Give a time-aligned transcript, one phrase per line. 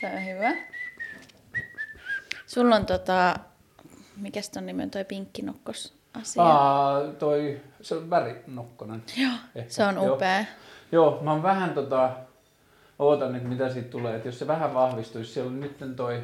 [0.00, 0.54] Tämä on hyvä.
[2.46, 3.36] Sulla on tota,
[4.16, 6.42] mikäs ton nimi on toi pinkkinokkos asia?
[6.42, 9.02] Aa, toi, se on värinokkonen.
[9.16, 9.72] Joo, Ehkä.
[9.72, 10.14] se on Joo.
[10.14, 10.44] upea.
[10.92, 12.10] Joo, mä oon vähän tota,
[12.98, 14.16] ootan, että mitä siitä tulee.
[14.16, 16.22] Että jos se vähän vahvistuisi, siellä on nyt toi,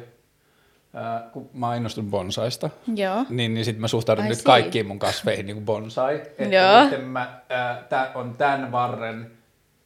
[0.93, 3.25] ää, kun mä innostun bonsaista, Joo.
[3.29, 4.47] niin, niin sit mä suhtaudun Ai nyt siinä.
[4.47, 6.15] kaikkiin mun kasveihin niin kuin bonsai.
[6.15, 6.81] Että Joo.
[6.81, 9.31] nytten mä, ää, tää on tämän varren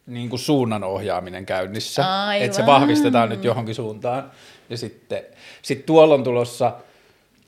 [0.07, 2.25] niin kuin suunnan ohjaaminen käynnissä.
[2.25, 2.45] Aivan.
[2.45, 4.31] Että se vahvistetaan nyt johonkin suuntaan.
[4.69, 5.23] Ja sitten
[5.61, 6.73] sit tuolla on tulossa,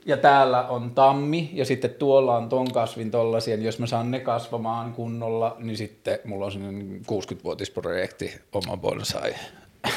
[0.06, 4.12] ja täällä on tammi, ja sitten tuolla on ton kasvin tollasia, niin jos mä saan
[4.12, 9.36] ne kasvamaan kunnolla, niin sitten mulla on sellainen 60-vuotisprojekti oma bonsai.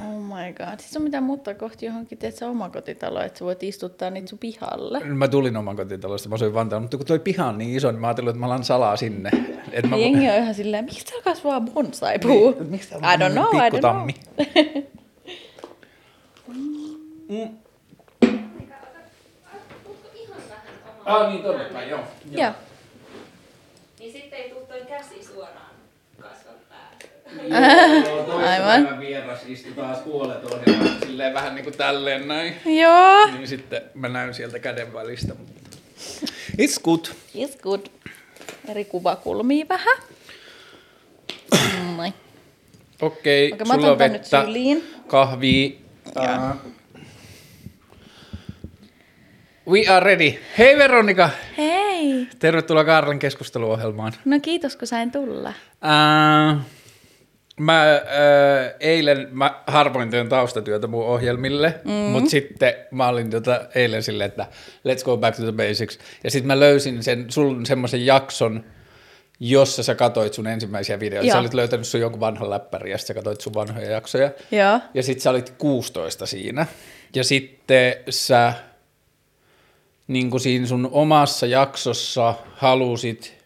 [0.00, 0.78] Oh my god.
[0.80, 4.38] Siis on mitään muuttaa kohti johonkin, teet sä omakotitalo, että sä voit istuttaa niitä sun
[4.38, 5.00] pihalle.
[5.00, 8.00] Mä tulin oman kotitalosta, mä asuin Vantaalla, mutta kun toi piha on niin iso, niin
[8.00, 9.30] mä ajattelin, että mä alan salaa sinne.
[9.72, 12.50] Et mä, Jengi on ihan silleen, miksi täällä kasvaa bonsai-puu?
[12.50, 14.12] Niin, miksi täällä I on don't know, I don't pikkutammi?
[17.28, 17.48] know.
[21.04, 22.00] Ah niin, tonne päin, joo.
[22.30, 22.52] Joo.
[23.98, 25.70] Niin sitten ei tule toi käsi suoraan
[26.20, 26.96] kasvan päälle.
[26.96, 27.19] Joo, toisen
[28.48, 28.82] Aivan.
[28.84, 32.54] päivän vieras istui taas puolet ohjelmasta silleen vähän niin kuin tälleen näin.
[32.80, 33.26] Joo.
[33.26, 35.34] Niin sitten mä näyn sieltä käden välistä.
[35.34, 35.60] mutta-
[36.62, 37.04] It's good.
[37.36, 37.80] It's good.
[38.68, 39.98] Eri kuvakulmia vähän.
[41.96, 42.14] Noin.
[43.02, 44.94] Okei, Okei, mä sulla otan on nyt vettä, syliin.
[45.06, 45.70] kahvia.
[46.16, 46.56] Uh,
[49.68, 50.34] we are ready.
[50.58, 52.26] Hei Veronika, Hei.
[52.38, 54.12] tervetuloa Kaarlen keskusteluohjelmaan.
[54.24, 55.52] No kiitos, kun sain tulla.
[56.54, 56.60] Uh,
[57.60, 61.90] mä uh, eilen, mä harvoin teen taustatyötä mun ohjelmille, mm.
[61.92, 64.46] mutta sitten mä olin tota eilen silleen, että
[64.88, 65.98] let's go back to the basics.
[66.24, 68.64] Ja sitten mä löysin sen, sun semmoisen jakson,
[69.40, 71.26] jossa sä katoit sun ensimmäisiä videoita.
[71.26, 71.40] Sä Joo.
[71.40, 74.30] olit löytänyt sun jonkun vanhan läppärin ja sä katoit sun vanhoja jaksoja.
[74.50, 74.80] Joo.
[74.94, 76.66] Ja sitten sä olit 16 siinä.
[77.14, 78.52] Ja sitten sä
[80.08, 83.39] niin kuin siinä sun omassa jaksossa halusit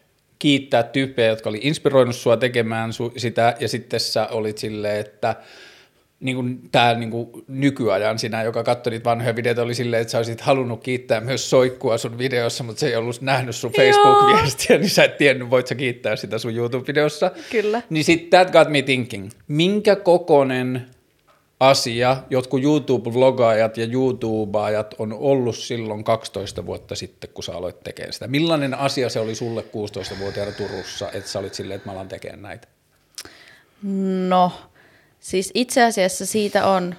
[0.45, 5.35] kiittää tyyppejä, jotka oli inspiroinut sua tekemään su- sitä, ja sitten sä olit silleen, että
[6.19, 10.11] niin kuin tämä niin kuin nykyajan sinä, joka katsoi niitä vanhoja videoita, oli silleen, että
[10.11, 13.71] sä olisit halunnut kiittää myös soikkua sun videossa, mutta se ei ollut nähnyt sun.
[13.71, 17.31] Facebook-viestiä, niin sä et tiennyt, voit sä kiittää sitä sun YouTube-videossa.
[17.51, 17.81] Kyllä.
[17.89, 20.85] Niin sitten that got me thinking, minkä kokonen
[21.59, 28.13] asia jotkut YouTube-vlogaajat ja YouTubeajat on ollut silloin 12 vuotta sitten, kun sä aloit tekemään
[28.13, 28.27] sitä.
[28.27, 32.41] Millainen asia se oli sulle 16-vuotiaana Turussa, että sä olit silleen, että mä alan tekemään
[32.41, 32.67] näitä?
[34.29, 34.51] No,
[35.19, 36.95] siis itse asiassa siitä on,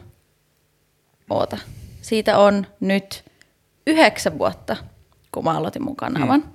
[1.31, 1.59] oota,
[2.03, 3.25] siitä on nyt
[3.87, 4.77] yhdeksän vuotta,
[5.33, 6.41] kun mä aloitin mun kanavan.
[6.41, 6.53] Mm.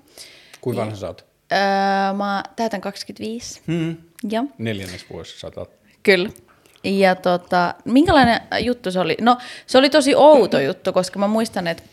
[0.61, 1.25] Kuinka vanha sä oot?
[1.51, 3.61] Öö, mä täytän 25.
[3.67, 3.97] Hmm.
[4.31, 5.71] Joo, Neljännes vuosi sä oot.
[6.03, 6.29] kyllä.
[6.83, 9.17] Ja tota, minkälainen juttu se oli?
[9.21, 9.37] No,
[9.67, 11.83] se oli tosi outo juttu, koska mä muistan, että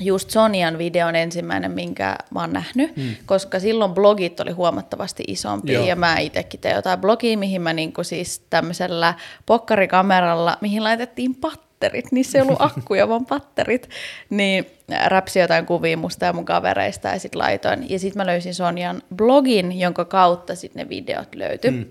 [0.00, 3.16] just Sonian video on ensimmäinen, minkä mä oon nähnyt, hmm.
[3.26, 5.86] koska silloin blogit oli huomattavasti isompia Joo.
[5.86, 9.14] ja mä itsekin tein jotain blogia, mihin mä niinku siis tämmöisellä
[9.46, 13.88] pokkarikameralla, mihin laitettiin patterit, niissä ei ollut akkuja, vaan patterit,
[14.30, 14.66] niin
[15.06, 17.90] räpsi jotain kuvia musta ja mun kavereista ja sit laitoin.
[17.90, 21.70] Ja sit mä löysin Sonjan blogin, jonka kautta sit ne videot löytyi.
[21.70, 21.84] Hmm.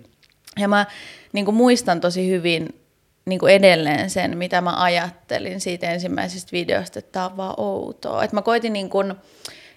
[0.58, 0.86] Ja mä
[1.34, 2.68] niin kuin muistan tosi hyvin
[3.26, 8.24] niin kuin edelleen sen, mitä mä ajattelin siitä ensimmäisestä videosta, että tää on vaan outoa.
[8.24, 9.14] Että mä koitin niin kuin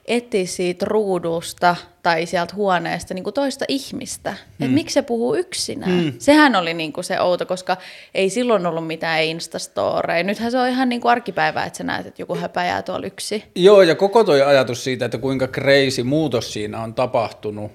[0.07, 4.31] etsiä siitä ruudusta tai sieltä huoneesta niin kuin toista ihmistä.
[4.31, 4.65] Mm.
[4.65, 6.05] Että miksi se puhuu yksinään.
[6.05, 6.13] Mm.
[6.19, 7.77] Sehän oli niin kuin se outo, koska
[8.15, 10.25] ei silloin ollut mitään Instastoreja.
[10.25, 13.45] Nythän se on ihan niin kuin arkipäivää, että sä näet, että joku häpäjää tuolla yksi.
[13.55, 17.73] Joo, ja koko toi ajatus siitä, että kuinka crazy muutos siinä on tapahtunut,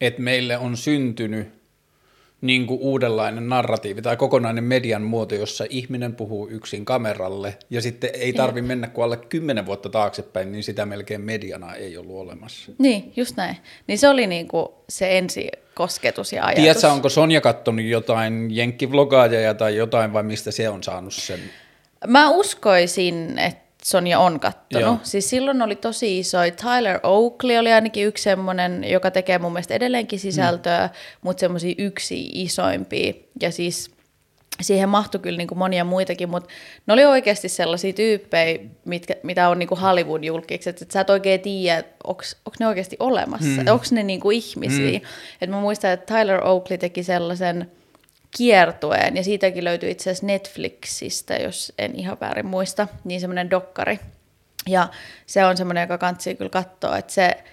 [0.00, 1.57] että meille on syntynyt
[2.40, 8.10] niin kuin uudenlainen narratiivi tai kokonainen median muoto, jossa ihminen puhuu yksin kameralle ja sitten
[8.14, 12.72] ei tarvi mennä kuin alle kymmenen vuotta taaksepäin, niin sitä melkein mediana ei ollut olemassa.
[12.78, 13.56] Niin, just näin.
[13.86, 16.62] Niin se oli niin kuin se ensi kosketus ja ajatus.
[16.62, 21.40] Tiedätkö, onko Sonja kattonut jotain jenkkivlogaajia tai jotain vai mistä se on saanut sen?
[22.06, 24.86] Mä uskoisin, että Sonja on kattonut.
[24.86, 24.98] Joo.
[25.02, 26.38] Siis silloin oli tosi iso.
[26.62, 31.18] Tyler Oakley oli ainakin yksi semmoinen, joka tekee mun mielestä edelleenkin sisältöä, mm.
[31.22, 33.12] mutta semmoisia yksi isoimpia.
[33.40, 33.90] Ja siis
[34.60, 36.48] siihen mahtui kyllä niin kuin monia muitakin, mutta
[36.86, 41.40] ne oli oikeasti sellaisia tyyppejä, mitkä, mitä on niin kuin Hollywood-julkikset, että sä et oikein
[41.40, 42.22] tiedä, onko
[42.60, 43.72] ne oikeasti olemassa, mm.
[43.72, 44.98] onko ne niin kuin ihmisiä.
[44.98, 45.06] Mm.
[45.40, 47.70] Et mä muistan, että Tyler Oakley teki sellaisen
[48.36, 54.00] kiertueen, ja siitäkin löytyy itse asiassa Netflixistä, jos en ihan väärin muista, niin semmoinen dokkari.
[54.66, 54.88] Ja
[55.26, 57.44] se on semmoinen, joka kantsii kyllä katsoa, että se,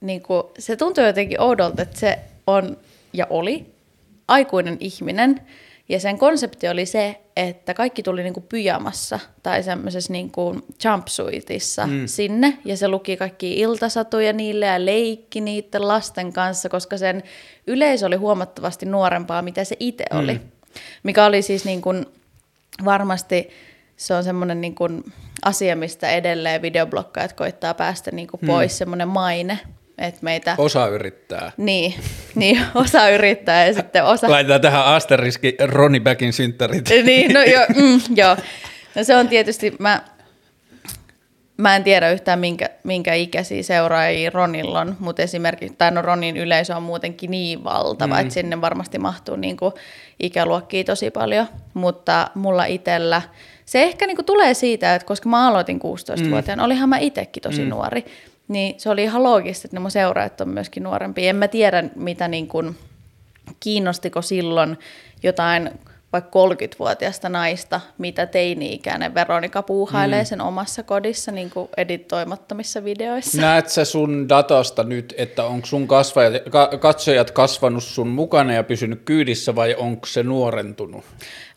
[0.00, 2.76] niin kuin, se tuntuu jotenkin oudolta, että se on
[3.12, 3.74] ja oli
[4.28, 5.40] aikuinen ihminen,
[5.92, 12.06] Ja sen konsepti oli se, että kaikki tuli niinku pyjamassa tai semmoisessa niinku jumpsuitissa mm.
[12.06, 12.58] sinne.
[12.64, 17.22] Ja se luki kaikki iltasatuja niille ja leikki niiden lasten kanssa, koska sen
[17.66, 20.18] yleisö oli huomattavasti nuorempaa, mitä se itse mm.
[20.18, 20.40] oli.
[21.02, 21.90] Mikä oli siis niinku
[22.84, 23.50] varmasti
[23.96, 25.04] se on semmoinen niin kuin
[25.44, 28.78] asia, mistä edelleen videoblokkaajat koittaa päästä niin kuin pois, hmm.
[28.78, 29.58] semmoinen maine,
[30.06, 30.54] että meitä...
[30.58, 31.52] Osa yrittää.
[31.56, 31.94] Niin,
[32.34, 34.30] niin, osa yrittää ja sitten osa...
[34.30, 36.88] Laitetaan tähän asteriski Ronnie Backin synttärit.
[37.04, 38.36] niin, no jo, mm, joo.
[38.94, 40.02] No se on tietysti, mä,
[41.56, 46.36] mä en tiedä yhtään minkä, minkä ikäisiä seuraajia Ronilla on, mutta esimerkiksi, tai no Ronin
[46.36, 48.20] yleisö on muutenkin niin valtava, mm.
[48.20, 49.72] että sinne varmasti mahtuu niin kuin
[50.20, 53.22] ikäluokkia tosi paljon, mutta mulla itsellä
[53.64, 56.64] se ehkä niin kuin tulee siitä, että koska mä aloitin 16-vuotiaana, mm.
[56.64, 57.68] olihan mä itsekin tosi mm.
[57.68, 58.04] nuori,
[58.52, 61.30] niin se oli ihan loogista, että ne mun seuraajat on myöskin nuorempia.
[61.30, 62.76] En mä tiedä, mitä niin kuin,
[63.60, 64.78] kiinnostiko silloin
[65.22, 65.70] jotain
[66.12, 70.26] vaikka 30-vuotiaista naista, mitä teini-ikäinen Veronika puuhailee mm.
[70.26, 73.40] sen omassa kodissa niin kuin editoimattomissa videoissa.
[73.40, 76.42] Näet sä sun datasta nyt, että onko sun kasvajat,
[76.80, 81.04] katsojat kasvanut sun mukana ja pysynyt kyydissä vai onko se nuorentunut?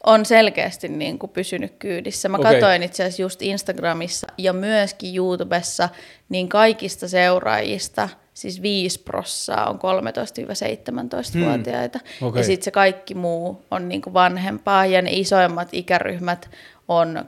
[0.06, 2.30] on selkeästi niin kuin pysynyt kyydissä.
[2.30, 2.54] Mä okay.
[2.54, 5.90] katsoin itse asiassa just Instagramissa ja myöskin YouTubessa,
[6.30, 12.00] niin kaikista seuraajista siis 5 prossaa on 13-17-vuotiaita.
[12.20, 12.28] Hmm.
[12.28, 12.40] Okay.
[12.40, 16.50] Ja sitten se kaikki muu on niin kuin vanhempaa ja ne isoimmat ikäryhmät
[16.88, 17.26] on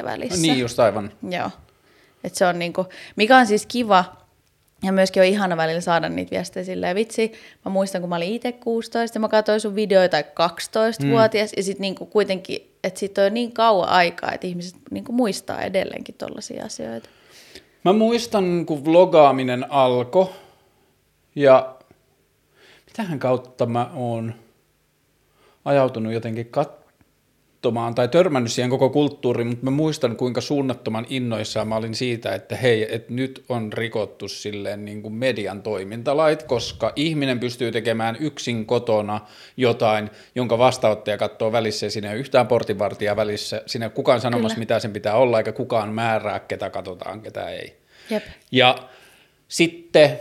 [0.00, 0.42] 24-44 välissä.
[0.42, 1.12] Niin just aivan.
[1.30, 1.50] Joo.
[2.24, 2.86] Et se on niin kuin,
[3.16, 4.04] mikä on siis kiva,
[4.82, 7.32] ja myöskin on ihana välillä saada niitä viestejä silleen, vitsi,
[7.64, 11.54] mä muistan kun mä olin itse 16 ja mä katsoin sun videoita 12-vuotias mm.
[11.56, 16.14] ja sitten niinku kuitenkin, että siitä on niin kauan aikaa, että ihmiset niinku muistaa edelleenkin
[16.14, 17.08] tollaisia asioita.
[17.84, 20.30] Mä muistan, kun vlogaaminen alkoi
[21.34, 21.74] ja
[22.86, 24.34] mitähän kautta mä oon
[25.64, 26.81] ajautunut jotenkin kat-
[27.62, 32.34] katsomaan tai törmännyt siihen koko kulttuuriin, mutta mä muistan kuinka suunnattoman innoissaan mä olin siitä,
[32.34, 38.16] että hei, että nyt on rikottu silleen niin kuin median toimintalait, koska ihminen pystyy tekemään
[38.20, 39.20] yksin kotona
[39.56, 44.54] jotain, jonka vastaanottaja katsoo välissä ja siinä ei yhtään portinvartijaa välissä, siinä ei kukaan sanomassa,
[44.54, 44.62] Kyllä.
[44.62, 47.76] mitä sen pitää olla, eikä kukaan määrää, ketä katsotaan, ketä ei.
[48.10, 48.22] Jep.
[48.52, 48.88] Ja
[49.48, 50.18] sitten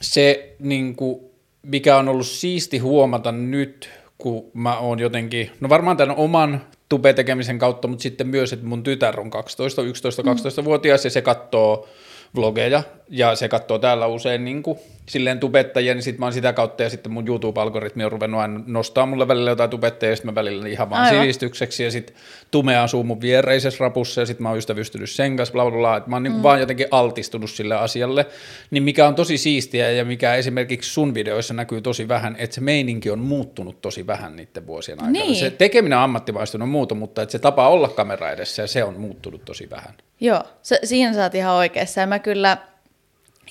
[0.00, 1.20] se, niin kuin,
[1.62, 7.58] mikä on ollut siisti huomata nyt, kun mä oon jotenkin, no varmaan tämän oman tube-tekemisen
[7.58, 11.88] kautta, mutta sitten myös, että mun tytär on 12, 11, 12-vuotias ja se katsoo
[12.36, 14.78] vlogeja ja se katsoo täällä usein niin kuin,
[15.10, 18.60] silleen tubettajia, niin sitten mä oon sitä kautta ja sitten mun YouTube-algoritmi on ruvennut aina
[18.66, 21.22] nostaa mulle välillä jotain tubettajia ja sitten mä välillä ihan vaan Aivan.
[21.22, 22.16] sivistykseksi ja sitten
[22.50, 25.96] Tume asuu mun viereisessä rapussa ja sitten mä oon ystävystynyt sen kanssa, bla bla bla,
[25.96, 26.42] että mä oon niin mm.
[26.42, 28.26] vaan jotenkin altistunut sille asialle,
[28.70, 32.60] niin mikä on tosi siistiä ja mikä esimerkiksi sun videoissa näkyy tosi vähän, että se
[32.60, 35.12] meininki on muuttunut tosi vähän niiden vuosien aikana.
[35.12, 35.36] Niin.
[35.36, 39.00] Se tekeminen ammattimaistunut on muutu, mutta että se tapa olla kamera edessä ja se on
[39.00, 39.94] muuttunut tosi vähän.
[40.20, 42.56] Joo, se, siinä sä oot ihan oikeassa ja mä kyllä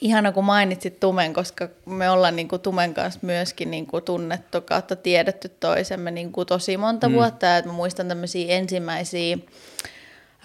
[0.01, 4.61] Ihana, kun mainitsit Tumen, koska me ollaan niin kuin Tumen kanssa myöskin niin kuin tunnettu
[4.61, 7.15] kautta tiedetty toisemme niin kuin tosi monta mm.
[7.15, 7.45] vuotta.
[7.45, 9.37] Ja mä muistan tämmöisiä ensimmäisiä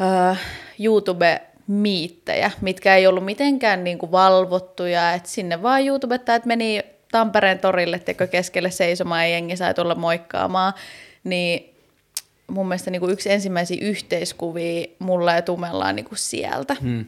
[0.00, 0.36] uh,
[0.78, 5.14] YouTube-miittejä, mitkä ei ollut mitenkään niin kuin valvottuja.
[5.14, 5.80] Et sinne vaan
[6.14, 10.72] että meni Tampereen torille teko keskelle seisomaan ja jengi sai tulla moikkaamaan.
[11.24, 11.74] Niin
[12.46, 16.76] mun mielestä niin kuin yksi ensimmäisiä yhteiskuvia mulla ja Tumella on niin kuin sieltä.
[16.80, 17.04] Mm.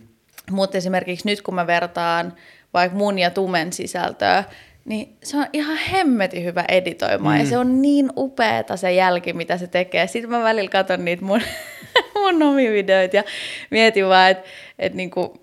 [0.50, 2.32] Mutta esimerkiksi nyt kun mä vertaan
[2.74, 4.44] vaikka mun ja Tumen sisältöä,
[4.84, 7.40] niin se on ihan hemmetin hyvä editoimaan mm.
[7.40, 10.06] ja se on niin upeeta se jälki, mitä se tekee.
[10.06, 11.40] Sitten mä välillä katson niitä mun,
[12.14, 13.24] mun omia videoita ja
[13.70, 14.48] mietin vaan, että
[14.78, 15.40] et niinku,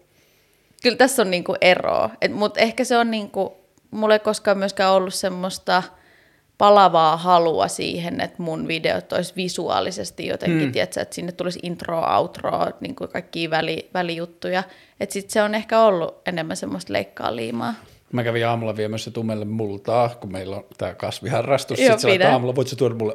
[0.83, 2.09] kyllä tässä on niinku eroa.
[2.33, 3.57] Mutta ehkä se on niinku,
[3.91, 5.83] mulla ei koskaan myöskään ollut semmoista–
[6.57, 10.71] palavaa halua siihen, että mun videot olisi visuaalisesti jotenkin, mm.
[10.71, 14.63] tiedätkö, että sinne tulisi intro, outro, niin kuin kaikkia väli, välijuttuja.
[14.99, 17.73] Että sitten se on ehkä ollut enemmän semmoista leikkaa liimaa.
[18.11, 21.79] Mä kävin aamulla viemässä Tumelle multaa, kun meillä on tämä kasviharrastus.
[21.79, 23.13] Joo, sitten että aamulla voit sä tuoda mulle,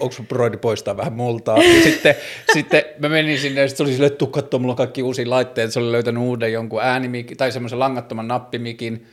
[0.00, 1.58] onko sun broidi poistaa vähän multaa?
[1.58, 2.14] Ja sitten,
[2.54, 5.72] sitten mä menin sinne ja sitten se oli sille, että mulla on kaikki uusia laitteita.
[5.72, 9.06] Se oli löytänyt uuden jonkun äänimikin tai semmoisen langattoman nappimikin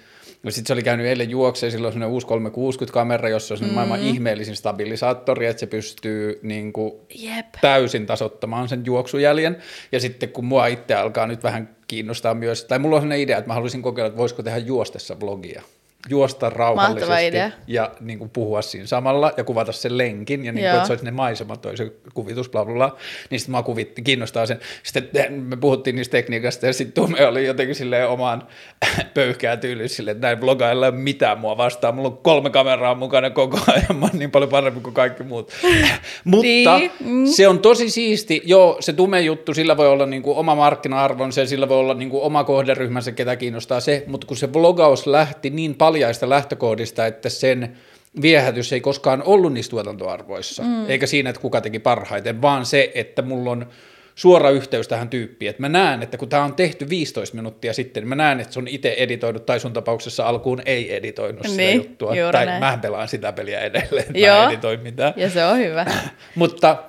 [0.44, 3.74] No sitten se oli käynyt eilen juokseen, sillä on uusi 360-kamera, jossa on mm.
[3.74, 7.46] maailman ihmeellisin stabilisaattori, että se pystyy niin kuin Jep.
[7.62, 9.58] täysin tasottamaan sen juoksujäljen.
[9.92, 13.38] Ja sitten kun mua itse alkaa nyt vähän kiinnostaa myös, tai mulla on sellainen idea,
[13.38, 15.62] että mä haluaisin kokeilla, että voisiko tehdä juostessa vlogia.
[16.10, 17.52] Juosta rauhallisesti idea.
[17.68, 20.94] ja niin kuin puhua siinä samalla ja kuvata sen lenkin ja niin kuin, että se
[20.94, 22.98] olisi ne maisemat, toi se kuvitus, bla bla bla.
[23.30, 24.60] Niin sitten mä kuvittiin, kiinnostaa sen.
[24.84, 28.48] Sitten me puhuttiin niistä tekniikasta ja sitten Tume oli jotenkin silleen omaan
[29.14, 31.96] pöyhkää tyyliin silleen, että näin blogailla ei ole mitään mua vastaan.
[31.96, 35.52] Mulla on kolme kameraa mukana koko ajan, mä oon niin paljon parempi kuin kaikki muut.
[36.24, 37.26] Mutta Niin, mm.
[37.26, 38.42] se on tosi siisti.
[38.46, 42.26] Joo, se tume juttu, sillä voi olla niinku oma markkina-arvonsa ja sillä voi olla niinku
[42.26, 47.78] oma kohderyhmänsä, ketä kiinnostaa se, mutta kun se vlogaus lähti niin paljaista lähtökohdista, että sen
[48.22, 50.90] viehätys ei koskaan ollut niissä tuotantoarvoissa, mm.
[50.90, 53.70] eikä siinä, että kuka teki parhaiten, vaan se, että mulla on
[54.16, 58.02] suora yhteys tähän tyyppiin, että mä näen, että kun tämä on tehty 15 minuuttia sitten,
[58.04, 61.58] niin mä näen, että se on itse editoinut, tai sun tapauksessa alkuun ei editoinut sitä
[61.58, 62.60] Niin, juttua, tai näin.
[62.60, 64.38] mä pelaan sitä peliä edelleen, Joo.
[64.38, 65.14] mä editoin mitään.
[65.16, 65.86] Ja se on hyvä.
[66.36, 66.84] Mutta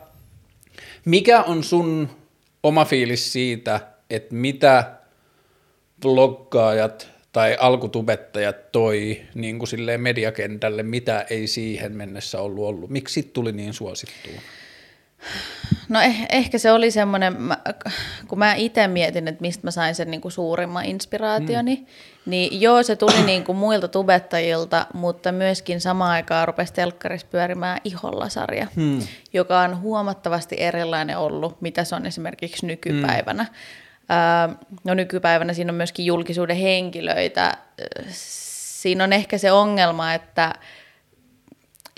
[1.04, 2.08] mikä on sun
[2.62, 3.80] oma fiilis siitä,
[4.10, 4.84] että mitä
[6.00, 12.90] bloggaajat tai alkutubettajat toi niin kuin silleen mediakentälle, mitä ei siihen mennessä ollut ollut?
[12.90, 14.40] Miksi sit tuli niin suosittua?
[15.88, 17.58] No eh, ehkä se oli semmoinen, mä-
[18.28, 21.86] kun mä itse mietin, että mistä mä sain sen niinku suurimman inspiraationi, mm.
[22.26, 28.66] niin joo, se tuli niinku muilta tubettajilta, mutta myöskin samaan aikaan rupesi telkkarissa pyörimään Iholla-sarja,
[28.76, 29.00] hmm.
[29.32, 33.44] joka on huomattavasti erilainen ollut, mitä se on esimerkiksi nykypäivänä.
[33.44, 33.54] Hmm.
[34.84, 37.56] No nykypäivänä siinä on myöskin julkisuuden henkilöitä.
[38.08, 40.54] Siinä on ehkä se ongelma, että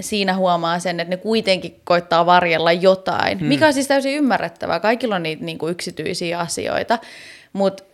[0.00, 3.48] siinä huomaa sen, että ne kuitenkin koittaa varjella jotain, hmm.
[3.48, 4.80] mikä on siis täysin ymmärrettävää.
[4.80, 6.98] Kaikilla on niitä niin kuin yksityisiä asioita,
[7.52, 7.84] mutta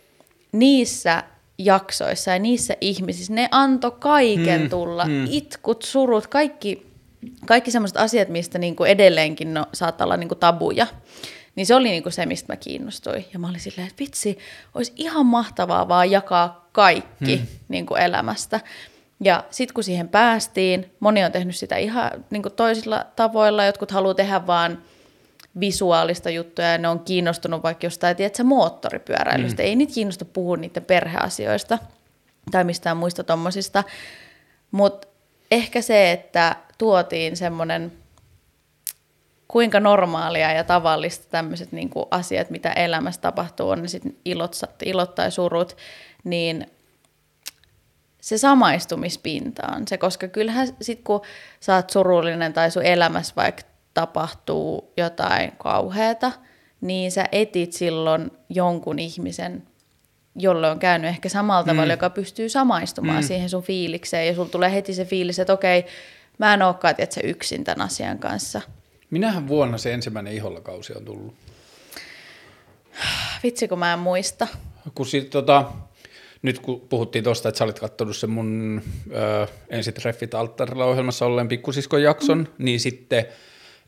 [0.51, 1.23] niissä
[1.57, 4.69] jaksoissa ja niissä ihmisissä ne antoi kaiken hmm.
[4.69, 5.27] tulla, hmm.
[5.29, 6.87] itkut, surut, kaikki,
[7.45, 10.87] kaikki sellaiset asiat, mistä niin kuin edelleenkin no, saattaa olla niin kuin tabuja.
[11.55, 13.25] Niin se oli niin kuin se, mistä mä kiinnostuin.
[13.33, 14.37] Ja mä olin silleen, että vitsi,
[14.75, 17.47] olisi ihan mahtavaa vaan jakaa kaikki hmm.
[17.67, 18.59] niin kuin elämästä.
[19.19, 23.91] Ja sitten kun siihen päästiin, moni on tehnyt sitä ihan niin kuin toisilla tavoilla, jotkut
[23.91, 24.83] haluaa tehdä vaan
[25.59, 29.63] visuaalista juttuja ja ne on kiinnostunut vaikka jostain, tiedätkö, moottoripyöräilystä.
[29.63, 29.67] Mm.
[29.67, 31.77] Ei niitä kiinnosta puhua niiden perheasioista
[32.51, 33.83] tai mistään muista tommosista.
[34.71, 35.07] Mutta
[35.51, 37.91] ehkä se, että tuotiin semmoinen
[39.53, 44.55] kuinka normaalia ja tavallista tämmöiset niinku asiat, mitä elämässä tapahtuu, on ne sitten ilot,
[44.85, 45.77] ilot tai surut,
[46.23, 46.67] niin
[48.21, 51.21] se samaistumispinta on se, koska kyllähän sit kun
[51.59, 56.31] sä oot surullinen tai sun elämässä vaikka tapahtuu jotain kauheata,
[56.81, 59.63] niin sä etit silloin jonkun ihmisen,
[60.35, 61.91] jolle on käynyt ehkä samalla tavalla, mm.
[61.91, 63.27] joka pystyy samaistumaan mm.
[63.27, 65.85] siihen sun fiilikseen, ja sulla tulee heti se fiilis, että okei,
[66.37, 68.61] mä en olekaan tiedätkö, yksin tämän asian kanssa.
[69.13, 71.33] Minähän vuonna se ensimmäinen ihollakausi on tullut?
[73.43, 74.47] Vitsi, kun mä en muista.
[74.95, 75.71] Kun sit, tota,
[76.41, 81.47] nyt kun puhuttiin tuosta, että sä olit katsonut sen mun ö, ensitreffit alttarilla ohjelmassa olleen
[81.47, 82.65] pikkusiskon jakson, mm.
[82.65, 83.25] niin sitten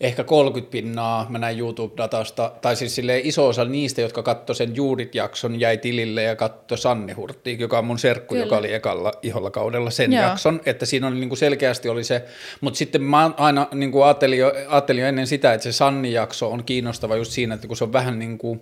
[0.01, 4.75] ehkä 30 pinnaa mä näin YouTube-datasta, tai siis silleen iso osa niistä, jotka katsoi sen
[4.75, 8.45] Juudit-jakson, jäi tilille ja katsoi Sanni Hurtti, joka on mun serkku, Kyllä.
[8.45, 10.23] joka oli ekalla iholla kaudella sen Joo.
[10.23, 12.25] jakson, että siinä oli niinku selkeästi oli se,
[12.61, 16.63] mutta sitten mä aina niinku ajattelin, jo, ajattelin jo ennen sitä, että se Sanni-jakso on
[16.63, 18.61] kiinnostava just siinä, että kun se on vähän niin kuin,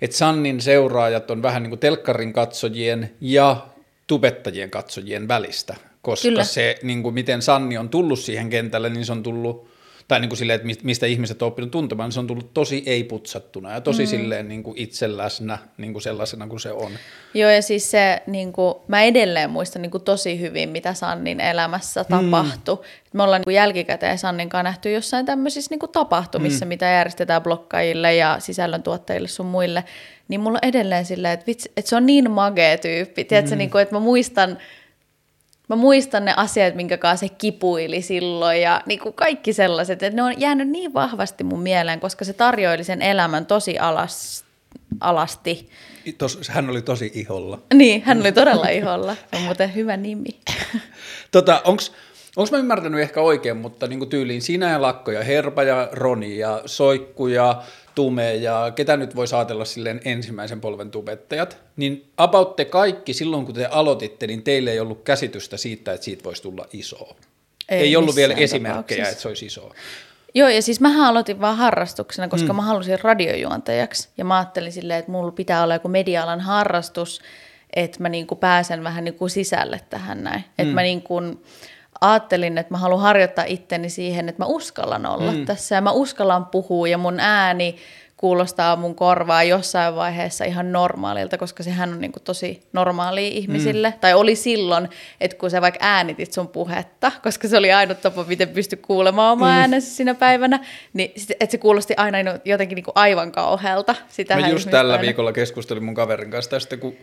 [0.00, 3.66] että Sannin seuraajat on vähän niin kuin telkkarin katsojien ja
[4.06, 6.28] tubettajien katsojien välistä, koska.
[6.28, 6.44] Kyllä.
[6.44, 9.68] se, niin kuin miten Sanni on tullut siihen kentälle, niin se on tullut,
[10.08, 12.54] tai niin kuin silleen, että mist- mistä ihmiset on oppinut tuntemaan, niin se on tullut
[12.54, 14.06] tosi ei-putsattuna ja tosi mm.
[14.06, 16.92] silleen niin kuin itse läsnä niin kuin sellaisena kuin se on.
[17.34, 21.40] Joo, ja siis se, niin kuin, mä edelleen muistan niin kuin, tosi hyvin, mitä Sannin
[21.40, 22.78] elämässä tapahtui.
[23.12, 26.68] Me ollaan niin kuin, jälkikäteen Sannin kanssa nähty jossain tämmöisissä niin kuin, tapahtumissa, mm.
[26.68, 29.84] mitä järjestetään blokkaajille ja sisällöntuottajille sun muille.
[30.28, 33.24] Niin mulla on edelleen silleen, että, vitsi, että se on niin magea tyyppi.
[33.24, 34.58] Tiedätkö, niin kuin, että mä muistan,
[35.68, 40.16] Mä muistan ne asiat, minkä kanssa se kipuili silloin ja niin kuin kaikki sellaiset, että
[40.16, 44.44] ne on jäänyt niin vahvasti mun mieleen, koska se tarjoili sen elämän tosi alas,
[45.00, 45.70] alasti.
[46.18, 47.58] Tos, hän oli tosi iholla.
[47.74, 49.14] Niin, hän oli todella iholla.
[49.14, 50.30] Se on muuten hyvä nimi.
[51.30, 51.92] Tota, onks,
[52.36, 56.38] onks mä ymmärtänyt ehkä oikein, mutta niin tyyliin sinä ja Lakko ja Herpa ja Roni
[56.38, 57.62] ja Soikku ja
[57.94, 63.46] Tume ja ketä nyt voi ajatella silleen ensimmäisen polven tubettajat, niin about te kaikki silloin
[63.46, 67.16] kun te aloititte, niin teille ei ollut käsitystä siitä, että siitä voisi tulla isoa.
[67.68, 69.74] Ei, Ei ollut vielä esimerkkejä, että se olisi isoa.
[70.34, 72.56] Joo, ja siis mähän aloitin vaan harrastuksena, koska mm.
[72.56, 74.08] mä halusin radiojuontajaksi.
[74.18, 77.20] Ja mä ajattelin silleen, että mulla pitää olla joku media-alan harrastus,
[77.72, 80.40] että mä niinku pääsen vähän niinku sisälle tähän näin.
[80.40, 80.52] Mm.
[80.58, 81.20] Että mä niinku
[82.10, 85.44] ajattelin, että mä haluan harjoittaa itteni siihen, että mä uskallan olla mm.
[85.44, 87.76] tässä ja mä uskallan puhua ja mun ääni
[88.16, 93.90] kuulostaa mun korvaa jossain vaiheessa ihan normaalilta, koska sehän on niin kuin tosi normaalia ihmisille.
[93.90, 93.98] Mm.
[94.00, 94.88] Tai oli silloin,
[95.20, 99.32] että kun sä vaikka äänitit sun puhetta, koska se oli ainut tapa, miten pysty kuulemaan
[99.32, 99.58] omaa mm.
[99.58, 100.60] äänensä siinä päivänä,
[100.92, 103.94] niin että se kuulosti aina jotenkin niin kuin aivan kauhealta.
[104.40, 105.02] Mä just tällä aina.
[105.02, 106.96] viikolla keskustelin mun kaverin kanssa tästä, kun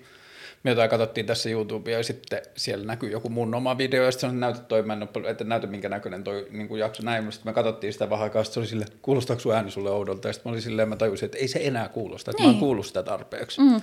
[0.64, 4.30] me jotain katsottiin tässä YouTubea ja sitten siellä näkyy joku mun oma video ja sitten
[4.30, 7.04] se on näytä toi, mä en ole, että näytä minkä näköinen toi niin kuin jakso
[7.04, 10.28] näin, sitten me katsottiin sitä vähän aikaa, se oli sille, kuulostaako sun ääni sulle oudolta
[10.28, 12.50] ja sitten mä olin silleen, mä tajusin, että ei se enää kuulosta, että niin.
[12.50, 13.62] mä oon kuullut sitä tarpeeksi.
[13.62, 13.82] Mm.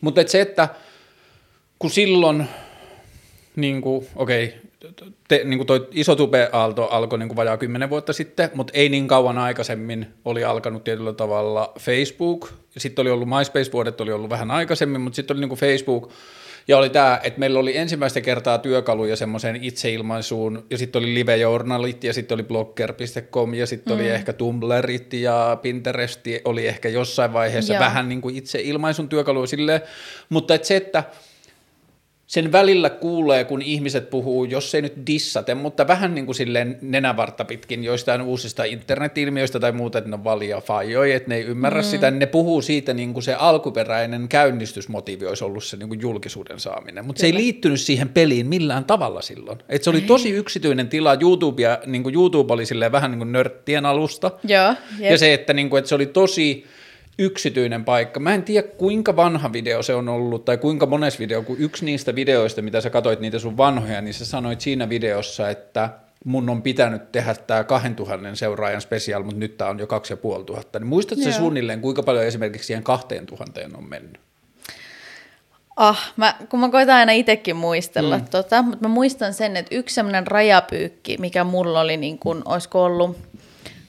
[0.00, 0.68] Mutta et se, että
[1.78, 2.48] kun silloin,
[3.56, 4.58] niin kuin, okei, okay,
[5.28, 8.88] te, niin kuin toi iso tubeaalto alkoi niin kuin vajaa kymmenen vuotta sitten, mutta ei
[8.88, 12.52] niin kauan aikaisemmin oli alkanut tietyllä tavalla Facebook.
[12.78, 16.10] Sitten oli ollut MySpace-vuodet, oli ollut vähän aikaisemmin, mutta sitten oli niin kuin Facebook.
[16.68, 22.04] Ja oli tämä, että meillä oli ensimmäistä kertaa työkaluja semmoiseen itseilmaisuun, ja sitten oli live-journalit,
[22.04, 24.00] ja sitten oli blogger.com, ja sitten mm.
[24.00, 27.80] oli ehkä Tumblrit, ja Pinterest oli ehkä jossain vaiheessa Joo.
[27.80, 29.80] vähän niin kuin itseilmaisun työkaluja silleen,
[30.28, 31.04] mutta et se, että–
[32.32, 36.78] sen välillä kuulee, kun ihmiset puhuu, jos ei nyt dissate, mutta vähän niin kuin silleen
[36.82, 41.42] nenävartta pitkin joistain uusista internetilmiöistä tai muuta, että ne on valia fajoi, että ne ei
[41.42, 41.84] ymmärrä mm.
[41.84, 46.60] sitä, ne puhuu siitä niin kuin se alkuperäinen käynnistysmotiivi olisi ollut se niin kuin julkisuuden
[46.60, 49.58] saaminen, mutta se ei liittynyt siihen peliin millään tavalla silloin.
[49.68, 53.32] Et se oli tosi yksityinen tila, YouTubea, niin kuin YouTube oli silleen vähän niin kuin
[53.32, 56.66] nörttien alusta, Joo, ja se, että, niin kuin, että se oli tosi
[57.18, 58.20] yksityinen paikka.
[58.20, 61.84] Mä en tiedä, kuinka vanha video se on ollut, tai kuinka mones video, kun yksi
[61.84, 65.90] niistä videoista, mitä sä katsoit niitä sun vanhoja, niin sä sanoit siinä videossa, että
[66.24, 70.80] mun on pitänyt tehdä tämä 2000 seuraajan special, mutta nyt tämä on jo 2500.
[70.80, 74.20] Niin muistatko se suunnilleen, kuinka paljon esimerkiksi siihen 2000 on mennyt?
[75.76, 78.24] Ah, mä, kun mä koitan aina itsekin muistella, mm.
[78.30, 82.84] tota, mutta mä muistan sen, että yksi sellainen rajapyykki, mikä mulla oli, niin kun, olisiko
[82.84, 83.18] ollut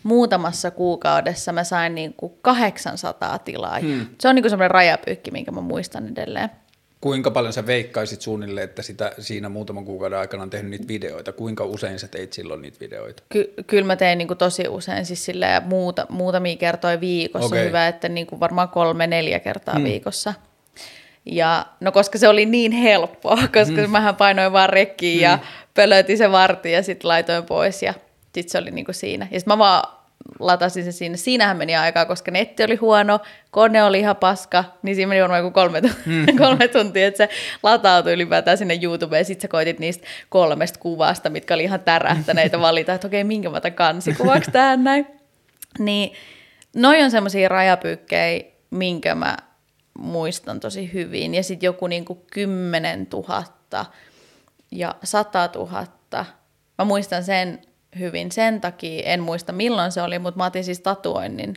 [0.04, 3.80] muutamassa kuukaudessa mä sain niin kuin 800 tilaa.
[3.80, 4.06] Hmm.
[4.20, 6.50] Se on niin kuin semmoinen rajapyykki, minkä mä muistan edelleen.
[7.02, 11.32] Kuinka paljon sä veikkaisit suunnilleen, että sitä siinä muutaman kuukauden aikana on tehnyt niitä videoita?
[11.32, 13.24] Kuinka usein sä teit silloin niitä videoita?
[13.30, 15.28] Ky- kyllä mä tein niin kuin tosi usein, siis
[15.66, 17.48] muuta, muutamia kertoja viikossa.
[17.48, 17.66] Okay.
[17.68, 19.84] Hyvä, että niin kuin varmaan kolme, neljä kertaa hmm.
[19.84, 20.34] viikossa.
[21.26, 23.92] Ja no koska se oli niin helppoa, koska hmm.
[23.92, 25.24] mähän painoin vaan rekkiin hmm.
[25.24, 25.40] ja
[25.74, 27.94] pölötin se vartin ja sitten laitoin pois ja
[28.34, 29.28] sitten se oli niinku siinä.
[29.32, 30.04] Ja sitten mä vaan
[30.40, 31.18] latasin se siinä.
[31.18, 33.20] Siinähän meni aikaa, koska netti oli huono,
[33.52, 36.26] kone oli ihan paska, niin siinä meni varmaan joku kolme, mm.
[36.44, 37.30] kolme tuntia, että se
[37.64, 42.60] latautui ylipäätään sinne YouTubeen, ja sitten sä koitit niistä kolmesta kuvasta, mitkä oli ihan tärähtäneitä
[42.68, 45.08] valita, että okei, minkä mä otan kansikuvaksi tähän näin.
[45.80, 46.14] Niin
[46.76, 49.38] noi on semmoisia rajapyykkejä, minkä mä
[50.00, 51.36] muistan tosi hyvin.
[51.36, 53.86] Ja sitten joku niinku kymmenen tuhatta
[54.72, 56.26] ja sata tuhatta.
[56.78, 57.62] Mä muistan sen
[58.00, 59.04] hyvin sen takia.
[59.06, 61.56] En muista milloin se oli, mutta mä otin siis tatuoinnin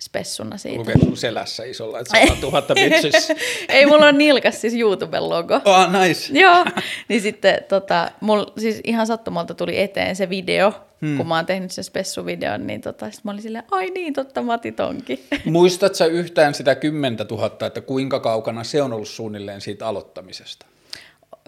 [0.00, 0.78] spessuna siitä.
[0.78, 3.32] Lukee sun selässä isolla, että 100 000 bitches.
[3.68, 5.54] Ei, mulla on nilkas siis YouTuben logo.
[5.54, 6.38] Oh, nice.
[6.40, 6.64] Joo,
[7.08, 11.16] niin sitten tota, mul, siis ihan sattumalta tuli eteen se video, hmm.
[11.16, 14.42] kun mä oon tehnyt sen spessuvideon, niin tota, sit mä olin silleen, ai niin, totta,
[14.42, 15.24] mä otin tonkin.
[15.44, 20.66] Muistatko yhtään sitä 10 000, että kuinka kaukana se on ollut suunnilleen siitä aloittamisesta?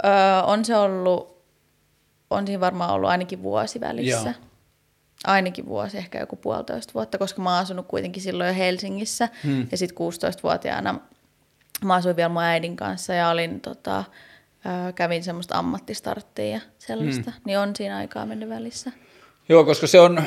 [0.05, 0.11] Öö,
[0.47, 1.32] on se ollut
[2.33, 4.29] on siinä varmaan ollut ainakin vuosi välissä.
[4.29, 4.49] Joo.
[5.25, 9.29] Ainakin vuosi, ehkä joku puolitoista vuotta, koska mä oon asunut kuitenkin silloin jo Helsingissä.
[9.45, 9.67] Hmm.
[9.71, 11.01] Ja sitten 16-vuotiaana
[11.85, 14.05] mä asuin vielä mun äidin kanssa ja olin, tota,
[14.95, 17.31] kävin semmoista ammattistarttia ja sellaista.
[17.31, 17.41] Hmm.
[17.47, 18.93] Niin on siinä aikaa mennyt välissä.
[19.49, 20.23] Joo, koska se on,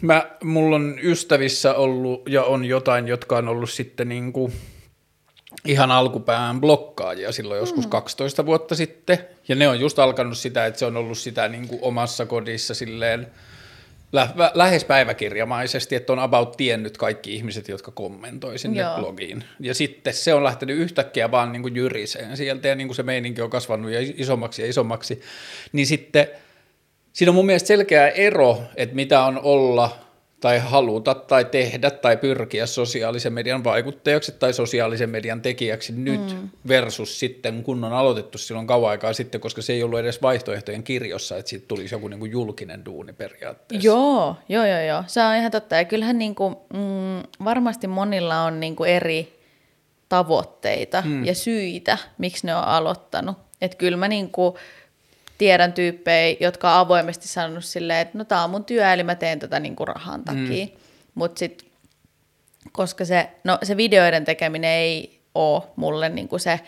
[0.00, 4.52] mä, mulla on ystävissä ollut ja on jotain, jotka on ollut sitten niin kuin
[5.64, 7.90] ihan alkupään blokkaajia silloin joskus mm.
[7.90, 9.18] 12 vuotta sitten.
[9.48, 12.74] Ja ne on just alkanut sitä, että se on ollut sitä niin kuin omassa kodissa
[12.74, 13.26] silleen
[14.12, 18.96] lä- lähes päiväkirjamaisesti, että on about tiennyt kaikki ihmiset, jotka kommentoi sinne Joo.
[18.96, 19.44] blogiin.
[19.60, 23.02] Ja sitten se on lähtenyt yhtäkkiä vaan niin kuin jyriseen sieltä ja niin kuin se
[23.02, 25.20] meininki on kasvanut ja isommaksi ja isommaksi.
[25.72, 26.26] Niin sitten
[27.12, 29.90] siinä on mun mielestä selkeä ero, että mitä on olla–
[30.40, 36.48] tai haluta tai tehdä tai pyrkiä sosiaalisen median vaikuttajaksi tai sosiaalisen median tekijäksi nyt mm.
[36.68, 40.82] versus sitten, kun on aloitettu silloin kauan aikaa sitten, koska se ei ollut edes vaihtoehtojen
[40.82, 43.86] kirjossa, että siitä tulisi joku niin kuin julkinen duuni periaatteessa.
[43.86, 45.04] Joo, joo, joo, joo.
[45.06, 45.76] Se on ihan totta.
[45.76, 49.40] Ja kyllähän niin kuin, mm, varmasti monilla on niin kuin eri
[50.08, 51.24] tavoitteita mm.
[51.24, 53.36] ja syitä, miksi ne on aloittanut.
[53.60, 54.54] Että kyllä mä niin kuin,
[55.40, 59.14] tiedän tyyppejä, jotka on avoimesti sanonut silleen, että no tämä on mun työ, eli mä
[59.14, 60.66] teen tätä niinku rahan takia.
[60.66, 60.72] Mm.
[61.14, 61.68] Mutta sitten,
[62.72, 66.60] koska se, no, se videoiden tekeminen ei ole mulle niinku se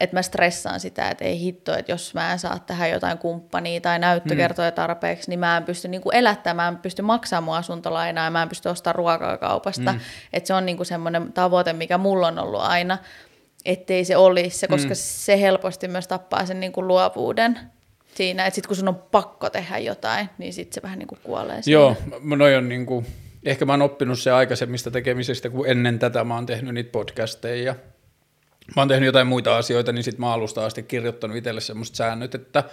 [0.00, 3.80] että mä stressaan sitä, että ei hitto, että jos mä en saa tähän jotain kumppania
[3.80, 7.56] tai näyttökertoja tarpeeksi, niin mä en pysty niin kuin elättämään, mä en pysty maksamaan mun
[7.56, 9.92] asuntolainaa ja mä en pysty ostamaan ruokaa kaupasta.
[9.92, 10.00] Mm.
[10.32, 12.98] Että se on niin kuin semmoinen tavoite, mikä mulla on ollut aina,
[13.64, 14.94] ettei se olisi se, koska mm.
[14.94, 17.60] se helposti myös tappaa sen niin kuin luovuuden
[18.14, 21.18] siinä, että sitten kun sun on pakko tehdä jotain, niin sitten se vähän niin kuin
[21.22, 21.80] kuolee siinä.
[21.80, 23.06] Joo, noi on niin kuin,
[23.44, 27.64] ehkä mä oon oppinut se aikaisemmista tekemisistä, kun ennen tätä mä oon tehnyt niitä podcasteja
[27.64, 27.74] ja
[28.76, 32.34] mä oon tehnyt jotain muita asioita, niin sitten mä alusta asti kirjoittanut itselle semmoista säännöt,
[32.34, 32.64] että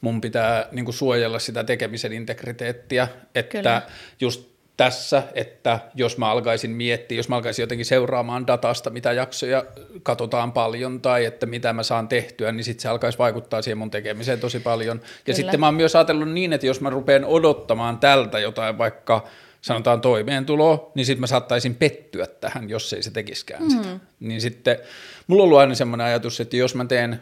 [0.00, 3.82] mun pitää niin kuin suojella sitä tekemisen integriteettiä, että Kyllä.
[4.20, 9.64] just tässä, että jos mä alkaisin miettiä, jos mä alkaisin jotenkin seuraamaan datasta, mitä jaksoja
[10.02, 13.90] katsotaan paljon tai että mitä mä saan tehtyä, niin sitten se alkaisi vaikuttaa siihen mun
[13.90, 14.96] tekemiseen tosi paljon.
[14.96, 15.36] Ja Kyllä.
[15.36, 19.24] sitten mä oon myös ajatellut niin, että jos mä rupean odottamaan tältä jotain vaikka
[19.60, 23.70] sanotaan toimeentuloa, niin sitten mä saattaisin pettyä tähän, jos ei se tekiskään mm.
[23.70, 23.88] sitä.
[24.20, 24.78] Niin sitten
[25.26, 27.20] mulla on ollut aina semmoinen ajatus, että jos mä teen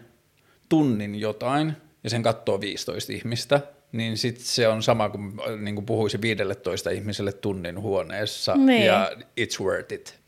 [0.68, 1.72] tunnin jotain
[2.04, 3.60] ja sen katsoo 15 ihmistä,
[3.94, 8.86] niin sitten se on sama kuin, niin kuin puhuisi 15 ihmiselle tunnin huoneessa niin.
[8.86, 10.18] ja it's worth it.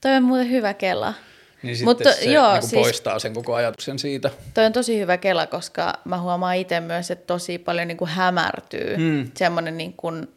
[0.00, 1.14] Toi on muuten hyvä kela.
[1.62, 4.30] Niin sitten Mutta, se joo, niin siis, poistaa sen koko ajatuksen siitä.
[4.54, 8.10] Toi on tosi hyvä kela, koska mä huomaan itse myös, että tosi paljon niin kuin
[8.10, 9.30] hämärtyy mm.
[9.34, 10.28] semmoinen, niin kuin,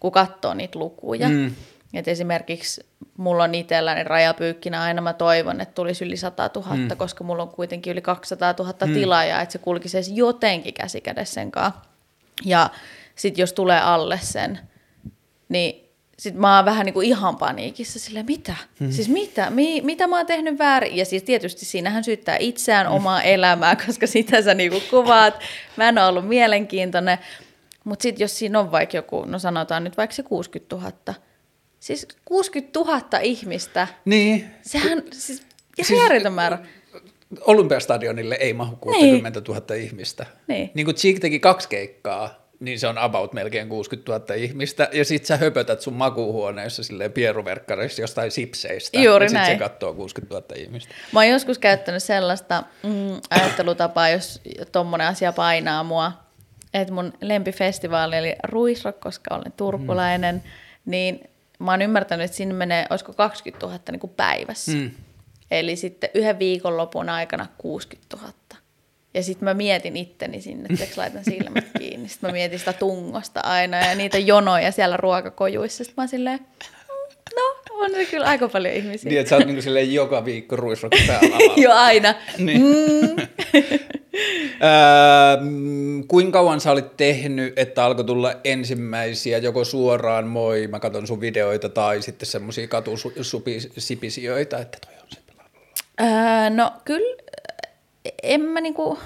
[0.00, 1.28] kun katsoo niitä lukuja.
[1.28, 1.54] Mm.
[1.94, 6.88] Et esimerkiksi mulla on itselläni rajapyykkinä aina mä toivon, että tulisi yli 100 000, mm.
[6.96, 8.94] koska mulla on kuitenkin yli 200 000 mm.
[8.94, 11.95] tilaajaa, että se kulkisi edes jotenkin käsikädessä sen kanssa.
[12.44, 12.70] Ja
[13.14, 14.58] sitten jos tulee alle sen,
[15.48, 15.86] niin
[16.18, 18.56] sitten mä oon vähän niin kuin ihan paniikissa, sillä mitä?
[18.80, 18.90] Hmm.
[18.90, 19.50] Siis mitä?
[19.50, 20.96] Mi- mitä mä oon tehnyt väärin?
[20.96, 23.28] Ja siis tietysti siinähän syyttää itseään omaa hmm.
[23.28, 25.34] elämää, koska sitä sä niin kuin kuvaat.
[25.76, 27.18] Mä en ole ollut mielenkiintoinen.
[27.84, 30.92] Mutta sitten jos siinä on vaikka joku, no sanotaan nyt vaikka se 60 000.
[31.80, 33.88] Siis 60 000 ihmistä.
[34.04, 34.50] Niin.
[34.62, 35.42] Sehän siis
[35.78, 36.58] ihan siis, määrä.
[37.40, 39.82] Olympiastadionille ei mahu 60 000 niin.
[39.82, 40.26] ihmistä.
[40.48, 40.70] Niin.
[40.74, 45.04] niin kuin Cheek teki kaksi keikkaa, niin se on about melkein 60 000 ihmistä, ja
[45.04, 49.52] sit sä höpötät sun makuuhuoneessa silleen pieruverkkarissa jostain sipseistä, Juuri ja sit näin.
[49.52, 50.94] se katsoo 60 000 ihmistä.
[51.12, 54.40] Mä oon joskus käyttänyt sellaista mm, ajattelutapaa, jos
[54.72, 56.12] tommonen asia painaa mua,
[56.74, 60.42] että mun lempifestivaali eli Ruisrock, koska olen turkulainen, mm.
[60.90, 61.20] niin
[61.58, 64.72] mä oon ymmärtänyt, että sinne menee, olisiko 20 000 niin kuin päivässä.
[64.72, 64.90] Mm.
[65.50, 68.32] Eli sitten yhden viikonlopun aikana 60 000.
[69.14, 72.08] Ja sitten mä mietin itteni sinne, että laitan silmät kiinni.
[72.08, 75.84] Sitten mä mietin sitä tungosta aina ja niitä jonoja siellä ruokakojuissa.
[75.84, 76.40] Sitten mä silleen,
[77.36, 79.08] no on se kyllä aika paljon ihmisiä.
[79.10, 82.14] Niin, että sä oot niinku silleen joka viikko ruisrokki päällä Joo, aina.
[82.38, 82.60] niin.
[82.60, 83.16] Mm.
[84.62, 85.36] öö,
[86.08, 91.20] kuinka kauan sä olit tehnyt, että alkoi tulla ensimmäisiä joko suoraan moi, mä katson sun
[91.20, 94.95] videoita, tai sitten semmoisia katusipisioita, että toi
[96.00, 97.22] Öö, no kyllä,
[98.22, 98.98] en mä niinku,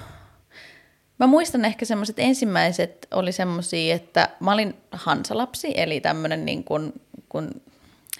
[1.19, 6.93] mä muistan ehkä semmoiset ensimmäiset oli semmoisia, että mä olin hansalapsi, eli tämmöinen niin kuin,
[7.29, 7.61] kun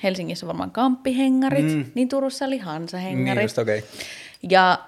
[0.03, 1.85] Helsingissä varmaan kamppihengarit, mm.
[1.95, 3.35] niin Turussa oli hansahengarit.
[3.35, 3.81] Niin just, okay.
[4.49, 4.79] Ja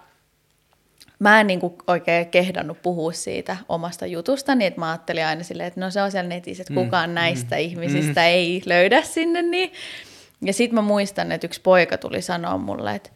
[1.19, 5.43] mä en niin kuin oikein kehdannut puhua siitä omasta jutusta, niin että mä ajattelin aina
[5.43, 6.83] silleen, että no se on siellä netissä, että mm.
[6.83, 7.13] kukaan mm.
[7.13, 7.61] näistä mm.
[7.61, 8.27] ihmisistä mm.
[8.27, 9.41] ei löydä sinne.
[9.41, 9.71] Niin.
[10.41, 13.09] Ja sitten mä muistan, että yksi poika tuli sanoa mulle, että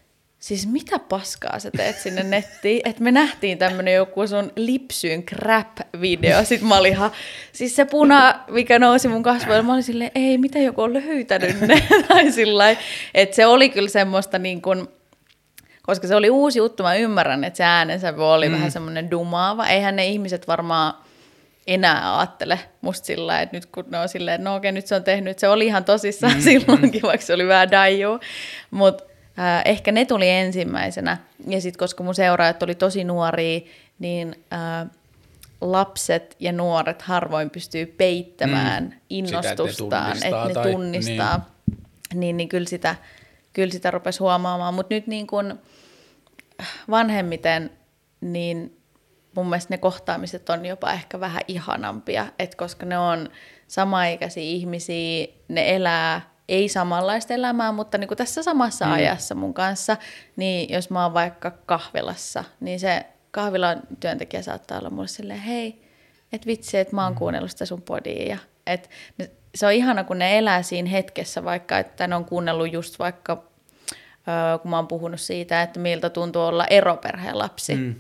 [0.48, 2.82] Siis mitä paskaa sä teet sinne nettiin?
[2.86, 6.46] Että me nähtiin tämmönen joku sun lipsyyn crap-video.
[6.46, 7.12] Sitten mä olin ihan,
[7.52, 11.62] siis se puna, mikä nousi mun kasvoille, mä olin silleen, ei, mitä joku on löytänyt
[11.62, 11.88] ne.
[12.08, 12.76] tai sillä
[13.14, 14.88] Että se oli kyllä semmoista niin kuin,
[15.82, 18.56] koska se oli uusi juttu, mä ymmärrän, että se äänensä oli mm.
[18.56, 19.68] vähän semmoinen dumaava.
[19.68, 20.94] Eihän ne ihmiset varmaan
[21.68, 25.04] enää ajattele musta sillä että nyt kun ne on silleen, no okei, nyt se on
[25.04, 26.42] tehnyt, se oli ihan tosissaan mm.
[26.52, 28.20] silloinkin, vaikka se oli vähän daiju.
[28.72, 31.18] Mutta Äh, ehkä ne tuli ensimmäisenä.
[31.48, 33.60] Ja sitten koska mun seuraajat oli tosi nuoria,
[34.00, 34.90] niin äh,
[35.62, 38.92] lapset ja nuoret harvoin pystyy peittämään mm.
[39.10, 40.58] innostustaan, sitä, että ne tunnistaa.
[40.58, 41.38] Että ne tunnistaa.
[41.38, 42.20] Niin.
[42.20, 42.96] Niin, niin kyllä sitä,
[43.54, 44.74] kyllä sitä rupesi huomaamaan.
[44.74, 45.60] Mutta nyt niin kun
[46.90, 47.72] vanhemmiten,
[48.22, 48.78] niin
[49.36, 53.30] mun mielestä ne kohtaamiset on jopa ehkä vähän ihanampia, että koska ne on
[53.68, 58.92] samaikäisiä ihmisiä, ne elää ei samanlaista elämää, mutta niin kuin tässä samassa mm.
[58.92, 59.98] ajassa mun kanssa,
[60.36, 65.82] niin jos mä oon vaikka kahvilassa, niin se kahvilan työntekijä saattaa olla mulle silleen, hei,
[66.34, 67.18] et vitsi, että mä oon mm.
[67.18, 68.30] kuunnellut sitä sun podia.
[68.30, 68.90] Ja, et,
[69.56, 73.36] se on ihana, kun ne elää siinä hetkessä, vaikka että ne on kuunnellut just vaikka,
[74.62, 77.76] kun mä oon puhunut siitä, että miltä tuntuu olla eroperheen lapsi.
[77.76, 77.96] Mm.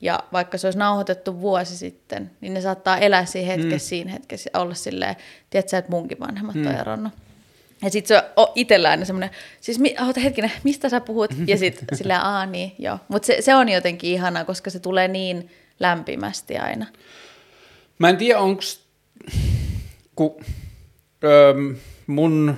[0.00, 3.88] Ja vaikka se olisi nauhoitettu vuosi sitten, niin ne saattaa elää siinä hetkessä, mm.
[3.88, 5.16] siinä hetkessä olla silleen,
[5.50, 6.66] tiedätkö että munkin vanhemmat mm.
[6.66, 7.12] on eronnut.
[7.84, 11.30] Ja sit se on itsellä aina semmoinen, siis mi, oota hetkinen, mistä sä puhut?
[11.46, 12.98] Ja sit sillä aa niin, joo.
[13.08, 16.86] Mutta se, se on jotenkin ihanaa, koska se tulee niin lämpimästi aina.
[17.98, 18.62] Mä en tiedä, onko
[20.16, 20.44] kun
[21.24, 21.54] öö,
[22.06, 22.56] mun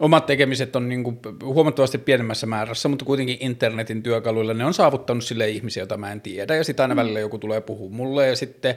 [0.00, 5.24] omat tekemiset on niin kuin huomattavasti pienemmässä määrässä, mutta kuitenkin internetin työkaluilla ne on saavuttanut
[5.24, 6.98] sille ihmisiä, joita mä en tiedä, ja sitten aina mm.
[6.98, 8.74] välillä joku tulee puhua mulle, ja sitten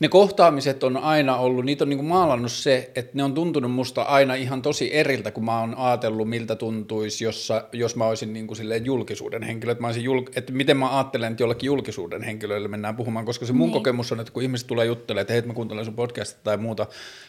[0.00, 3.72] ne kohtaamiset on aina ollut, niitä on niin kuin maalannut se, että ne on tuntunut
[3.72, 8.32] musta aina ihan tosi eriltä, kun mä oon ajatellut, miltä tuntuisi, jossa, jos mä olisin
[8.32, 11.66] niin kuin silleen julkisuuden henkilö, että, mä olisin jul, että miten mä ajattelen, että jollakin
[11.66, 13.72] julkisuuden henkilöille mennään puhumaan, koska se mun niin.
[13.72, 16.86] kokemus on, että kun ihmiset tulee juttelemaan, että hei, mä kuuntelen sun podcastia tai muuta,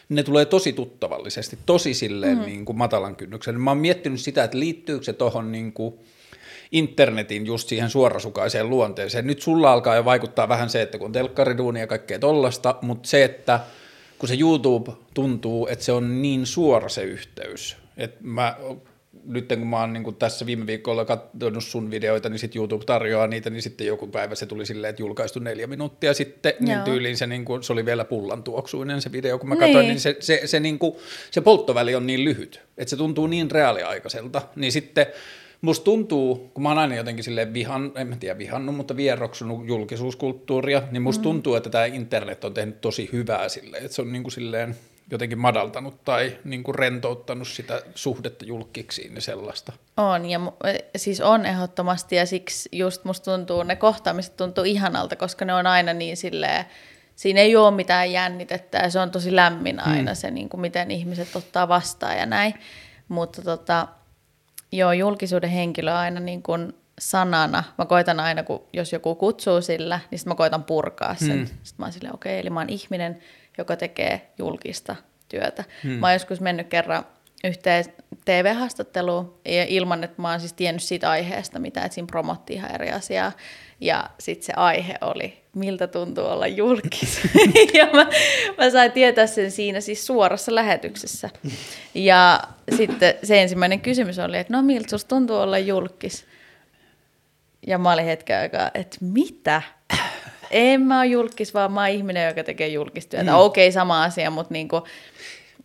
[0.08, 2.44] niin ne tulee tosi tuttavallisesti, tosi silleen mm.
[2.44, 3.60] niin kuin matalan kynnyksen.
[3.60, 5.94] Mä oon miettinyt sitä, että liittyykö se tohon niin kuin,
[6.72, 9.26] internetin just siihen suorasukaiseen luonteeseen.
[9.26, 13.08] Nyt sulla alkaa jo vaikuttaa vähän se, että kun on telkkariduuni ja kaikkea tollasta, mutta
[13.08, 13.60] se, että
[14.18, 17.76] kun se YouTube tuntuu, että se on niin suora se yhteys.
[17.96, 18.56] että mä,
[19.24, 23.26] nyt kun mä oon niin tässä viime viikolla katsonut sun videoita, niin sitten YouTube tarjoaa
[23.26, 26.76] niitä, niin sitten joku päivä se tuli silleen, että julkaistu neljä minuuttia sitten, niin Joo.
[26.76, 29.76] niin tyyliin se, niin kuin, se oli vielä pullan tuoksuinen se video, kun mä katsoin,
[29.76, 30.96] niin, niin se, se, se, niin kuin,
[31.30, 35.06] se polttoväli on niin lyhyt, että se tuntuu niin reaaliaikaiselta, niin sitten
[35.60, 39.66] Musta tuntuu, kun mä oon aina jotenkin silleen vihan, en mä tiedä vihannut, mutta vieroksunut
[39.66, 41.22] julkisuuskulttuuria, niin musta mm.
[41.22, 44.76] tuntuu, että tämä internet on tehnyt tosi hyvää silleen, että se on niin kuin silleen
[45.10, 49.72] jotenkin madaltanut tai niin kuin rentouttanut sitä suhdetta julkiksiin ja sellaista.
[49.96, 50.40] On, ja
[50.96, 55.66] siis on ehdottomasti, ja siksi just musta tuntuu, ne kohtaamiset tuntuu ihanalta, koska ne on
[55.66, 56.64] aina niin silleen,
[57.16, 60.16] siinä ei ole mitään jännitettä, ja se on tosi lämmin aina hmm.
[60.16, 62.54] se, niin kuin miten ihmiset ottaa vastaan ja näin.
[63.08, 63.88] Mutta tota,
[64.72, 67.64] Joo, julkisuuden henkilö aina niin kuin sanana.
[67.78, 71.32] Mä koitan aina, kun jos joku kutsuu sillä, niin sitten mä koitan purkaa sen.
[71.32, 71.46] Hmm.
[71.46, 73.18] Sitten mä oon silleen, okei, okay, eli mä oon ihminen,
[73.58, 74.96] joka tekee julkista
[75.28, 75.64] työtä.
[75.82, 75.92] Hmm.
[75.92, 77.04] Mä oon joskus mennyt kerran
[77.44, 77.84] yhteen
[78.24, 82.90] TV-haastatteluun ilman, että mä oon siis tiennyt siitä aiheesta mitä, että siinä promotti ihan eri
[82.90, 83.32] asiaa.
[83.80, 87.20] Ja sitten se aihe oli, miltä tuntuu olla julkis.
[87.78, 88.06] ja mä,
[88.58, 91.30] mä sain tietää sen siinä siis suorassa lähetyksessä.
[91.94, 92.40] Ja
[92.76, 96.24] sitten se ensimmäinen kysymys oli, että no miltä susta tuntuu olla julkis?
[97.66, 99.62] Ja mä olin hetken aikaa, että mitä?
[100.50, 103.30] En mä ole julkis, vaan mä oon ihminen, joka tekee julkistyötä.
[103.30, 103.38] Mm.
[103.38, 104.82] Okei, okay, sama asia, mutta niinku,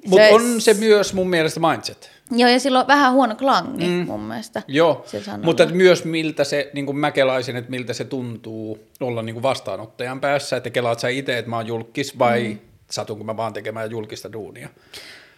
[0.07, 2.14] mutta on se myös mun mielestä mindset.
[2.31, 4.05] Joo, ja sillä on vähän huono klangi mm.
[4.05, 4.61] mun mielestä.
[4.67, 5.05] Joo,
[5.43, 9.43] mutta myös miltä se, niin kuin mä kelaisin, että miltä se tuntuu olla niin kuin
[9.43, 12.59] vastaanottajan päässä, että kelaat sä itse, että mä oon julkis vai mm.
[12.91, 14.69] satunko mä vaan tekemään julkista duunia.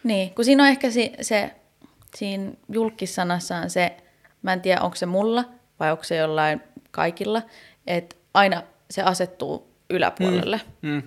[0.03, 1.51] Niin, kun siinä on ehkä se, se
[2.15, 3.97] siinä julkissanassaan se,
[4.41, 5.43] mä en tiedä onko se mulla
[5.79, 7.41] vai onko se jollain kaikilla,
[7.87, 10.61] että aina se asettuu yläpuolelle.
[10.81, 10.89] Mm.
[10.89, 11.03] Mm.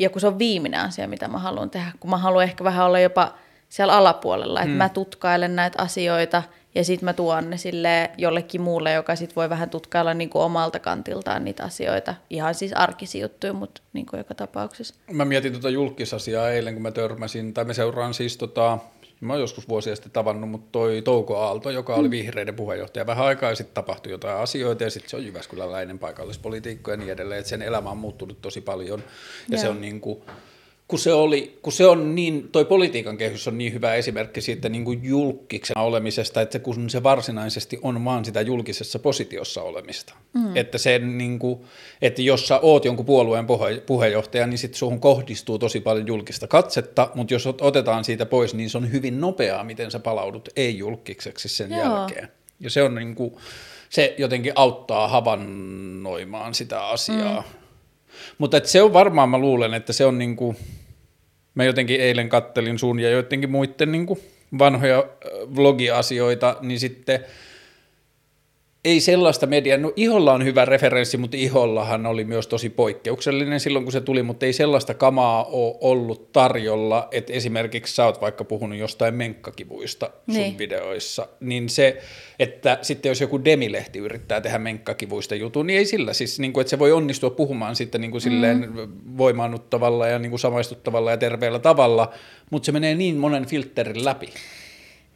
[0.00, 2.86] Ja kun se on viimeinen asia, mitä mä haluan tehdä, kun mä haluan ehkä vähän
[2.86, 3.34] olla jopa
[3.68, 4.78] siellä alapuolella, että mm.
[4.78, 6.42] mä tutkailen näitä asioita
[6.74, 10.42] ja sitten mä tuon ne sille jollekin muulle, joka sitten voi vähän tutkailla niin kuin
[10.42, 12.14] omalta kantiltaan niitä asioita.
[12.30, 14.94] Ihan siis arkisia juttuja, mutta niin kuin joka tapauksessa.
[15.12, 18.78] Mä mietin tuota julkisasiaa eilen, kun mä törmäsin, tai mä seuraan siis tota,
[19.20, 22.12] mä oon joskus vuosia sitten tavannut, mutta toi Touko Aalto, joka oli mm.
[22.12, 26.96] vihreiden puheenjohtaja, vähän aikaa sitten tapahtui jotain asioita ja sitten se on Jyväskyläläinen paikallispolitiikko ja
[26.96, 29.62] niin edelleen, että sen elämä on muuttunut tosi paljon ja yeah.
[29.62, 30.22] se on niin kuin,
[30.88, 34.68] kun se, oli, kun se on niin, toi politiikan kehys on niin hyvä esimerkki siitä
[34.68, 40.14] niin kuin julkiksen olemisesta, että se, kun se varsinaisesti on vaan sitä julkisessa positiossa olemista.
[40.34, 40.56] Mm.
[40.56, 41.60] Että, se, niin kuin,
[42.02, 46.46] että jos sä oot jonkun puolueen puhe, puheenjohtaja, niin sitten suhun kohdistuu tosi paljon julkista
[46.46, 51.48] katsetta, mutta jos otetaan siitä pois, niin se on hyvin nopeaa, miten sä palaudut ei-julkiseksi
[51.48, 51.80] sen Joo.
[51.80, 52.28] jälkeen.
[52.60, 53.34] Ja se on niin kuin,
[53.90, 57.40] se jotenkin auttaa havainnoimaan sitä asiaa.
[57.40, 57.58] Mm.
[58.38, 60.56] Mutta se on varmaan, mä luulen, että se on niin kuin,
[61.58, 64.20] mä jotenkin eilen kattelin sun ja joidenkin muiden niin kuin
[64.58, 65.04] vanhoja
[65.56, 67.20] vlogiasioita, niin sitten–
[68.88, 73.84] ei sellaista mediaa, no Iholla on hyvä referenssi, mutta Ihollahan oli myös tosi poikkeuksellinen silloin,
[73.84, 78.44] kun se tuli, mutta ei sellaista kamaa ole ollut tarjolla, että esimerkiksi sä oot vaikka
[78.44, 80.58] puhunut jostain menkkakivuista sun niin.
[80.58, 81.98] videoissa, niin se,
[82.38, 86.60] että sitten jos joku demilehti yrittää tehdä menkkakivuista jutun, niin ei sillä siis, niin kuin,
[86.62, 89.18] että se voi onnistua puhumaan sitten niin kuin silleen mm.
[89.18, 92.12] voimaannuttavalla ja niin kuin samaistuttavalla ja terveellä tavalla,
[92.50, 94.28] mutta se menee niin monen filterin läpi.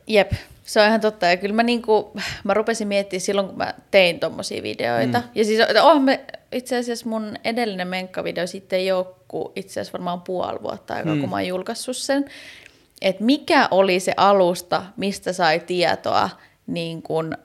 [0.07, 0.33] Jep,
[0.65, 1.27] se on ihan totta.
[1.27, 2.13] Ja kyllä mä, niinku,
[2.45, 5.19] mä rupesin miettimään silloin, kun mä tein tommosia videoita.
[5.19, 5.29] Mm.
[5.35, 6.21] Ja siis oh, me,
[6.53, 11.15] itse asiassa mun edellinen menkkavideo sitten ei ole kuin itse asiassa varmaan puoli vuotta aikaa,
[11.15, 11.21] mm.
[11.21, 12.25] kun mä oon julkaissut sen.
[13.01, 16.31] Että mikä oli se alusta, mistä sai tietoa
[16.67, 17.37] niin kun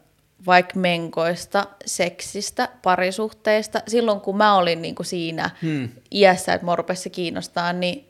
[0.45, 3.81] vaikka menkoista, seksistä, parisuhteista.
[3.87, 5.89] Silloin kun mä olin niin kuin siinä mm.
[6.11, 8.05] iässä, että mua rupesi kiinnostaa, niin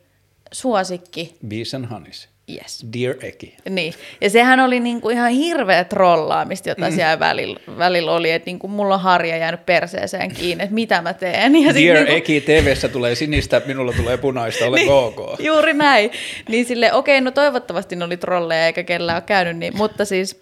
[0.51, 1.37] suosikki.
[1.47, 2.85] Bees and Honeys Yes.
[2.93, 3.57] Dear Eki.
[3.69, 3.93] Niin.
[4.21, 6.95] Ja sehän oli niinku ihan hirveä trollaamista, jota mm.
[6.95, 11.13] siellä välillä, välillä oli, että niinku mulla on harja jäänyt perseeseen kiinni, että mitä mä
[11.13, 11.55] teen.
[11.55, 15.39] Ja Dear niinku, Eki, TV-ssä tulee sinistä, minulla tulee punaista, ole niin, ok.
[15.39, 16.11] Juuri näin.
[16.49, 20.39] Niin sille okei, no toivottavasti ne oli trolleja eikä kellään ole käynyt niin, mutta siis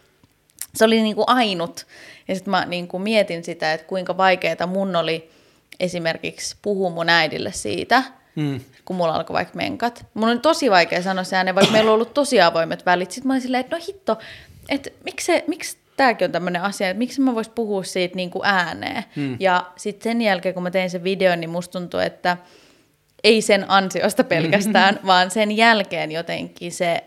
[0.76, 1.86] se oli niinku ainut.
[2.28, 5.30] Ja sitten mä niinku mietin sitä, että kuinka vaikeaa mun oli
[5.80, 8.04] esimerkiksi puhua mun äidille siitä,
[8.36, 8.60] mm.
[8.86, 10.06] Kun mulla alkoi vaikka menkat.
[10.14, 13.12] Mun on tosi vaikea sanoa se ääneen, vaikka meillä on ollut tosi avoimet välit.
[13.12, 14.18] Sitten mä olin silleen, että no hitto,
[14.70, 18.30] että miksi, se, miksi tämäkin on tämmöinen asia, että miksi mä vois puhua siitä niin
[18.30, 19.04] kuin ääneen.
[19.16, 19.38] Mm.
[19.40, 22.38] Ja sitten sen jälkeen, kun mä tein sen videon, niin musta tuntui, että
[23.24, 27.04] ei sen ansiosta pelkästään, vaan sen jälkeen jotenkin se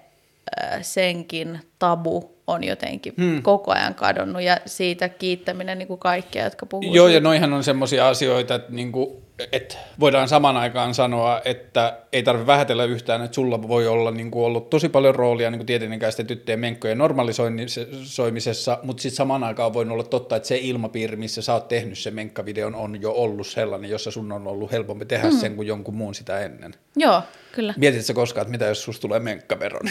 [0.83, 3.43] senkin tabu on jotenkin hmm.
[3.43, 7.17] koko ajan kadonnut ja siitä kiittäminen niin kuin kaikkia, jotka puhuu Joo, siitä.
[7.17, 12.23] ja noihan on semmoisia asioita, että, niin kuin, että voidaan saman aikaan sanoa, että ei
[12.23, 16.27] tarvitse vähätellä yhtään, että sulla voi olla niin kuin ollut tosi paljon roolia niin tieteenikäisten
[16.27, 21.55] tyttöjen menkkojen normalisoimisessa, mutta sitten saman aikaan voinut olla totta, että se ilmapiiri, missä sä
[21.55, 25.39] oot tehnyt sen menkkavideon, on jo ollut sellainen, jossa sun on ollut helpompi tehdä hmm.
[25.39, 26.75] sen kuin jonkun muun sitä ennen.
[26.97, 27.23] Joo,
[27.53, 27.75] kyllä.
[27.77, 29.91] Mietitkö koskaan, että mitä jos susta tulee menkkaveron?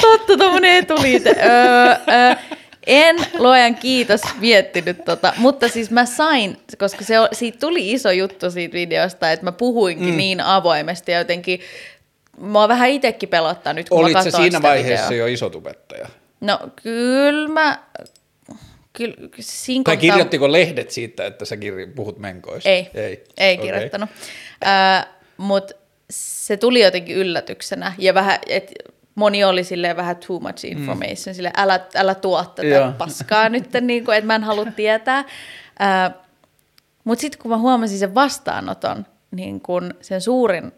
[0.00, 1.30] Totta, tuommoinen etuliite.
[1.30, 2.34] Öö, öö,
[2.86, 8.50] en luojan kiitos miettinyt tota, mutta siis mä sain, koska se, siitä tuli iso juttu
[8.50, 10.16] siitä videosta, että mä puhuinkin mm.
[10.16, 11.60] niin avoimesti ja jotenkin,
[12.38, 15.28] mua vähän itsekin pelottaa nyt, kun Olit mä se siinä vaiheessa videoa.
[15.28, 16.08] jo iso tubettaja?
[16.40, 17.78] No kyllä mä,
[18.92, 22.68] kyllä, siinä Tai kohtaa- kirjoittiko lehdet siitä, että sä kirj- puhut menkoista?
[22.68, 23.66] Ei, ei, ei Okei.
[23.66, 24.10] kirjoittanut.
[24.10, 25.12] Okay.
[25.36, 25.74] Mutta
[26.10, 28.72] se tuli jotenkin yllätyksenä ja vähän, et
[29.14, 31.34] moni oli silleen vähän too much information, mm.
[31.34, 32.92] sille älä, älä tuo tätä Joo.
[32.98, 35.24] paskaa nyt, niin kuin, että mä en halua tietää.
[37.04, 40.72] Mutta sitten kun mä huomasin sen vastaanoton, niin kun sen suurin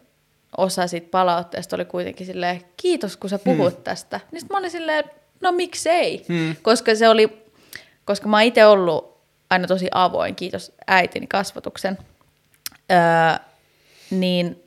[0.56, 3.82] osa siitä palautteesta oli kuitenkin silleen, kiitos kun sä puhut hmm.
[3.82, 4.20] tästä.
[4.32, 5.04] Niin sit mä olin silleen,
[5.40, 6.56] no miksei, hmm.
[6.62, 7.42] koska se oli,
[8.04, 9.16] koska mä itse ollut
[9.50, 11.98] aina tosi avoin, kiitos äitini kasvatuksen,
[12.92, 13.46] öö,
[14.10, 14.65] niin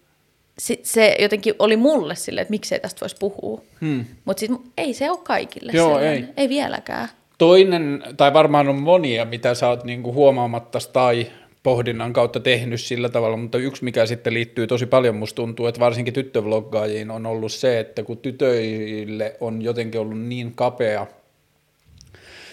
[0.59, 3.61] sit se jotenkin oli mulle silleen, että miksei tästä voisi puhua.
[3.81, 4.05] Hmm.
[4.25, 6.13] Mutta sitten ei se ole kaikille Joo, sellainen.
[6.13, 6.25] ei.
[6.37, 7.09] ei vieläkään.
[7.37, 11.27] Toinen, tai varmaan on monia, mitä sä oot niinku huomaamatta tai
[11.63, 15.79] pohdinnan kautta tehnyt sillä tavalla, mutta yksi, mikä sitten liittyy tosi paljon, musta tuntuu, että
[15.79, 21.07] varsinkin tyttövloggaajiin on ollut se, että kun tytöille on jotenkin ollut niin kapea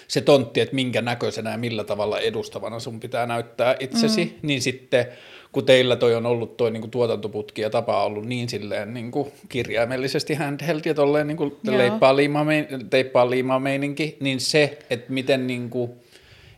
[0.09, 4.49] se tontti, että minkä näköisenä ja millä tavalla edustavana sun pitää näyttää itsesi, mm.
[4.49, 5.07] niin sitten
[5.53, 10.35] kun teillä toi on ollut toi niinku tuotantoputki ja tapa ollut niin silleen niinku kirjaimellisesti
[10.35, 11.79] handheld ja tolleen niinku Joo.
[11.79, 15.97] leippaa liimaa, mein- teippaa liimaa meininki, niin se, että miten niinku,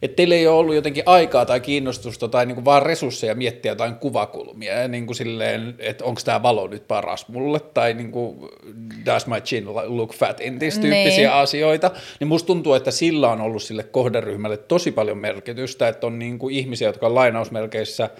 [0.02, 3.94] että teillä ei ole ollut jotenkin aikaa tai kiinnostusta tai niinku vaan resursseja miettiä jotain
[3.94, 8.50] kuvakulmia ja niinku silleen, että onko tämä valo nyt paras mulle tai niinku,
[9.06, 11.32] does my chin look fat in this tyyppisiä Niin.
[11.32, 16.18] asioita, niin musta tuntuu, että sillä on ollut sille kohderyhmälle tosi paljon merkitystä, että on
[16.18, 18.10] niinku ihmisiä, jotka on lainausmerkeissä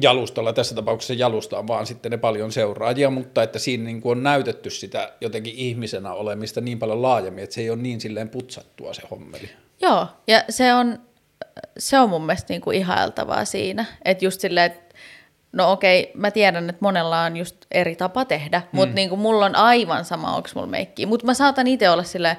[0.00, 4.18] jalustalla, tässä tapauksessa jalusta on vaan sitten ne paljon seuraajia, mutta että siinä niin kuin
[4.18, 8.28] on näytetty sitä jotenkin ihmisenä olemista niin paljon laajemmin, että se ei ole niin silleen
[8.28, 9.50] putsattua se hommeli.
[9.80, 10.98] Joo, ja se on,
[11.78, 14.94] se on mun mielestä niinku ihailtavaa siinä, että just silleen, että
[15.52, 18.76] no okei, mä tiedän, että monella on just eri tapa tehdä, mm.
[18.76, 22.36] mutta niinku mulla on aivan sama, onko mulla meikkiä, mutta mä saatan itse olla silleen,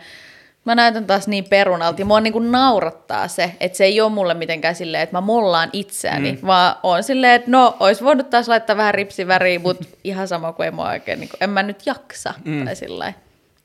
[0.66, 4.34] mä näytän taas niin perunalta, ja mua niinku naurattaa se, että se ei ole mulle
[4.34, 6.48] mitenkään silleen, että mä mollaan itseäni, mm.
[6.48, 10.66] vaan on silleen, että no, ois voinut taas laittaa vähän ripsiväriä, mutta ihan sama kuin
[10.66, 12.66] ei mua oikein, niinku, en mä nyt jaksa, mm.
[12.66, 13.14] tai sillä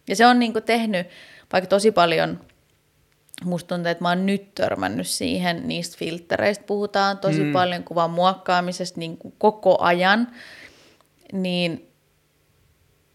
[0.08, 1.06] Ja se on niinku tehnyt
[1.52, 2.40] vaikka tosi paljon
[3.44, 7.52] musta tuntuu, että mä oon nyt törmännyt siihen, niistä filtreistä puhutaan tosi mm.
[7.52, 10.28] paljon, kuvan muokkaamisesta niin kuin koko ajan,
[11.32, 11.88] niin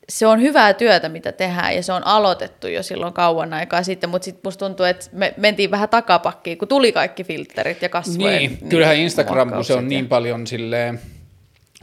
[0.10, 4.10] se on hyvää työtä, mitä tehdään, ja se on aloitettu jo silloin kauan aikaa sitten,
[4.10, 8.40] mutta sitten musta tuntuu, että me mentiin vähän takapakkiin, kun tuli kaikki filterit ja kasvojen
[8.40, 11.00] Niin, kyllähän Instagram, kun se on niin ja- paljon silleen,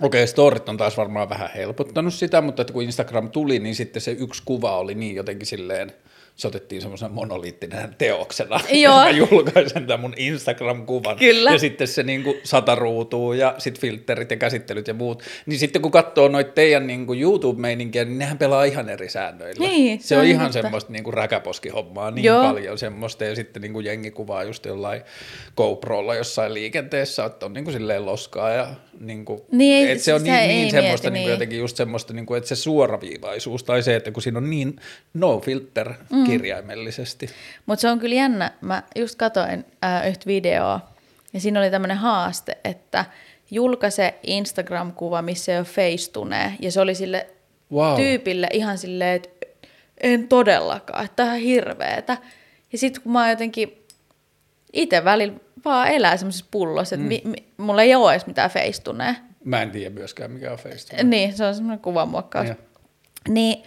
[0.02, 3.74] okei, okay, storit on taas varmaan vähän helpottanut sitä, mutta että kun Instagram tuli, niin
[3.74, 5.92] sitten se yksi kuva oli niin jotenkin silleen,
[6.36, 8.60] se otettiin semmoisen monoliittinen teoksena.
[8.84, 9.04] Joo.
[9.04, 11.16] Mä julkaisen tämän mun Instagram-kuvan.
[11.18, 11.50] Kyllä.
[11.50, 15.22] Ja sitten se niin kuin sata ruutuu ja sitten filterit ja käsittelyt ja muut.
[15.46, 19.68] Niin sitten kun katsoo noita teidän niin kuin YouTube-meininkiä, niin nehän pelaa ihan eri säännöillä.
[19.68, 20.62] Niin, se, se on on ihan totta.
[20.62, 22.42] semmoista niin kuin räkäposkihommaa niin Joo.
[22.42, 23.24] paljon semmoista.
[23.24, 25.02] Ja sitten niin kuin jengi kuvaa just jollain
[25.56, 28.66] GoProlla jossain liikenteessä, että on niin kuin silleen loskaa ja
[29.00, 31.30] niin kuin, Niin, että se on niin, niin mieti, semmoista niin niin.
[31.30, 34.80] jotenkin just semmoista, niin kuin, että se suoraviivaisuus tai se, että kun siinä on niin
[35.14, 36.24] no filter mm.
[36.24, 37.30] kirjaimellisesti.
[37.66, 38.52] Mutta se on kyllä jännä.
[38.60, 40.80] Mä just katoin äh, yhtä videoa,
[41.32, 43.04] ja siinä oli tämmöinen haaste, että
[43.50, 46.52] julkaise Instagram-kuva, missä ei ole facetunee.
[46.60, 47.26] Ja se oli sille
[47.72, 47.96] Wow.
[47.96, 49.28] tyypille ihan silleen, että
[50.00, 52.16] en todellakaan, että tämä on hirveetä.
[52.72, 53.82] Ja sitten kun mä oon jotenkin
[54.72, 55.34] itse välillä
[55.66, 57.08] vaan elää semmoisessa pullossa, että mm.
[57.08, 59.14] mi, mi, mulla ei ole edes mitään feistunea.
[59.44, 61.02] Mä en tiedä myöskään, mikä on Facebook.
[61.02, 62.46] Niin, se on semmoinen kuvanmuokkaus.
[62.48, 62.56] Joo.
[63.28, 63.62] Niin,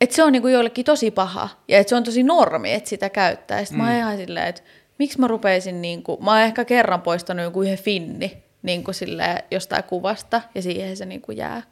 [0.00, 3.10] että se on niinku joillekin tosi paha ja että se on tosi normi, että sitä
[3.10, 3.58] käyttää.
[3.60, 3.82] Ja sit mm.
[3.82, 4.62] mä oon ihan silleen, että
[4.98, 9.84] miksi mä rupeisin, niinku, mä oon ehkä kerran poistanut joku yhden finni niinku silleen, jostain
[9.84, 11.62] kuvasta ja siihen se niinku jää.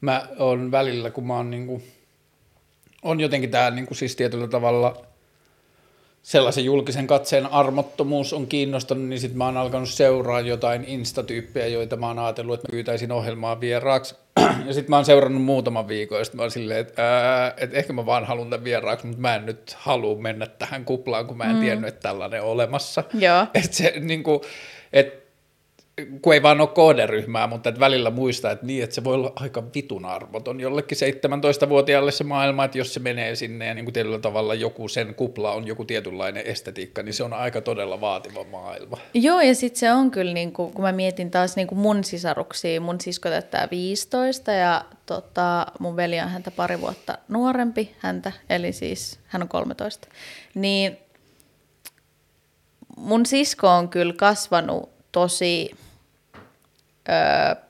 [0.00, 1.82] Mä oon välillä, kun mä oon niinku,
[3.02, 5.06] on jotenkin tää niinku siis tietyllä tavalla
[6.26, 11.96] sellaisen julkisen katseen armottomuus on kiinnostanut, niin sitten mä oon alkanut seuraa jotain instatyyppejä, joita
[11.96, 14.14] mä oon ajatellut, että mä pyytäisin ohjelmaa vieraaksi.
[14.66, 17.76] Ja sitten mä oon seurannut muutaman viikon, ja sitten mä oon silleen, että, ää, että
[17.76, 21.36] ehkä mä vaan haluan tämän vieraaksi, mutta mä en nyt halua mennä tähän kuplaan, kun
[21.36, 21.60] mä en mm.
[21.60, 23.04] tiennyt, että tällainen on olemassa.
[23.14, 23.46] Joo.
[23.54, 24.42] Että se niinku,
[24.92, 25.25] että
[26.22, 29.32] kun ei vaan ole kohderyhmää, mutta että välillä muistaa, että niin, että se voi olla
[29.36, 33.92] aika vitun arvoton jollekin 17-vuotiaalle se maailma, että jos se menee sinne ja niin kuin
[33.92, 38.44] tietyllä tavalla joku sen kupla on joku tietynlainen estetiikka, niin se on aika todella vaativa
[38.44, 38.98] maailma.
[39.14, 42.04] Joo, ja sitten se on kyllä, niin kuin, kun mä mietin taas niin kuin mun
[42.04, 48.32] sisaruksia, mun sisko täyttää 15 ja tota, mun veli on häntä pari vuotta nuorempi häntä,
[48.50, 50.08] eli siis hän on 13,
[50.54, 50.96] niin
[52.96, 55.70] mun sisko on kyllä kasvanut tosi,
[57.08, 57.66] öö,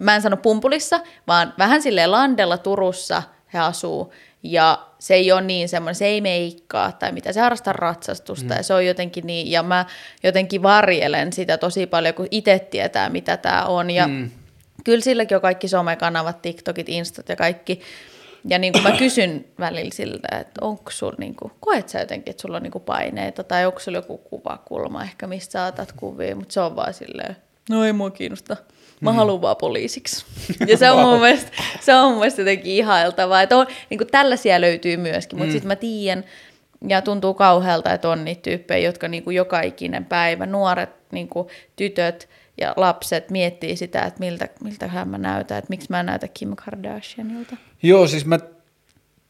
[0.00, 3.22] mä en sano pumpulissa, vaan vähän silleen landella Turussa
[3.54, 4.12] he asuu,
[4.42, 8.56] ja se ei ole niin semmoinen, se ei meikkaa tai mitä, se harrastaa ratsastusta mm.
[8.56, 9.86] ja se on jotenkin niin, ja mä
[10.22, 14.30] jotenkin varjelen sitä tosi paljon, kun itse tietää, mitä tämä on, ja mm.
[14.84, 17.80] kyllä silläkin on kaikki somekanavat, TikTokit, Instat ja kaikki,
[18.48, 22.30] ja niin kuin mä kysyn välillä siltä, että onko sulla, niin kuin, koet sä jotenkin,
[22.30, 25.92] että sulla on niin kuin paineita, tai onko sulla joku kuvakulma ehkä, mistä sä otat
[25.92, 27.36] kuvia, mutta se on vaan silleen,
[27.70, 28.56] no ei mua kiinnosta.
[29.00, 30.24] Mä haluan vaan poliisiksi.
[30.66, 31.50] Ja se on, mun mielestä,
[31.80, 33.42] se on mun mielestä jotenkin ihailtavaa.
[33.42, 35.52] Että on, niin kuin tällaisia löytyy myöskin, mutta mm.
[35.52, 36.24] sitten mä tiedän,
[36.88, 41.28] ja tuntuu kauhealta, että on niitä tyyppejä, jotka niin kuin joka ikinen päivä, nuoret niin
[41.28, 42.28] kuin tytöt
[42.60, 46.56] ja lapset miettii sitä, että miltä, miltähän mä näytän, että miksi mä en näytä Kim
[46.56, 47.56] Kardashianilta.
[47.82, 48.38] Joo, siis mä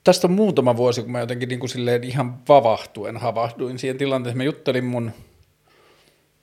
[0.05, 4.39] tästä on muutama vuosi, kun mä jotenkin niin kuin silleen ihan vavahtuen havahduin siihen tilanteeseen.
[4.39, 5.13] Mä juttelin mun,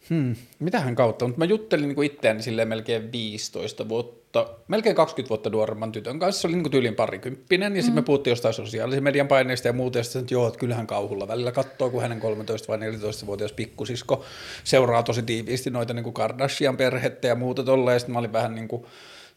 [0.10, 5.50] hmm, mitähän kautta, mutta mä juttelin niin itseäni silleen melkein 15 vuotta, melkein 20 vuotta
[5.50, 6.42] nuoremman tytön kanssa.
[6.42, 9.98] Se oli niin tyylin parikymppinen ja sitten me puhuttiin jostain sosiaalisen median paineista ja muuta.
[9.98, 14.26] Ja sitten että joo, että kyllähän kauhulla välillä katsoo, kun hänen 13 vai 14-vuotias pikkusisko
[14.64, 17.96] seuraa tosi tiiviisti noita niin Kardashian perhettä ja muuta tolleen.
[17.96, 18.86] Ja sitten mä olin vähän niin kuin,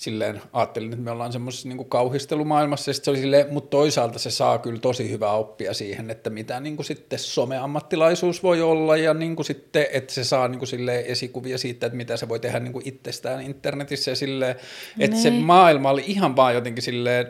[0.01, 4.30] silleen ajattelin, että me ollaan semmoisessa niin kauhistelumaailmassa, ja se oli silleen, mutta toisaalta se
[4.30, 9.14] saa kyllä tosi hyvää oppia siihen, että mitä niin kuin sitten someammattilaisuus voi olla, ja
[9.14, 12.40] niin kuin sitten, että se saa niin kuin silleen esikuvia siitä, että mitä se voi
[12.40, 14.57] tehdä niin kuin itsestään internetissä, ja silleen,
[14.98, 15.42] että se Niin.
[15.42, 17.26] maailma oli ihan vaan jotenkin silleen,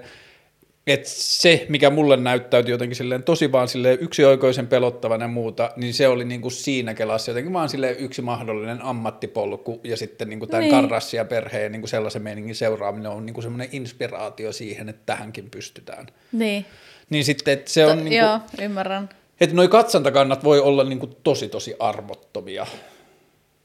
[0.92, 5.94] että se, mikä mulle näyttäytyi jotenkin silleen tosi vaan silleen yksioikoisen pelottavana ja muuta, niin
[5.94, 10.60] se oli niinku siinä kelassa jotenkin vaan silleen yksi mahdollinen ammattipolku ja sitten niinku tämän
[10.64, 10.72] Niin.
[10.72, 10.80] niin.
[10.82, 16.06] Kardashian perheen niinku sellaisen meiningin seuraaminen on niinku semmoinen inspiraatio siihen, että tähänkin pystytään.
[16.32, 16.66] Niin,
[17.10, 19.08] Niin sitten, että se on to, niinku, joo, ymmärrän.
[19.40, 22.66] että noi katsantakannat voi olla niinku tosi tosi armottomia.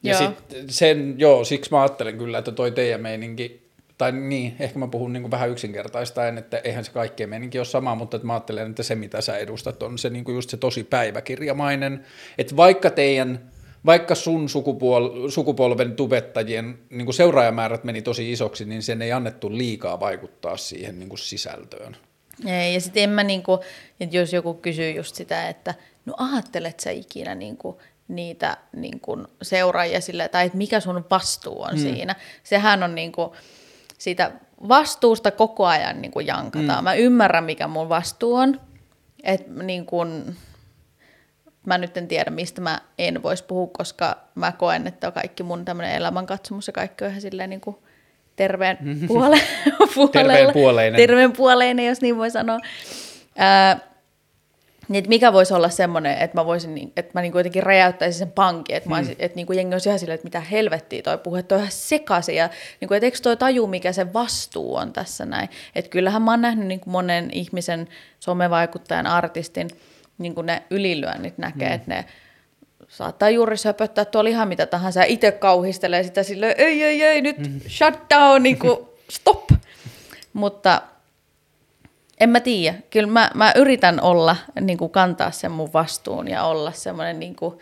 [0.03, 0.19] Ja Joo.
[0.19, 3.64] sitten sen, joo, siksi mä ajattelen kyllä, että toi teidän meininki,
[3.97, 7.95] tai niin, ehkä mä puhun niin vähän yksinkertaistaen, että eihän se kaikkien meininki ole sama,
[7.95, 10.83] mutta että mä ajattelen, että se mitä sä edustat on se niin just se tosi
[10.83, 12.05] päiväkirjamainen,
[12.37, 13.51] että vaikka teidän,
[13.85, 19.99] vaikka sun sukupuol- sukupolven tubettajien niin seuraajamäärät meni tosi isoksi, niin sen ei annettu liikaa
[19.99, 21.97] vaikuttaa siihen niin sisältöön.
[22.45, 23.59] Ei, ja sitten en mä niinku,
[23.99, 25.73] että jos joku kysyy just sitä, että
[26.05, 31.73] no ajattelet sä ikinä niinku niitä niinku seuraajia sille, tai että mikä sun vastuu on
[31.73, 31.79] mm.
[31.79, 32.15] siinä.
[32.43, 33.35] Sehän on niinku,
[33.97, 34.31] siitä
[34.67, 36.79] vastuusta koko ajan niinku jankataan.
[36.79, 36.83] Mm.
[36.83, 38.61] Mä ymmärrän, mikä mun vastuu on.
[39.23, 39.97] Et niinku,
[41.65, 45.65] mä nyt en tiedä, mistä mä en voisi puhua, koska mä koen, että kaikki mun
[45.65, 47.83] tämmöinen elämänkatsomus ja kaikki on ihan silleen niinku
[48.35, 48.77] terveen
[49.07, 49.41] puole-
[49.95, 50.53] puolella.
[50.53, 50.97] puoleinen.
[50.97, 52.59] Terveen puoleinen, jos niin voi sanoa.
[53.37, 53.79] Ää,
[54.87, 58.19] niin että mikä voisi olla semmoinen, että mä voisin, niin- että mä niinku jotenkin räjäyttäisin
[58.19, 61.17] sen pankin, että, mä olisin, että niinku jengi olisi ihan silleen, että mitä helvettiä toi
[61.17, 62.49] puhe, että toi on ihan sekaisin ja
[62.81, 65.49] niinku, että eikö toi taju, mikä se vastuu on tässä näin.
[65.75, 67.87] Että kyllähän mä oon nähnyt niinku monen ihmisen,
[68.19, 69.69] somevaikuttajan, artistin,
[70.17, 71.75] niinku ne ylilyönnit näkee, mm.
[71.75, 72.05] että ne
[72.87, 77.21] saattaa juuri söpöttää tuolla ihan mitä tahansa ja itse kauhistelee sitä silleen, ei, ei, ei,
[77.21, 78.77] nyt shut down, niin kuin,
[79.09, 79.51] stop.
[80.33, 80.81] Mutta
[82.19, 82.77] en mä tiedä.
[82.89, 87.35] Kyllä mä, mä yritän olla, niin kuin kantaa sen mun vastuun ja olla semmoinen niin
[87.35, 87.59] kuin,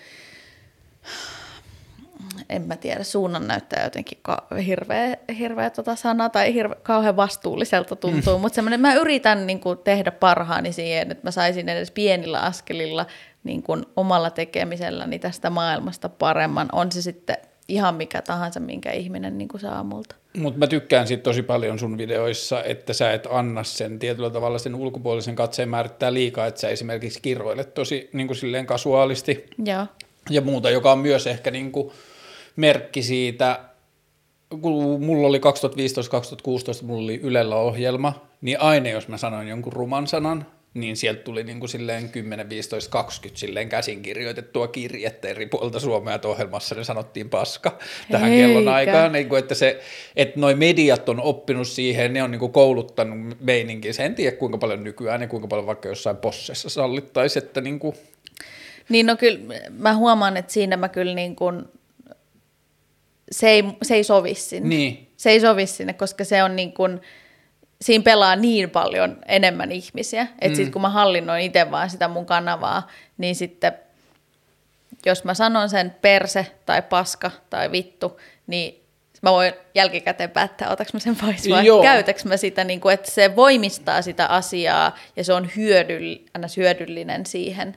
[2.50, 8.38] en mä tiedä, suunnannäyttäjä jotenkin ka- hirveä, hirveä tota sana tai hirve, kauhean vastuulliselta tuntuu,
[8.38, 8.42] mm.
[8.42, 13.06] mutta semmoinen, mä yritän niin kuin, tehdä parhaani siihen, että mä saisin edes pienillä askelilla
[13.44, 17.38] niin kuin, omalla tekemiselläni tästä maailmasta paremman, on se sitten
[17.68, 20.16] ihan mikä tahansa, minkä ihminen niin kuin, saa multa.
[20.38, 24.58] Mutta mä tykkään siitä tosi paljon sun videoissa, että sä et anna sen tietyllä tavalla
[24.58, 29.86] sen ulkopuolisen katseen määrittää liikaa, että sä esimerkiksi kirjoilet tosi niin kuin silleen kasuaalisti Joo.
[30.30, 31.92] ja muuta, joka on myös ehkä niin kuin
[32.56, 33.60] merkki siitä,
[34.62, 35.42] kun mulla oli
[36.82, 41.22] 2015-2016, mulla oli Ylellä ohjelma, niin aina jos mä sanoin jonkun ruman sanan, niin sieltä
[41.22, 46.28] tuli niin kuin silleen 10, 15, 20 silleen käsin kirjoitettua kirjettä eri puolta Suomea, että
[46.28, 47.78] ohjelmassa ne sanottiin paska
[48.12, 48.48] tähän Eikä.
[48.48, 49.80] kellon aikaan, niin kuin, että, se,
[50.16, 54.58] että noi mediat on oppinut siihen, ne on niin kuin kouluttanut meininkin, en tiedä kuinka
[54.58, 57.96] paljon nykyään ja kuinka paljon vaikka jossain possessa sallittaisi, että niin kuin,
[58.90, 61.64] Niin no kyllä mä huomaan, että siinä mä kyllä niin kuin,
[63.32, 64.70] se ei, se ei sovi sinne.
[64.70, 65.08] Niin.
[65.18, 67.02] Se ei sovi sinne, koska se on niin kuin,
[67.84, 70.56] siinä pelaa niin paljon enemmän ihmisiä, että mm.
[70.56, 73.74] sitten kun mä hallinnoin itse vaan sitä mun kanavaa, niin sitten
[75.06, 78.84] jos mä sanon sen perse tai paska tai vittu, niin
[79.22, 81.82] mä voin jälkikäteen päättää, otaks mä sen pois vai Joo.
[81.82, 86.16] käytäks mä sitä, niin kuin, että se voimistaa sitä asiaa ja se on hyödyll,
[86.58, 87.76] hyödyllinen siihen.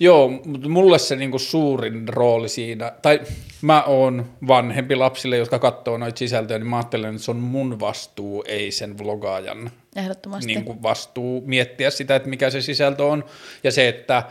[0.00, 3.20] Joo, mutta mulle se niinku suurin rooli siinä, tai
[3.62, 7.80] mä oon vanhempi lapsille, jotka katsoo noita sisältöjä, niin mä ajattelen, että se on mun
[7.80, 10.46] vastuu, ei sen vlogaajan Ehdottomasti.
[10.46, 13.24] niin kuin vastuu miettiä sitä, että mikä se sisältö on.
[13.64, 14.22] Ja se, että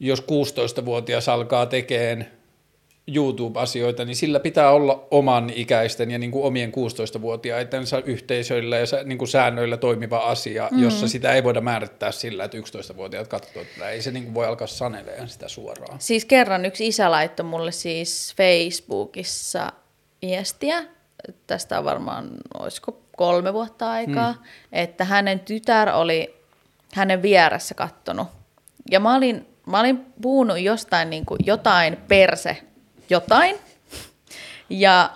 [0.00, 2.26] jos 16-vuotias alkaa tekemään
[3.06, 9.18] YouTube-asioita, niin sillä pitää olla oman ikäisten ja niin kuin omien 16-vuotiaitensa yhteisöillä ja niin
[9.18, 10.82] kuin säännöillä toimiva asia, mm.
[10.82, 13.90] jossa sitä ei voida määrittää sillä, että 11-vuotiaat katsoo tätä.
[13.90, 16.00] Ei se niin kuin voi alkaa sanelemaan sitä suoraan.
[16.00, 19.72] Siis kerran yksi isä laittoi mulle siis Facebookissa
[20.22, 20.84] viestiä,
[21.46, 24.38] tästä on varmaan, olisiko kolme vuotta aikaa, mm.
[24.72, 26.34] että hänen tytär oli
[26.94, 28.28] hänen vieressä kattonut.
[28.90, 32.56] Ja mä olin, mä olin puhunut jostain niin kuin jotain perse,
[33.10, 33.56] jotain.
[34.70, 35.10] Ja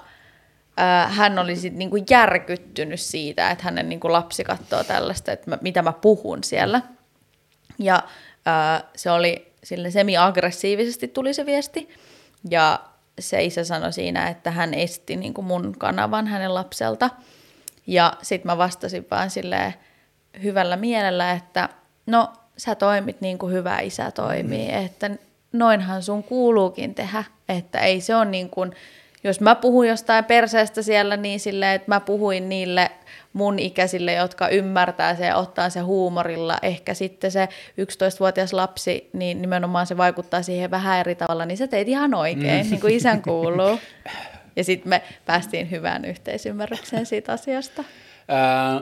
[0.81, 5.59] äh, hän oli sit niinku järkyttynyt siitä, että hänen niinku lapsi katsoo tällaista, että mä,
[5.61, 6.83] mitä mä puhun siellä.
[7.79, 8.03] Ja
[8.49, 11.89] äh, se oli sille semi-aggressiivisesti tuli se viesti.
[12.51, 12.81] Ja
[13.21, 17.11] se isä sanoi siinä, että hän esti niinku mun kanavan hänen lapselta.
[17.87, 19.75] Ja sitten mä vastasin vaan silleen
[20.43, 21.69] hyvällä mielellä, että
[22.07, 25.11] no sä toimit niin kuin hyvä isä toimii, että
[25.59, 28.73] noinhan sun kuuluukin tehdä, että ei se ole niin kuin,
[29.25, 32.91] jos mä puhun jostain perseestä siellä niin silleen, että mä puhuin niille
[33.33, 37.49] mun ikäisille, jotka ymmärtää se ja ottaa se huumorilla, ehkä sitten se
[37.81, 42.67] 11-vuotias lapsi, niin nimenomaan se vaikuttaa siihen vähän eri tavalla, niin sä teit ihan oikein,
[42.67, 42.71] mm.
[42.71, 43.81] niin kuin isän kuuluu.
[44.57, 47.85] Ja sitten me päästiin hyvään yhteisymmärrykseen siitä asiasta.
[48.29, 48.81] Ää,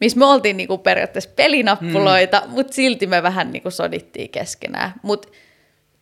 [0.00, 2.50] missä me oltiin niin kuin periaatteessa pelinappuloita, mm.
[2.50, 4.94] mutta silti me vähän niin kuin sodittiin keskenään.
[5.02, 5.28] Mutta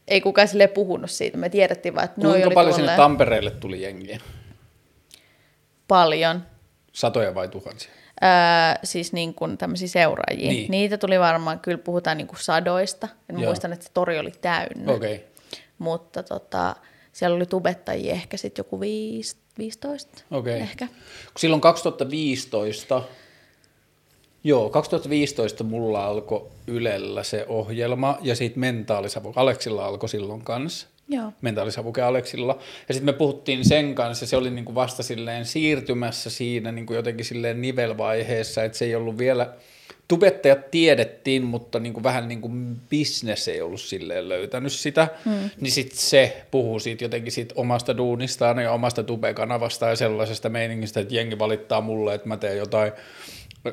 [0.08, 1.38] ei kukaan sille puhunut siitä.
[1.38, 4.20] Me tiedettiin vaan, että noi Kuinka oli paljon sinne tuolleen Tampereelle tuli jengiä?
[5.88, 6.42] paljon.
[6.92, 7.90] Satoja vai tuhansia?
[8.22, 8.28] Öö,
[8.84, 10.48] siis niin kuin tämmöisiä seuraajia.
[10.48, 10.70] Niin.
[10.70, 13.08] Niitä tuli varmaan, kyllä puhutaan niin kuin sadoista.
[13.30, 13.46] En Joo.
[13.48, 14.92] muistan, että se tori oli täynnä.
[14.92, 15.18] Okay.
[15.78, 16.76] Mutta tota,
[17.12, 20.60] siellä oli tubettajia ehkä sitten joku viis, 15 Okei.
[20.60, 20.88] ehkä.
[21.36, 23.02] Silloin 2015
[24.44, 29.32] Joo, 2015 mulla alkoi Ylellä se ohjelma ja sitten Mentaalisavu.
[29.36, 30.86] Aleksilla alkoi silloin kanssa.
[31.08, 31.32] Joo.
[31.40, 32.58] Mentaalisavuke Aleksilla.
[32.88, 37.24] Ja sitten me puhuttiin sen kanssa, se oli niinku vasta silleen siirtymässä siinä niinku jotenkin
[37.24, 39.54] silleen nivelvaiheessa, että se ei ollut vielä,
[40.08, 45.50] tubettajat tiedettiin, mutta niinku vähän niin kuin business ei ollut silleen löytänyt sitä, mm.
[45.60, 51.00] niin sitten se puhuu siitä jotenkin siitä omasta duunistaan ja omasta tube-kanavasta ja sellaisesta meiningistä,
[51.00, 52.92] että jengi valittaa mulle, että mä teen jotain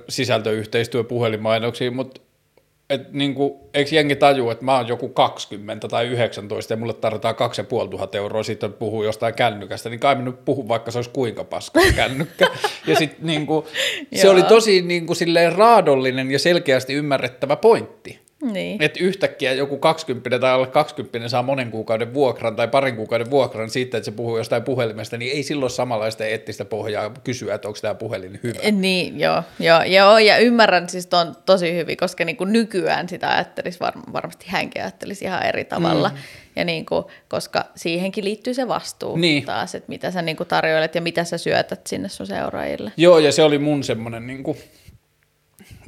[0.10, 2.22] sisältöyhteistyö puhelinmainoksia, mutta
[2.90, 7.36] et niinku, eikö jengi taju, että mä oon joku 20 tai 19 ja mulle tarvitaan
[7.36, 11.44] 2500 euroa siitä puhuu jostain kännykästä, niin kai mä nyt puhun, vaikka se olisi kuinka
[11.44, 12.48] paska kännykkä.
[12.88, 13.68] ja sit niinku,
[14.16, 18.20] se oli tosi niinku silleen raadollinen ja selkeästi ymmärrettävä pointti.
[18.42, 18.84] Niin.
[18.84, 23.70] Että yhtäkkiä joku 20 tai alle 20 saa monen kuukauden vuokran tai parin kuukauden vuokran
[23.70, 27.80] siitä, että se puhuu jostain puhelimesta, niin ei silloin samanlaista eettistä pohjaa kysyä, että onko
[27.82, 28.72] tämä puhelin hyvä.
[28.72, 33.30] Niin, joo, joo, joo ja ymmärrän siis ton tosi hyvin, koska niin kuin nykyään sitä
[33.30, 36.10] ajattelisi, var, varmasti hänkin ajattelisi ihan eri tavalla.
[36.10, 36.18] Mm.
[36.56, 39.46] Ja niin kuin, koska siihenkin liittyy se vastuu Niin.
[39.46, 42.92] taas, että mitä sä niin kuin tarjoilet ja mitä sä syötät sinne sun seuraajille.
[42.98, 44.58] Joo, ja se oli mun semmoinen niin kuin,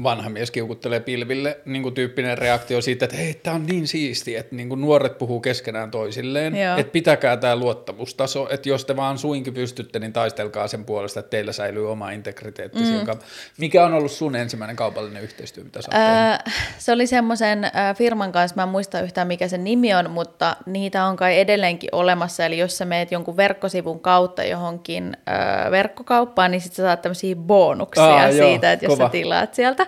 [0.04, 4.36] vanha mies kiukuttelee pilville niin kuin tyyppinen reaktio siitä, että hei, tämä on niin siisti,
[4.36, 6.78] että niin kuin nuoret puhuu keskenään toisilleen, Joo.
[6.78, 11.30] että pitäkää tämä luottamustaso, että jos te vaan suinkin pystytte, niin taistelkaa sen puolesta, että
[11.30, 12.80] teillä säilyy oma integriteetti.
[12.80, 13.20] Mm.
[13.58, 15.90] Mikä on ollut sun ensimmäinen kaupallinen yhteistyö, mitä sä?
[15.92, 16.44] Ää,
[16.78, 21.06] se oli semmoisen firman kanssa, mä en muista yhtään mikä sen nimi on, mutta niitä
[21.06, 22.46] on kai edelleenkin olemassa.
[22.46, 27.36] Eli jos sä meet jonkun verkkosivun kautta johonkin ää, verkkokauppaan, niin sit sä saat tämmöisiä
[27.36, 29.08] bonuksia Aa, joo, siitä, että jos kova.
[29.08, 29.88] sä tilaat sieltä.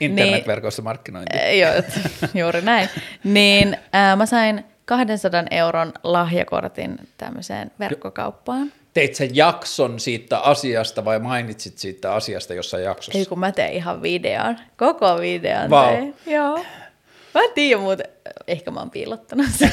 [0.00, 1.36] Internetverkossa markkinointi.
[1.36, 1.72] Niin, joo,
[2.42, 2.88] juuri näin.
[3.24, 8.72] Niin ää, mä sain 200 euron lahjakortin tämmöiseen verkkokauppaan.
[8.94, 13.18] Teit sä jakson siitä asiasta vai mainitsit siitä asiasta jossain jaksossa?
[13.18, 15.88] Ei kun mä tein ihan videon, koko videon Vau.
[15.88, 16.14] tein.
[16.26, 16.64] Joo.
[17.34, 18.06] Mä en tiedä muuten,
[18.46, 19.72] ehkä mä oon piilottanut sen.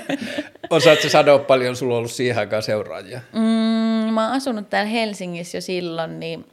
[0.70, 3.20] Osaatko sanoa paljon, sulla on ollut siihen aikaan seuraajia?
[3.32, 6.44] Mm, mä oon asunut täällä Helsingissä jo silloin, niin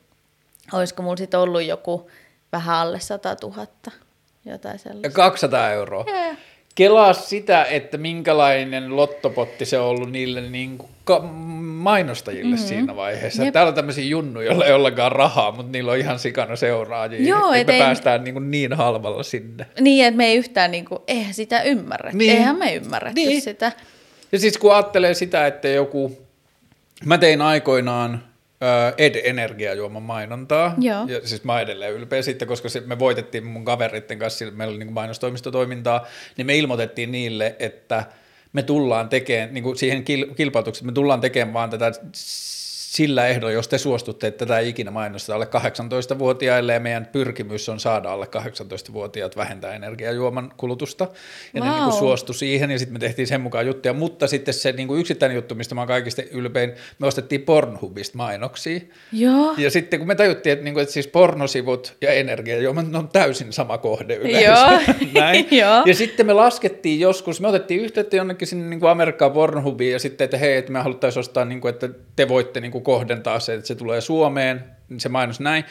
[0.74, 2.10] olisiko mulla sit ollut joku
[2.54, 3.68] vähän alle 100 000,
[4.46, 5.10] jotain sellaista.
[5.10, 6.06] 200 euroa.
[6.08, 6.36] Joo.
[6.76, 11.20] Kelaa sitä, että minkälainen lottopotti se on ollut niille niin kuin ka-
[11.64, 12.68] mainostajille mm-hmm.
[12.68, 13.44] siinä vaiheessa.
[13.44, 13.54] Jep.
[13.54, 17.28] Täällä on tämmöisiä junnuja, joilla ei ollenkaan rahaa, mutta niillä on ihan sikana seuraajia.
[17.30, 19.66] Joo, Et me ei- päästään niin, kuin niin halvalla sinne.
[19.80, 22.18] Niin, että me ei yhtään, niin kuin, eihän sitä ymmärretty.
[22.18, 22.32] Niin.
[22.32, 23.42] Eihän me ymmärretty Niin.
[23.42, 23.72] sitä.
[24.32, 26.18] Ja siis kun ajattelee sitä, että joku,
[27.06, 28.24] mä tein aikoinaan
[28.98, 30.76] Ed-energiajuoman mainontaa.
[30.78, 31.06] Joo.
[31.08, 34.80] Ja siis mä edelleen ylpeä sitten, koska se, me voitettiin mun kavereiden kanssa, meillä oli
[34.80, 36.06] niin mainostoimistotoimintaa,
[36.38, 38.06] niin me ilmoitettiin niille, että
[38.54, 41.92] me tullaan tekemään, niin kuin siihen kil, kilpailutukseen, me tullaan tekemään vaan tätä
[42.94, 45.48] sillä ehdolla, jos te suostutte, että tätä ei ikinä mainosta alle
[46.16, 51.08] 18-vuotiaille ja meidän pyrkimys on saada alle 18-vuotiaat vähentää energiajuoman kulutusta.
[51.54, 51.76] Ja ne Vau.
[51.76, 54.88] niin kuin suostui siihen ja sitten me tehtiin sen mukaan juttuja, mutta sitten se niin
[54.88, 58.80] kuin yksittäinen juttu, mistä mä oon kaikista ylpein, me ostettiin Pornhubista mainoksia.
[59.12, 59.54] Joo.
[59.58, 63.08] Ja sitten kun me tajuttiin, että, niin kuin, että siis pornosivut ja energiajuomat, ne on
[63.08, 64.72] täysin sama kohde yleensä.
[64.72, 64.80] Joo.
[65.22, 65.48] Näin.
[65.52, 65.84] Joo.
[65.86, 70.00] Ja sitten me laskettiin joskus, me otettiin yhteyttä jonnekin sinne niin kuin Amerikkaan Pornhubiin ja
[70.00, 73.40] sitten, että hei, että me haluttaisiin ostaa, niin kuin, että te voitte niin kuin kohdentaa
[73.40, 74.64] se, että se tulee Suomeen,
[74.98, 75.66] se mainos näin.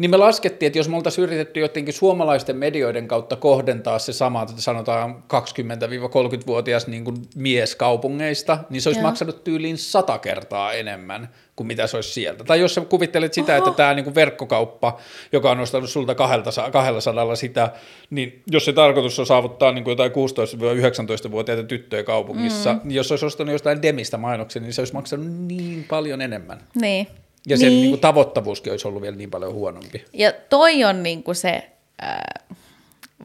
[0.00, 4.42] Niin me laskettiin, että jos me oltaisiin yritetty jotenkin suomalaisten medioiden kautta kohdentaa se sama,
[4.42, 9.08] että sanotaan 20-30-vuotias niin kuin mies kaupungeista, niin se olisi Joo.
[9.08, 12.44] maksanut tyyliin sata kertaa enemmän kuin mitä se olisi sieltä.
[12.44, 13.58] Tai jos sä kuvittelet sitä, Oho.
[13.58, 14.98] että tämä niin kuin verkkokauppa,
[15.32, 17.70] joka on ostanut sulta 200 200 sitä,
[18.10, 22.80] niin jos se tarkoitus on saavuttaa niin kuin jotain 16-19-vuotiaita tyttöjä kaupungissa, mm.
[22.84, 26.58] niin jos se olisi ostanut jostain Demistä mainoksen, niin se olisi maksanut niin paljon enemmän.
[26.74, 27.06] Niin.
[27.46, 27.80] Ja sen niin.
[27.80, 30.04] niin kuin tavoittavuuskin olisi ollut vielä niin paljon huonompi.
[30.12, 31.70] Ja toi on niinku se
[32.00, 32.44] ää,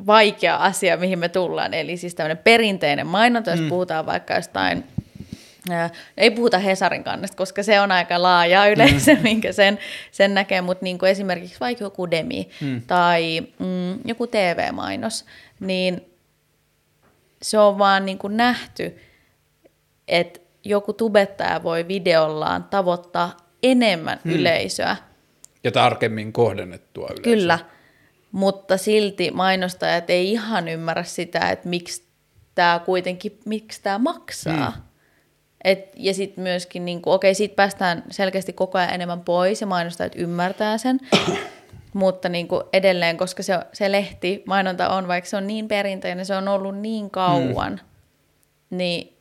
[0.05, 1.74] vaikea asia, mihin me tullaan.
[1.74, 3.70] Eli siis tämmöinen perinteinen mainonta, jos mm.
[3.70, 4.84] puhutaan vaikka jostain,
[5.70, 9.22] ää, ei puhuta Hesarin kannesta, koska se on aika laaja yleensä, mm.
[9.30, 9.80] minkä sen,
[10.11, 12.82] sen näkee, mutta niinku esimerkiksi vaikka joku Demi mm.
[12.88, 15.26] tai mm, joku TV-mainos,
[15.59, 16.01] niin
[17.41, 18.97] se on vaan niinku nähty,
[20.07, 24.32] että joku tubettaja voi videollaan tavoittaa enemmän mm.
[24.32, 24.95] yleisöä,
[25.63, 27.24] Ja tarkemmin kohdennettua yleisöä.
[27.24, 27.59] Kyllä,
[28.32, 32.05] mutta silti mainostajat ei ihan ymmärrä sitä, että miksi
[32.55, 34.74] tämä kuitenkin, miksi tämä maksaa.
[34.76, 34.82] Mm.
[35.63, 40.13] Et, ja sitten myöskin, niin okei, siitä päästään selkeästi koko ajan enemmän pois ja mainostajat
[40.16, 40.99] ymmärtää sen,
[41.93, 46.26] mutta niin kuin edelleen, koska se, se lehti, mainonta on, vaikka se on niin perinteinen,
[46.26, 47.74] se on ollut niin kauan,
[48.70, 48.78] mm.
[48.78, 49.14] niin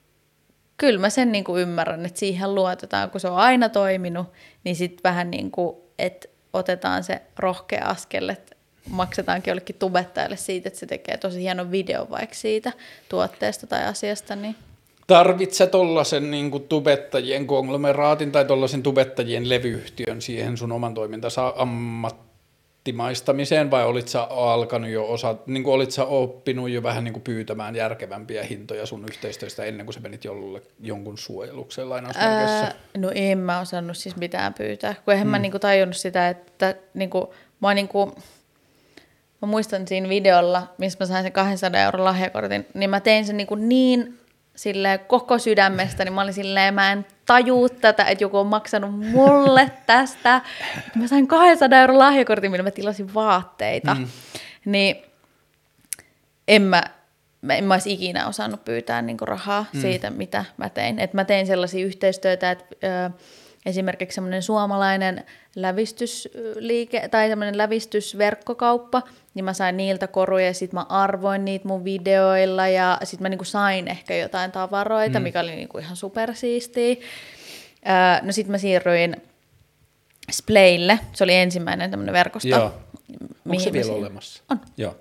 [0.76, 4.26] kyllä mä sen niin kuin ymmärrän, että siihen luotetaan, kun se on aina toiminut,
[4.64, 8.56] niin sitten vähän niin kuin, että otetaan se rohkea askel, että
[8.90, 12.72] maksetaankin jollekin tubettajalle siitä, että se tekee tosi hienon video vaikka siitä
[13.08, 14.56] tuotteesta tai asiasta, niin
[15.06, 21.54] Tarvitset tollasen niin tubettajien konglomeraatin tai tollasen tubettajien levyyhtiön siihen sun oman toimintansa
[22.84, 27.76] ammattimaistamiseen vai olit sä alkanut jo osa, niin olit sä oppinut jo vähän niin pyytämään
[27.76, 32.64] järkevämpiä hintoja sun yhteistyöstä ennen kuin sä menit jolle, jonkun suojelukseen lainausmerkeissä?
[32.64, 35.30] Ää, no en mä osannut siis mitään pyytää, kun eihän mm.
[35.30, 38.14] mä niinku tajunnut sitä, että niinku, mä niinku,
[39.42, 43.36] mä muistan siinä videolla, missä mä sain sen 200 euron lahjakortin, niin mä tein sen
[43.36, 44.18] niinku niin
[44.56, 49.00] silleen koko sydämestä, niin mä olin silleen, mä en tajuu tätä, että joku on maksanut
[49.00, 50.40] mulle tästä.
[50.94, 53.94] Mä sain 200 euron lahjakortin, millä mä tilasin vaatteita.
[53.94, 54.06] Mm.
[54.64, 54.96] Niin
[56.48, 56.82] en mä,
[57.50, 59.80] en mä olisi ikinä osannut pyytää niinku rahaa mm.
[59.80, 60.98] siitä, mitä mä tein.
[60.98, 63.10] Et mä tein sellaisia yhteistyötä, että ö,
[63.66, 65.24] esimerkiksi semmoinen suomalainen
[65.56, 69.02] lävistysliike tai semmoinen lävistysverkkokauppa,
[69.34, 73.28] niin mä sain niiltä koruja ja sitten mä arvoin niitä mun videoilla ja sitten mä
[73.28, 75.22] niinku sain ehkä jotain tavaroita, mm.
[75.22, 76.94] mikä oli niinku ihan supersiistiä.
[76.94, 79.16] Öö, no sitten mä siirryin
[80.30, 82.48] Splaylle, se oli ensimmäinen tämmöinen verkosto.
[82.48, 82.74] Joo.
[83.48, 84.42] Onko se vielä olemassa?
[84.50, 84.60] On.
[84.76, 84.96] Joo.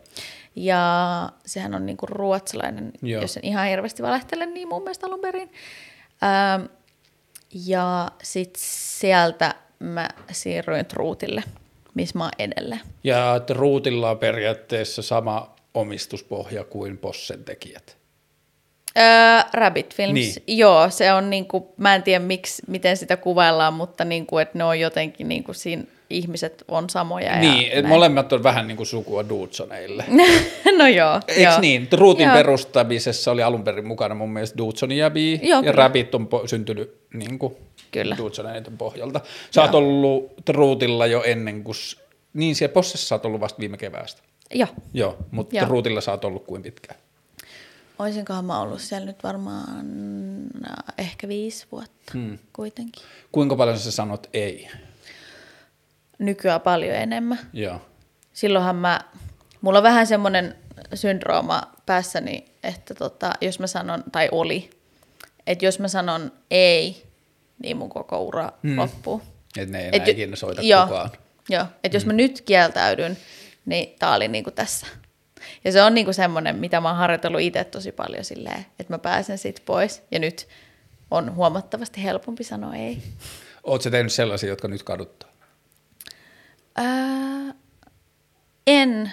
[0.55, 3.21] Ja sehän on niinku ruotsalainen, Joo.
[3.21, 5.51] jos en ihan hirveästi valehtele, niin mun mielestä alun perin.
[6.23, 6.67] Öö,
[7.65, 11.43] ja sitten sieltä mä siirryin Truutille,
[11.93, 12.81] missä mä oon edelleen.
[13.03, 17.97] Ja että Ruutilla on periaatteessa sama omistuspohja kuin Possen tekijät.
[18.97, 19.03] Öö,
[19.53, 20.57] Rabbit Films, niin.
[20.57, 24.63] joo, se on niinku, mä en tiedä miksi, miten sitä kuvaillaan, mutta niinku, että ne
[24.63, 27.39] on jotenkin niinku siinä ihmiset on samoja.
[27.39, 30.05] Niin, ja molemmat on vähän niin kuin sukua Dudsoneille.
[30.77, 31.19] no joo.
[31.27, 31.59] Eikö joo.
[31.59, 31.87] niin?
[31.91, 32.35] Ruutin joo.
[32.35, 35.71] perustamisessa oli alun perin mukana mun mielestä Dudsonin ja Bee, joo, ja kyllä.
[35.71, 37.55] Rabbit on po- syntynyt niin kuin
[37.91, 38.17] kyllä.
[38.17, 39.21] Dudsoneiden pohjalta.
[39.51, 39.65] Sä joo.
[39.65, 41.75] oot ollut Ruutilla jo ennen kuin,
[42.33, 44.21] niin siellä Possessa sä oot ollut vasta viime keväästä.
[44.53, 44.69] Joo.
[44.93, 45.65] Joo, mutta joo.
[45.67, 46.99] Ruutilla sä oot ollut kuin pitkään?
[47.99, 49.85] Oisinkohan mä ollut siellä nyt varmaan
[50.53, 52.37] no, ehkä viisi vuotta hmm.
[52.53, 53.03] kuitenkin.
[53.31, 54.67] Kuinka paljon sä sanot ei?
[56.25, 57.39] Nykyään paljon enemmän.
[57.53, 57.81] Joo.
[58.33, 59.01] Silloinhan mä,
[59.61, 60.55] mulla on vähän semmoinen
[60.93, 64.69] syndrooma päässäni, että tota, jos mä sanon, tai oli,
[65.47, 67.03] että jos mä sanon ei,
[67.63, 68.79] niin mun koko ura hmm.
[68.79, 69.21] loppuu.
[69.57, 71.09] Että ne ei enää Et, ikinä soita jo, kukaan.
[71.49, 71.93] Joo, että hmm.
[71.93, 73.17] jos mä nyt kieltäydyn,
[73.65, 74.87] niin tää oli niinku tässä.
[75.63, 78.97] Ja se on niinku semmoinen, mitä mä oon harjoitellut itse tosi paljon silleen, että mä
[78.97, 80.03] pääsen siitä pois.
[80.11, 80.47] Ja nyt
[81.11, 83.03] on huomattavasti helpompi sanoa ei.
[83.63, 85.29] Oletko tehnyt sellaisia, jotka nyt kaduttaa?
[88.67, 89.11] En.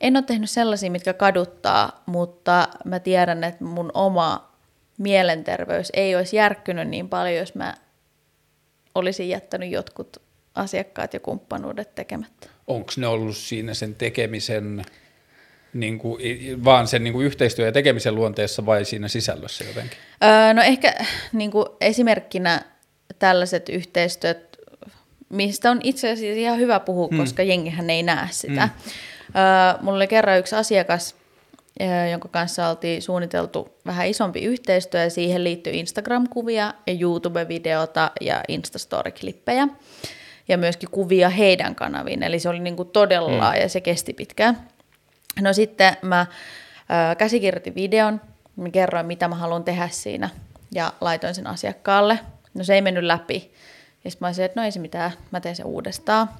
[0.00, 4.52] En ole tehnyt sellaisia, mitkä kaduttaa, mutta mä tiedän, että mun oma
[4.98, 7.74] mielenterveys ei olisi järkkynyt niin paljon, jos mä
[8.94, 10.16] olisin jättänyt jotkut
[10.54, 12.48] asiakkaat ja kumppanuudet tekemättä.
[12.66, 14.84] Onko ne ollut siinä sen tekemisen,
[15.74, 16.20] niin kuin,
[16.64, 19.98] vaan sen niin kuin yhteistyö- ja tekemisen luonteessa vai siinä sisällössä jotenkin?
[20.24, 20.94] Öö, no ehkä
[21.32, 22.62] niin kuin esimerkkinä
[23.18, 24.53] tällaiset yhteistyöt
[25.34, 27.18] mistä on itse asiassa ihan hyvä puhua, hmm.
[27.18, 28.66] koska jengihän ei näe sitä.
[28.66, 28.92] Hmm.
[29.28, 31.14] Uh, mulla oli kerran yksi asiakas,
[32.10, 39.68] jonka kanssa oltiin suunniteltu vähän isompi yhteistyö, ja siihen liittyy Instagram-kuvia ja YouTube-videota ja Instastory-klippejä,
[40.48, 43.60] ja myöskin kuvia heidän kanaviin, eli se oli niin kuin todella hmm.
[43.60, 44.68] ja se kesti pitkään.
[45.40, 48.20] No sitten mä ö, käsikirjoitin videon,
[48.56, 50.30] mä kerroin mitä mä haluan tehdä siinä,
[50.74, 52.18] ja laitoin sen asiakkaalle.
[52.54, 53.52] No se ei mennyt läpi,
[54.04, 56.30] ja sitten mä olisin, että no ei se mitään, mä teen sen uudestaan.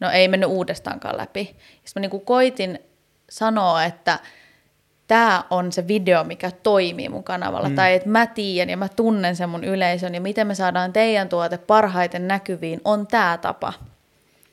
[0.00, 1.44] No ei mennyt uudestaankaan läpi.
[1.44, 2.78] Sitten mä niinku koitin
[3.30, 4.18] sanoa, että
[5.06, 7.74] tämä on se video, mikä toimii mun kanavalla, mm.
[7.74, 11.28] tai että mä tiedän ja mä tunnen sen mun yleisön, ja miten me saadaan teidän
[11.28, 13.72] tuote parhaiten näkyviin, on tämä tapa.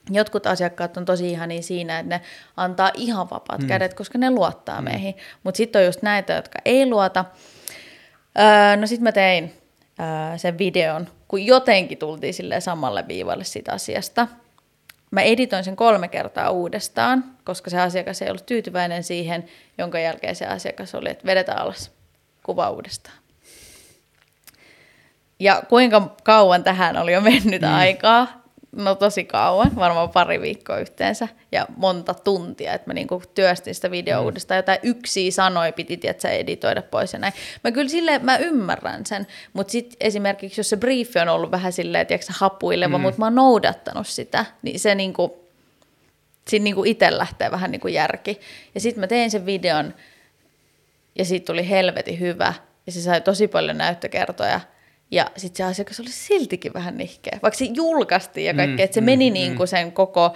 [0.10, 2.22] Jotkut asiakkaat on tosi ihania siinä, että ne
[2.58, 3.68] antaa ihan vapaat mm.
[3.68, 4.86] kädet, koska ne luottaa mm.
[4.86, 5.18] meihin.
[5.44, 7.26] Mutta sitten on just näitä, jotka ei luota.
[8.40, 9.54] Öö, no sitten mä tein
[10.00, 14.28] öö, sen videon kun jotenkin tultiin sille samalle viivalle siitä asiasta.
[15.12, 19.46] Mä editoin sen kolme kertaa uudestaan, koska se asiakas ei ollut tyytyväinen siihen,
[19.78, 21.92] jonka jälkeen se asiakas oli, että vedetään alas,
[22.44, 23.18] kuva uudestaan.
[25.40, 27.74] Ja kuinka kauan tähän oli jo mennyt mm.
[27.76, 28.41] aikaa,
[28.72, 33.92] no tosi kauan, varmaan pari viikkoa yhteensä ja monta tuntia, että mä niinku työstin sitä
[33.92, 34.26] videoa mm.
[34.26, 34.58] uudestaan.
[34.58, 37.34] Jotain yksiä sanoja piti, että editoida pois ja näin.
[37.64, 41.74] Mä kyllä silleen, mä ymmärrän sen, mutta sitten esimerkiksi jos se briefi on ollut vähän
[41.74, 43.02] silleen, tiedätkö, hapuileva, mm.
[43.02, 45.50] mutta mä oon noudattanut sitä, niin se niinku,
[46.48, 48.40] siinä niinku itse lähtee vähän niinku järki.
[48.76, 49.94] Ja sitten mä tein sen videon
[51.16, 52.54] ja siitä tuli helvetin hyvä
[52.86, 54.60] ja se sai tosi paljon näyttökertoja
[55.12, 58.96] Ja sitten se asiakas oli siltikin vähän nihkeä, vaikka se julkaistiin ja kaikkea, mm, että
[58.96, 60.34] se meni mm, niin kuin sen koko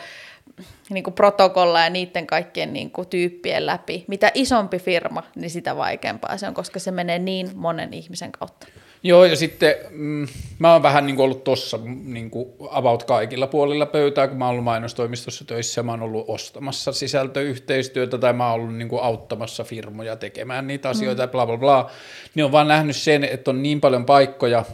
[0.90, 4.06] niin kuin protokolla ja niiden kaikkien niin kuin tyyppien läpi.
[4.08, 8.68] Mitä isompi firma, niin sitä vaikeampaa se on, koska se menee niin monen ihmisen kautta.
[9.06, 10.28] Joo, ja sitten mm,
[10.60, 14.46] mä oon vähän niin kuin ollut tossa niin kuin about kaikilla puolilla pöytää, kun mä
[14.46, 19.04] oon ollut mainostoimistossa töissä, mä oon ollut ostamassa sisältöyhteistyötä tai mä oon ollut niin kuin
[19.04, 21.24] auttamassa firmoja tekemään niitä asioita mm.
[21.24, 21.92] ja bla bla bla,
[22.36, 24.66] niin on vaan nähnyt sen, että on niin paljon paikkoja,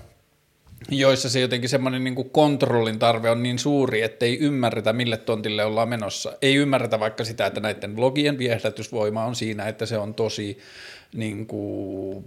[0.90, 5.66] joissa se jotenkin semmoinen niin kontrollin tarve on niin suuri, että ei ymmärretä, mille tontille
[5.66, 6.34] ollaan menossa.
[6.42, 10.58] Ei ymmärretä vaikka sitä, että näiden blogien viehätysvoima on siinä, että se on tosi
[11.16, 12.26] niin kuin,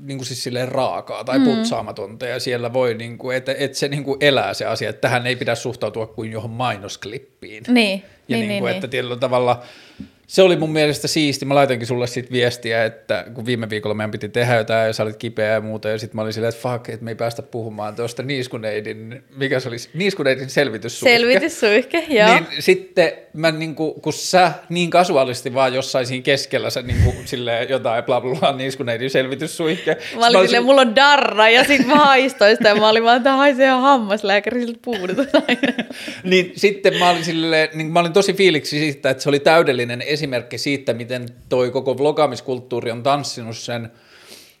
[0.00, 1.44] niin kuin siis silleen raakaa tai mm.
[1.44, 5.00] putsaamatonta ja siellä voi, niin kuin, että, että se niin kuin elää se asia, että
[5.00, 7.64] tähän ei pidä suhtautua kuin johon mainosklippiin.
[7.68, 8.90] Niin, ja niin, niin, kuin, niin, että niin.
[8.90, 9.62] tietyllä tavalla
[10.28, 11.44] se oli mun mielestä siisti.
[11.44, 15.02] Mä laitoinkin sulle sitten viestiä, että kun viime viikolla meidän piti tehdä jotain ja sä
[15.02, 17.42] olit kipeä ja muuta, ja sitten mä olin silleen, että fuck, että me ei päästä
[17.42, 21.18] puhumaan tuosta Niiskuneidin, mikä se oli, Niiskuneidin selvityssuihke.
[21.18, 22.34] Selvityssuihke, joo.
[22.34, 27.68] Niin sitten mä niinku, kun sä niin kasuaalisti vaan jossain siinä keskellä sä niinku silleen
[27.68, 29.96] jotain bla bla bla Niiskuneidin selvityssuihke.
[30.18, 33.16] Mä olin silleen, mulla on darra, ja sit mä haistoin sitä, ja mä olin vaan,
[33.16, 35.26] että haisee ihan hammaslääkäri, siltä puudutus
[36.24, 40.02] niin sitten mä olin, silleen, niin mä olin tosi fiiliksi siitä, että se oli täydellinen
[40.18, 43.90] esimerkki siitä, miten toi koko vlogaamiskulttuuri on tanssinut sen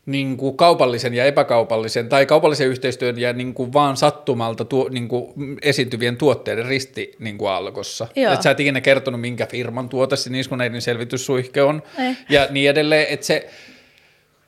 [0.06, 5.08] niin kuin kaupallisen ja epäkaupallisen tai kaupallisen yhteistyön ja niin kuin vaan sattumalta tuo, niin
[5.08, 5.32] kuin
[5.62, 8.06] esiintyvien tuotteiden risti niin kuin alkossa.
[8.32, 12.16] Et sä et ikinä kertonut, minkä firman tuote se Niiskuneidin selvityssuihke on Ei.
[12.28, 13.48] ja niin edelleen, että se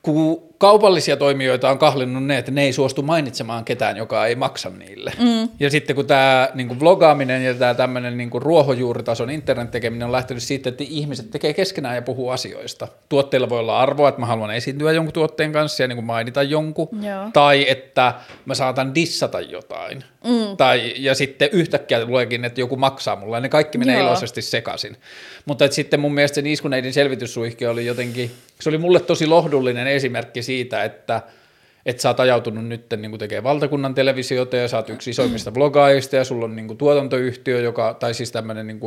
[0.02, 4.70] kun kaupallisia toimijoita on kahlinnut ne, että ne ei suostu mainitsemaan ketään, joka ei maksa
[4.70, 5.12] niille.
[5.18, 5.48] Mm.
[5.60, 10.68] Ja sitten kun tämä niin vlogaaminen ja tämä tämmöinen niin ruohonjuuritason internet-tekeminen on lähtenyt siitä,
[10.68, 12.88] että ihmiset tekee keskenään ja puhuu asioista.
[13.08, 16.42] Tuotteilla voi olla arvoa, että mä haluan esiintyä jonkun tuotteen kanssa ja niin kuin mainita
[16.42, 17.30] jonkun, Joo.
[17.32, 20.04] tai että mä saatan dissata jotain.
[20.24, 20.56] Mm.
[20.56, 24.06] Tai, ja sitten yhtäkkiä tuleekin, että joku maksaa mulle, ja ne kaikki menee Joo.
[24.06, 24.96] iloisesti sekaisin.
[25.44, 28.30] Mutta sitten mun mielestä se Niiskuneidin selvityssuihke oli jotenkin,
[28.60, 31.22] se oli mulle tosi lohdullinen esimerkki siitä, että
[31.86, 36.16] että sä oot ajautunut nyt niin tekemään valtakunnan televisiota ja sä oot yksi isoimmista vlogaajista
[36.16, 38.80] ja sulla on niin kuin, tuotantoyhtiö, joka, tai siis tämmöinen niin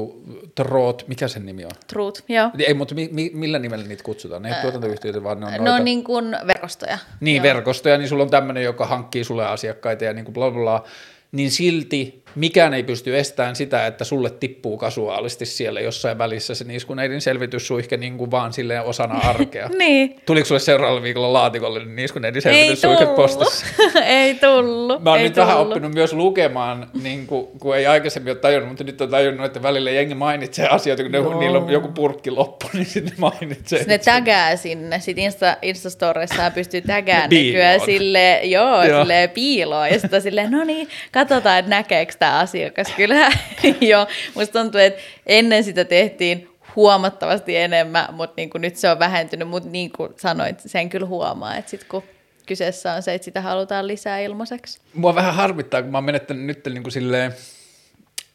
[0.56, 1.72] Troot, mikä sen nimi on?
[1.88, 2.50] Truth, joo.
[2.68, 4.42] Ei, mutta mi, mi, millä nimellä niitä kutsutaan?
[4.42, 5.74] Ne ei tuotantoyhtiöitä, vaan ne on Ne noita.
[5.76, 6.98] on niin kuin verkostoja.
[7.20, 7.44] Niin, Joo.
[7.44, 10.84] verkostoja, niin sulla on tämmöinen, joka hankkii sulle asiakkaita ja niin kuin bla bla bla,
[11.32, 16.64] niin silti mikään ei pysty estämään sitä, että sulle tippuu kasuaalisti siellä jossain välissä se
[16.64, 19.70] niiskuneidin selvityssuihke niin kuin vaan silleen osana arkea.
[19.84, 20.16] Niin.
[20.26, 23.66] Tuliko sulle seuraavalla viikolla laatikolle niin niiskuneidin Ei selvityssuihke postissa?
[24.06, 25.04] ei tullut.
[25.04, 25.72] Mä oon ei nyt vähän tullut.
[25.72, 29.64] oppinut myös lukemaan, niin kuin, kun ei aikaisemmin ole tajunnut, mutta nyt on tajunnut, että
[29.64, 33.84] välillä jengi mainitsee asioita, kun ne, niillä on joku purkki loppu, niin sitten mainitsee.
[33.88, 35.00] Ne tägää sinne.
[35.00, 39.02] Sitten Insta, Instastoreissa pystyy tägään nykyään sille, joo, Joo.
[39.02, 39.90] sille piiloon.
[39.90, 42.88] Ja sitten silleen, no niin, katsotaan, että näkeekö tämä asiakas.
[42.98, 43.32] Kyllä,
[43.92, 44.08] joo.
[44.36, 49.48] Musta tuntuu, että ennen sitä tehtiin huomattavasti enemmän, mutta niin kuin nyt se on vähentynyt.
[49.48, 52.04] Mutta niin kuin sanoit, sen kyllä huomaa, että sitten kun
[52.46, 54.80] kyseessä on se, että sitä halutaan lisää ilmaiseksi.
[54.94, 57.34] Mua vähän harmittaa, kun mä oon menettänyt nyt niin kuin silleen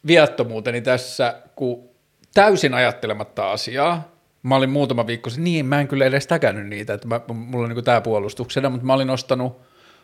[0.07, 1.89] viattomuuteni tässä, kun
[2.33, 4.11] täysin ajattelematta asiaa.
[4.43, 7.67] Mä olin muutama viikko sitten, niin mä en kyllä edes täkännyt niitä, että mä, mulla
[7.67, 9.61] on niin tämä puolustuksena, mutta mä olin ostanut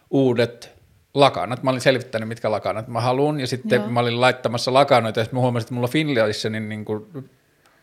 [0.09, 0.74] uudet
[1.15, 1.63] lakanat.
[1.63, 3.89] Mä olin selvittänyt, mitkä lakanat mä haluan, ja sitten Joo.
[3.89, 7.29] mä olin laittamassa lakanoita, ja sitten mä huomasin, että mulla on Finlaysonin niin kuin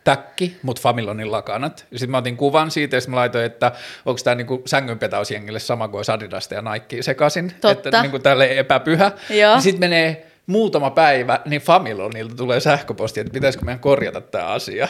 [0.04, 1.86] täkki, mutta Familonin lakanat.
[1.90, 3.72] Ja sitten mä otin kuvan siitä, ja sitten mä laitoin, että
[4.06, 7.52] onko tämä niinku sängynpetausjengille sama kuin Adidasta ja Nike sekaisin.
[7.60, 7.88] Totta.
[7.88, 9.12] Että niinku tälle epäpyhä.
[9.30, 9.60] Joo.
[9.60, 14.88] Sitten menee muutama päivä, niin Familonilta tulee sähköposti, että pitäisikö meidän korjata tämä asia.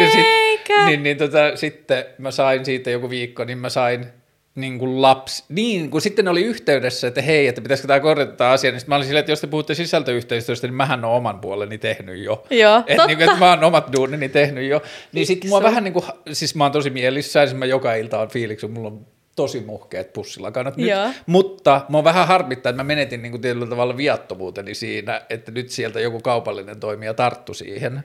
[0.00, 0.84] Ja sit, Eikä.
[0.84, 4.06] niin, niin tota, sitten mä sain siitä joku viikko, niin mä sain
[4.54, 8.50] niin kuin lapsi, niin kun sitten oli yhteydessä, että hei, että pitäisikö tämä korjata tämä
[8.50, 11.78] asia, niin mä olin silleen, että jos te puhutte sisältöyhteistyöstä, niin mähän olen oman puoleni
[11.78, 12.44] tehnyt jo.
[12.50, 13.06] Joo, että totta.
[13.06, 14.82] niin, kuin, että mä oon omat duunini tehnyt jo.
[15.12, 18.20] Niin sitten mua vähän niin kuin, siis mä oon tosi mielissään, siis mä joka ilta
[18.20, 21.08] on fiiliksi, mulla on tosi muhkeat pussilakanat nyt, Joo.
[21.26, 25.52] mutta mä oon vähän harmittaa, että mä menetin niin kuin tietyllä tavalla viattomuuteni siinä, että
[25.52, 28.02] nyt sieltä joku kaupallinen toimija tarttu siihen.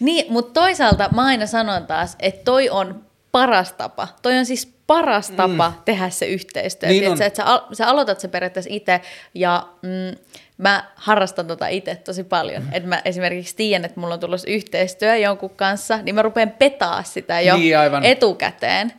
[0.00, 3.07] Niin, mutta toisaalta mä aina sanon taas, että toi on
[3.40, 4.08] paras tapa.
[4.22, 5.76] Toi on siis paras tapa mm.
[5.84, 6.88] tehdä se yhteistyö.
[6.88, 7.22] Niin on.
[7.22, 9.00] että sä, al- sä aloitat se periaatteessa itse
[9.34, 10.18] ja mm,
[10.58, 12.62] mä harrastan tota itse tosi paljon.
[12.62, 12.68] Mm.
[12.72, 17.02] Että mä esimerkiksi tiedän, että mulla on tulossa yhteistyö jonkun kanssa, niin mä rupean petaa
[17.02, 18.04] sitä jo Niin, aivan.
[18.04, 18.92] etukäteen.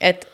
[0.00, 0.26] Että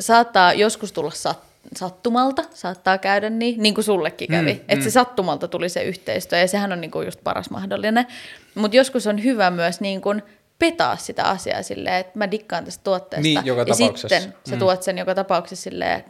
[0.00, 1.38] saattaa joskus tulla sat,
[1.76, 4.52] sattumalta, saattaa käydä niin, niin kuin sullekin kävi.
[4.52, 4.82] Mm, Mm, että mm.
[4.82, 8.06] se sattumalta tuli se yhteistyö ja sehän on niin kuin just paras mahdollinen.
[8.54, 10.22] Mutta joskus on hyvä myös niin kuin
[10.58, 13.22] petaa sitä asiaa silleen, että mä dikkaan tästä tuotteesta.
[13.22, 16.04] Niin, joka ja sitten sä tuot sen joka tapauksessa silleen,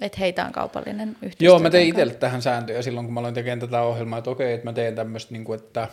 [0.00, 1.46] Että heitä on kaupallinen yhteistyö.
[1.46, 4.52] Joo, mä tein itselle tähän sääntöjä silloin, kun mä aloin tekemään tätä ohjelmaa, että okei,
[4.52, 5.88] että mä teen tämmöistä, niin kuin, että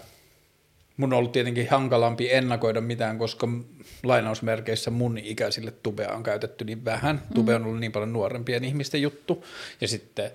[0.97, 3.47] mun on ollut tietenkin hankalampi ennakoida mitään, koska
[4.03, 7.21] lainausmerkeissä mun ikäisille tubea on käytetty niin vähän.
[7.33, 9.45] Tube on ollut niin paljon nuorempien ihmisten juttu.
[9.81, 10.31] Ja sitten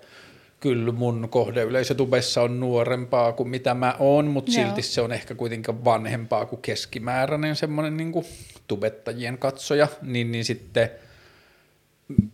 [0.61, 4.64] kyllä mun kohdeyleisö tubessa on nuorempaa kuin mitä mä oon, mutta Joo.
[4.64, 8.26] silti se on ehkä kuitenkin vanhempaa kuin keskimääräinen semmoinen niin kuin
[8.68, 9.88] tubettajien katsoja.
[10.02, 10.90] Niin, niin sitten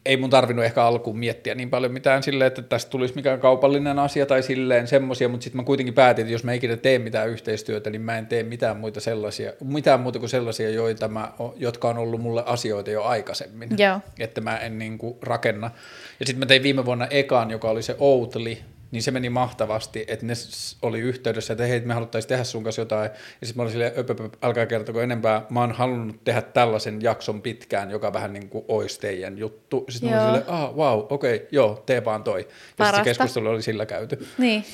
[0.06, 3.98] ei mun tarvinnut ehkä alkuun miettiä niin paljon mitään silleen, että tästä tulisi mikään kaupallinen
[3.98, 7.28] asia tai silleen semmoisia, mutta sitten mä kuitenkin päätin, että jos mä ikinä teen mitään
[7.28, 11.88] yhteistyötä, niin mä en tee mitään muita sellaisia, mitään muuta kuin sellaisia, joita mä, jotka
[11.88, 13.68] on ollut mulle asioita jo aikaisemmin.
[13.78, 14.00] Joo.
[14.18, 15.70] Että mä en niin kuin rakenna.
[16.20, 18.58] Ja sitten mä tein viime vuonna ekan, joka oli se Outli,
[18.90, 20.34] niin se meni mahtavasti, että ne
[20.82, 23.10] oli yhteydessä, että hei, me haluttaisiin tehdä sun kanssa jotain.
[23.40, 25.46] Ja sitten mä olin silleen, öp, öp, älkää kertoko enempää.
[25.50, 29.84] Mä oon halunnut tehdä tällaisen jakson pitkään, joka vähän niin kuin olisi teidän juttu.
[29.88, 30.44] Sitten mä olin Joo.
[30.44, 32.48] silleen, ah, wow, okei, okay, joo, tee vaan toi.
[32.78, 34.26] Ja sitten se keskustelu oli sillä käyty.
[34.38, 34.64] Niin.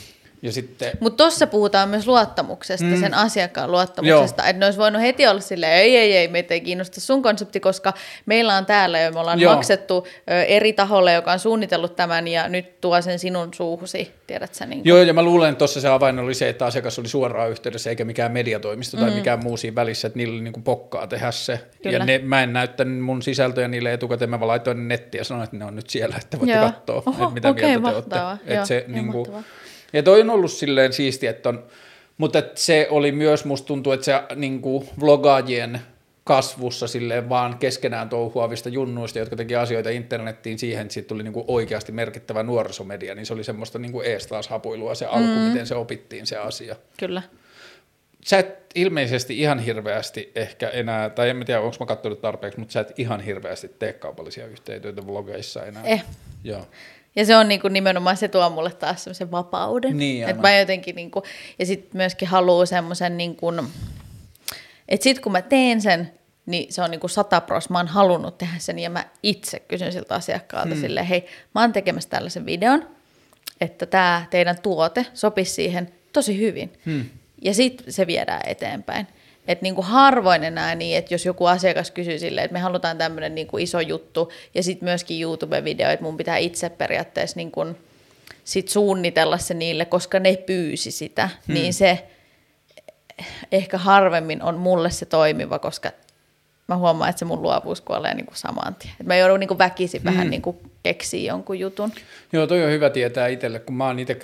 [0.43, 3.01] Ja sitten, Mutta tuossa puhutaan myös luottamuksesta, mm.
[3.01, 4.45] sen asiakkaan luottamuksesta.
[4.47, 7.61] Että ne olisi voinut heti olla silleen, ei, ei, ei, meitä ei kiinnosta sun konsepti,
[7.61, 7.93] koska
[8.26, 9.55] meillä on täällä jo, me ollaan Joo.
[9.55, 10.07] Maksettu
[10.49, 14.80] eri taholle, joka on suunnitellut tämän ja nyt tuo sen sinun suuhusi, tiedät sä niin
[14.84, 17.90] joo, ja mä luulen, että tuossa se avain oli se, että asiakas oli suoraan yhteydessä,
[17.90, 21.30] eikä mikään mediatoimisto tai mikään muu siinä välissä, että niillä oli niin kuin pokkaa tehdä
[21.30, 21.61] se.
[21.82, 21.99] Kyllä.
[21.99, 25.24] Ja ne, mä en näyttänyt mun sisältöjä niille etukäteen, mä vaan laitoin ne nettiin ja
[25.24, 26.70] sanoin, että ne on nyt siellä, että voitte Joo.
[26.70, 28.30] katsoa, Oho, että mitä okei, mieltä te mahtavaa.
[28.30, 28.53] olette.
[28.53, 29.43] Joo, Että se, ihan niin kuin, mahtavaa.
[29.93, 31.64] Ja toi on ollut silleen siistiä, että on,
[32.18, 35.80] mutta se oli myös, musta tuntuu, että se niin kuin vlogaajien
[36.24, 41.32] kasvussa silleen vaan keskenään touhuavista junnuista, jotka teki asioita internettiin siihen, että siitä tuli niin
[41.32, 45.28] kuin oikeasti merkittävä nuorisomedia, niin se oli semmoista niin kuin ees taas hapuilua se alku,
[45.28, 45.40] mm.
[45.40, 46.76] miten se opittiin se asia.
[46.99, 47.22] Kyllä.
[48.24, 52.72] Sä et ilmeisesti ihan hirveästi ehkä enää, tai en tiedä, onko mä katsonut tarpeeksi, mutta
[52.72, 55.82] sä et ihan hirveästi tee kaupallisia yhteistyötä vlogeissa enää.
[55.84, 56.05] Eh.
[56.45, 56.66] Joo.
[57.17, 59.97] Ja se on niinku nimenomaan, se tuo mulle taas semmoisen vapauden.
[59.99, 61.23] Niin, että mä jotenkin niinku,
[61.59, 63.53] ja sitten myöskin haluaa semmoisen niinku,
[64.89, 66.13] että sit kun mä teen sen,
[66.47, 69.93] niin se on niinku sata pros, mä oon halunnut tehdä sen ja mä itse kysyn
[69.93, 70.81] siltä asiakkaalta hmm.
[70.81, 72.89] silleen, hei, mä oon tekemässä tällaisen videon,
[73.61, 76.73] että tämä teidän tuote sopisi siihen tosi hyvin.
[76.87, 77.05] Hmm.
[77.43, 79.07] Ja sitten se viedään eteenpäin.
[79.49, 83.34] Että niinku harvoin enää niin, että jos joku asiakas kysyy silleen, että me halutaan tämmöinen
[83.34, 87.66] niinku iso juttu, ja sitten myöskin YouTube-video, että mun pitää itse periaatteessa niinku
[88.45, 91.55] sit suunnitella se niille, koska ne pyysi sitä, hmm.
[91.55, 92.07] niin se
[93.53, 95.90] ehkä harvemmin on mulle se toimiva, koska
[96.68, 98.95] mä huomaan, että se mun luovuus kuolee niinku saman tien.
[99.01, 100.11] Et mä joudun niinku väkisin hmm.
[100.11, 101.93] vähän niinku keksiä jonkun jutun.
[102.33, 104.16] Joo, toi on hyvä tietää itselle, kun mä oon itse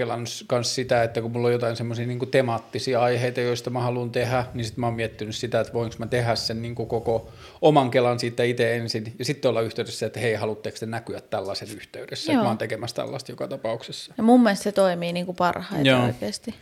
[0.47, 4.45] kanssa sitä, että kun mulla on jotain semmoisia niin temaattisia aiheita, joista mä haluan tehdä,
[4.55, 7.31] niin sitten mä oon miettinyt sitä, että voinko mä tehdä sen niin koko
[7.63, 11.69] oman kelan siitä itse ensin, ja sitten olla yhteydessä, että hei, haluatteko te näkyä tällaisen
[11.71, 12.43] yhteydessä, että Joo.
[12.43, 14.15] mä oon tekemässä tällaista joka tapauksessa.
[14.17, 16.05] Ja mun mielestä se toimii niinku parhaiten Joo.
[16.05, 16.55] oikeasti.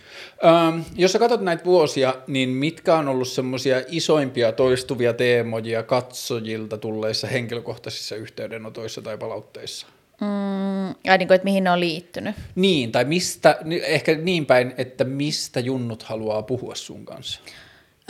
[0.45, 6.79] Ähm, jos sä katsot näitä vuosia, niin mitkä on ollut semmoisia isoimpia toistuvia teemoja katsojilta
[6.79, 9.86] tulleissa henkilökohtaisissa yhteydenotoissa tai palautteissa?
[10.21, 12.37] Mm, ja niin kuin, että mihin ne on liittynyt.
[12.55, 17.41] Niin, tai mistä, ni- ehkä niin päin, että mistä junnut haluaa puhua sun kanssa.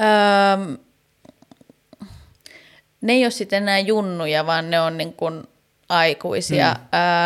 [0.00, 0.76] Öö,
[3.00, 5.42] ne ei ole sitten enää junnuja, vaan ne on niin kuin
[5.88, 6.74] aikuisia.
[6.74, 6.84] Hmm.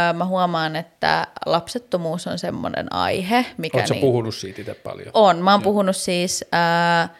[0.08, 5.10] Öö, mä huomaan, että lapsettomuus on semmoinen aihe, mikä Oletko niin, puhunut siitä itse paljon?
[5.14, 5.38] on.
[5.38, 7.16] Mä oon puhunut siis öö,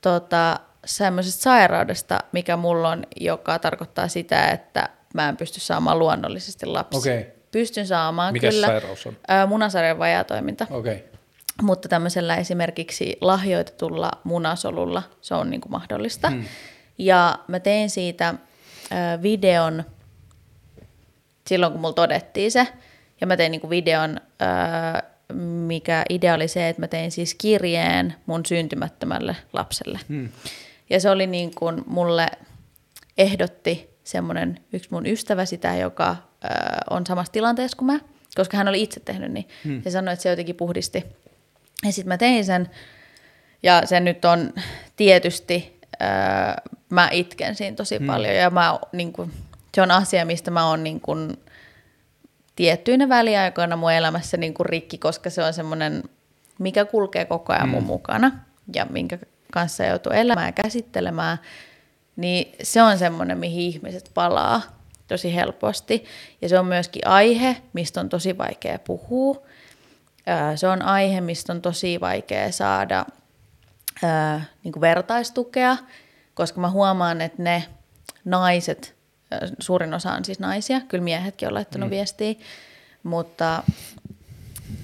[0.00, 6.66] tota, semmoisesta sairaudesta, mikä mulla on, joka tarkoittaa sitä, että mä en pysty saamaan luonnollisesti
[6.66, 6.98] lapsia.
[6.98, 7.26] Okei.
[7.50, 8.66] Pystyn saamaan Mikä kyllä.
[8.66, 9.16] sairaus on?
[9.30, 10.66] Öö, munasarjan vajaatoiminta.
[10.70, 10.94] Okei.
[10.94, 11.08] Okay.
[11.62, 16.30] Mutta tämmöisellä esimerkiksi lahjoitetulla munasolulla se on niin kuin mahdollista.
[16.30, 16.44] Hmm.
[16.98, 18.34] Ja mä tein siitä
[18.92, 19.84] ö, videon
[21.46, 22.68] silloin, kun mulla todettiin se.
[23.20, 25.34] Ja mä tein niin kuin videon, ö,
[25.66, 30.00] mikä idea oli se, että mä tein siis kirjeen mun syntymättömälle lapselle.
[30.08, 30.28] Hmm.
[30.90, 32.26] Ja se oli niin kuin mulle
[33.18, 36.48] ehdotti semmoinen yksi mun ystävä sitä, joka ö,
[36.90, 38.00] on samassa tilanteessa kuin mä,
[38.34, 39.48] koska hän oli itse tehnyt niin.
[39.64, 39.82] Hmm.
[39.82, 41.04] Se sanoi, että se jotenkin puhdisti.
[41.84, 42.70] Ja sitten mä tein sen,
[43.62, 44.52] ja se nyt on
[44.96, 46.08] tietysti, öö,
[46.90, 48.06] mä itken siinä tosi hmm.
[48.06, 49.32] paljon, ja mä, niin kun,
[49.74, 51.38] se on asia, mistä mä oon niin kun,
[52.56, 56.02] tiettyinä väliaikoina mun elämässä niin kun rikki, koska se on semmoinen,
[56.58, 58.32] mikä kulkee koko ajan mun mukana,
[58.74, 59.18] ja minkä
[59.52, 61.38] kanssa joutuu elämään ja käsittelemään,
[62.16, 64.62] niin se on semmoinen, mihin ihmiset palaa
[65.08, 66.04] tosi helposti.
[66.42, 69.42] Ja se on myöskin aihe, mistä on tosi vaikea puhua.
[70.56, 73.06] Se on aihe, mistä on tosi vaikea saada
[74.64, 75.76] niin kuin vertaistukea,
[76.34, 77.64] koska mä huomaan, että ne
[78.24, 78.94] naiset,
[79.58, 81.90] suurin osa on siis naisia, kyllä miehetkin on laittanut mm.
[81.90, 82.34] viestiä,
[83.02, 83.62] mutta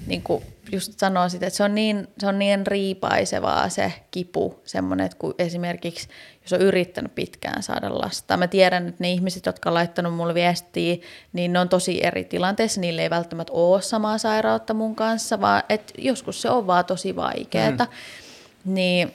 [0.07, 4.61] niin kuin just sanoa sitä, että se on, niin, se on niin riipaisevaa se kipu,
[4.65, 6.07] semmoinen, että kun esimerkiksi
[6.41, 8.37] jos on yrittänyt pitkään saada lasta.
[8.37, 10.97] Mä tiedän, että ne ihmiset, jotka on laittanut mulle viestiä,
[11.33, 15.63] niin ne on tosi eri tilanteissa, niille ei välttämättä ole samaa sairautta mun kanssa, vaan
[15.69, 17.83] että joskus se on vaan tosi vaikeeta.
[17.83, 18.73] Mm.
[18.73, 19.13] Niin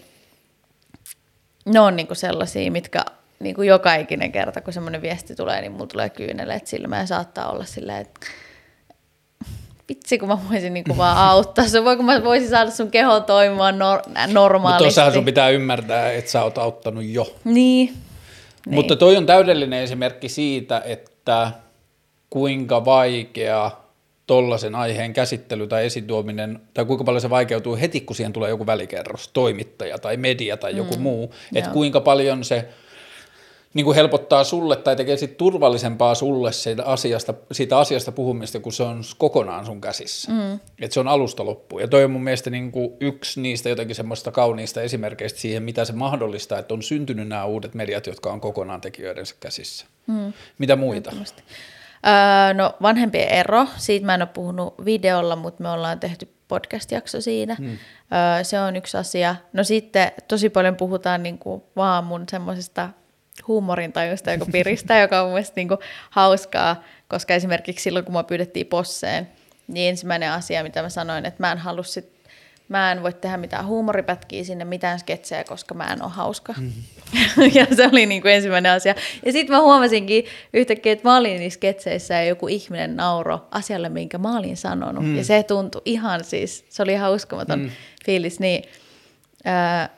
[1.64, 3.04] ne on niinku sellaisia, mitkä
[3.40, 7.50] niinku joka ikinen kerta, kun semmoinen viesti tulee, niin mulla tulee kyyneleet silmään ja saattaa
[7.50, 8.26] olla silleen, että
[9.88, 13.20] vitsi, kun mä voisin niinku vaan auttaa sun, voi kun mä voisin saada sun keho
[13.20, 15.00] toimimaan nor- normaalisti.
[15.00, 17.34] Mutta sun pitää ymmärtää, että sä oot auttanut jo.
[17.44, 17.54] Niin.
[17.54, 17.94] niin.
[18.66, 21.50] Mutta toi on täydellinen esimerkki siitä, että
[22.30, 23.70] kuinka vaikea
[24.26, 28.66] tollaisen aiheen käsittely tai esituominen, tai kuinka paljon se vaikeutuu heti, kun siihen tulee joku
[28.66, 31.02] välikerros, toimittaja tai media tai joku mm.
[31.02, 32.68] muu, että kuinka paljon se
[33.74, 38.72] niin kuin helpottaa sulle tai tekee sit turvallisempaa sulle siitä asiasta, siitä asiasta puhumista, kun
[38.72, 40.32] se on kokonaan sun käsissä.
[40.32, 40.54] Mm.
[40.54, 41.82] Että se on alusta loppuun.
[41.82, 45.84] Ja toi on mun mielestä niin kuin yksi niistä jotenkin semmoista kauniista esimerkkeistä siihen, mitä
[45.84, 49.86] se mahdollistaa, että on syntynyt nämä uudet mediat, jotka on kokonaan tekijöidensä käsissä.
[50.06, 50.32] Mm.
[50.58, 51.12] Mitä muita?
[52.06, 57.20] Öö, no vanhempien ero, siitä mä en ole puhunut videolla, mutta me ollaan tehty podcast-jakso
[57.20, 57.54] siinä.
[57.54, 57.70] Hmm.
[57.70, 59.36] Öö, se on yksi asia.
[59.52, 62.88] No sitten tosi paljon puhutaan niin kuin vaan mun semmoisesta
[63.48, 65.80] huumorin tajusta, joka piristää, joka on mun mielestä niin kuin
[66.10, 69.28] hauskaa, koska esimerkiksi silloin, kun mä pyydettiin posseen,
[69.68, 72.08] niin ensimmäinen asia, mitä mä sanoin, että mä en halua sit,
[72.68, 76.54] mä en voi tehdä mitään huumoripätkiä sinne, mitään sketsejä, koska mä en ole hauska.
[76.58, 76.82] Mm-hmm.
[77.58, 78.94] ja se oli niin kuin ensimmäinen asia.
[79.26, 83.88] Ja sitten mä huomasinkin yhtäkkiä, että mä olin niissä sketseissä ja joku ihminen nauro asialle,
[83.88, 85.04] minkä mä olin sanonut.
[85.04, 85.16] Mm.
[85.16, 87.70] Ja se tuntui ihan siis, se oli ihan uskomaton mm.
[88.06, 88.40] fiilis.
[88.40, 88.64] Niin,
[89.46, 89.90] äh,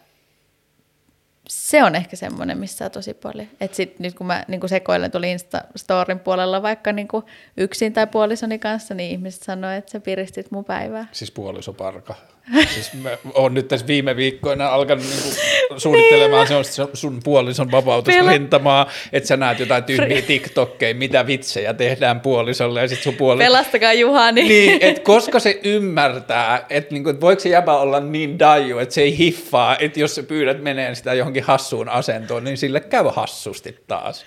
[1.49, 3.49] se on ehkä semmoinen, missä on tosi paljon.
[3.61, 7.09] Et sit nyt kun mä niin sekoilen tuli Insta-storin puolella vaikka niin
[7.57, 11.07] yksin tai puolisoni kanssa, niin ihmiset sanoo, että sä piristit mun päivää.
[11.13, 12.15] Siis puolisoparka.
[12.55, 15.29] Siis mä oon nyt tässä viime viikkoina alkanut niinku
[15.77, 16.65] suunnittelemaan niin.
[16.65, 22.89] se sun puolison vapautusrintamaa, että sä näet jotain tyhmiä TikTokkeja, mitä vitsejä tehdään puolisolle ja
[22.89, 23.39] sit sun puoli...
[23.39, 24.49] Pelastakaa Juhani.
[24.49, 28.95] Niin, että koska se ymmärtää, että niinku, et voiko se jäbä olla niin daju, että
[28.95, 33.05] se ei hiffaa, että jos sä pyydät menee sitä johonkin hassuun asentoon, niin sille käy
[33.15, 34.25] hassusti taas.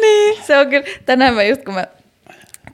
[0.00, 1.86] Niin, se on kyllä, tänään mä just kun mä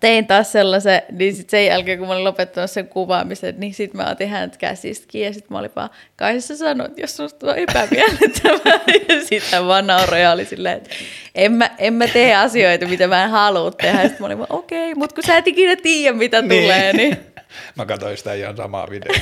[0.01, 4.01] tein taas sellaisen, niin sitten sen jälkeen, kun mä olin lopettanut sen kuvaamisen, niin sitten
[4.01, 7.47] mä otin hänet käsistä kiinni, ja sitten mä olin vaan, kai sä sanoit, jos susta
[7.47, 10.91] on epämiellyttävää, ja sitten vaan nauroi ja oli silleen, että
[11.35, 14.53] en mä, en mä tee asioita, mitä mä en halua tehdä, sitten mä olin vaan,
[14.53, 16.63] okei, okay, mutta kun sä et ikinä tiedä, mitä niin.
[16.63, 17.19] tulee, niin...
[17.77, 19.21] Mä katsoin sitä ihan samaa videota.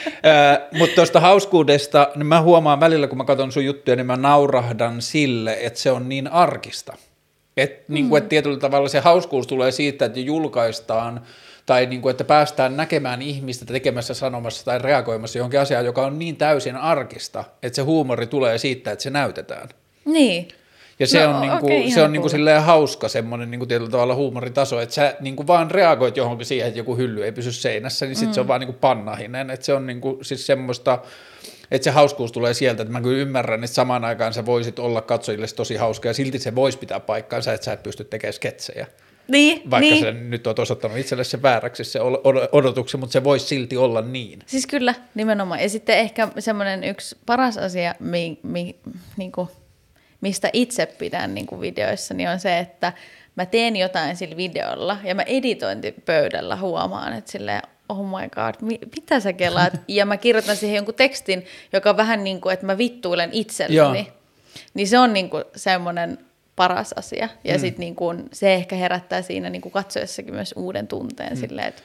[0.78, 5.02] Mutta tuosta hauskuudesta, niin mä huomaan välillä, kun mä katson sun juttuja, niin mä naurahdan
[5.02, 6.96] sille, että se on niin arkista.
[7.58, 11.20] Et, niin kuin, että tietyllä tavalla se hauskuus tulee siitä, että julkaistaan
[11.66, 16.18] tai niin kuin, että päästään näkemään ihmistä tekemässä, sanomassa tai reagoimassa johonkin asiaan, joka on
[16.18, 19.68] niin täysin arkista, että se huumori tulee siitä, että se näytetään.
[20.04, 20.48] Niin.
[20.98, 23.58] Ja se no, on, niin kuin, okay, se on niin kuin silleen hauska semmoinen niin
[23.58, 27.24] kuin tietyllä tavalla huumoritaso, että sä niin kuin vaan reagoit johonkin siihen, että joku hylly
[27.24, 28.34] ei pysy seinässä, niin sitten mm.
[28.34, 28.48] se on mm.
[28.48, 29.50] vaan niin kuin pannahinen.
[29.50, 30.98] Että se on niin kuin, siis semmoista,
[31.70, 35.02] että se hauskuus tulee sieltä, että mä kyllä ymmärrän, että samaan aikaan sä voisit olla
[35.02, 38.86] katsojille tosi hauska ja silti se voisi pitää paikkaansa, että sä et pysty tekemään sketsejä.
[39.28, 40.04] Niin, Vaikka niin.
[40.04, 42.00] se nyt on osoittanut itselle se vääräksi se
[42.52, 44.38] odotuksen, mutta se voisi silti olla niin.
[44.46, 45.60] Siis kyllä, nimenomaan.
[45.60, 48.76] Ja sitten ehkä semmoinen yksi paras asia, mi, mi,
[49.16, 49.48] niin kuin,
[50.20, 52.92] mistä itse pidän niin kuin videoissa, niin on se, että
[53.36, 58.88] mä teen jotain sillä videolla ja mä editointipöydällä huomaan, että silleen, oh my god, mi-
[58.96, 59.72] mitä sä kelaat?
[59.88, 63.98] Ja mä kirjoitan siihen jonkun tekstin, joka on vähän niin kuin, että mä vittuilen itselleni.
[63.98, 64.18] Joo.
[64.74, 66.18] Niin se on niin kuin semmoinen
[66.56, 67.28] paras asia.
[67.44, 67.60] Ja mm.
[67.60, 71.40] sitten niin kuin, se ehkä herättää siinä niin kuin katsojassakin myös uuden tunteen mm.
[71.40, 71.82] silleen, että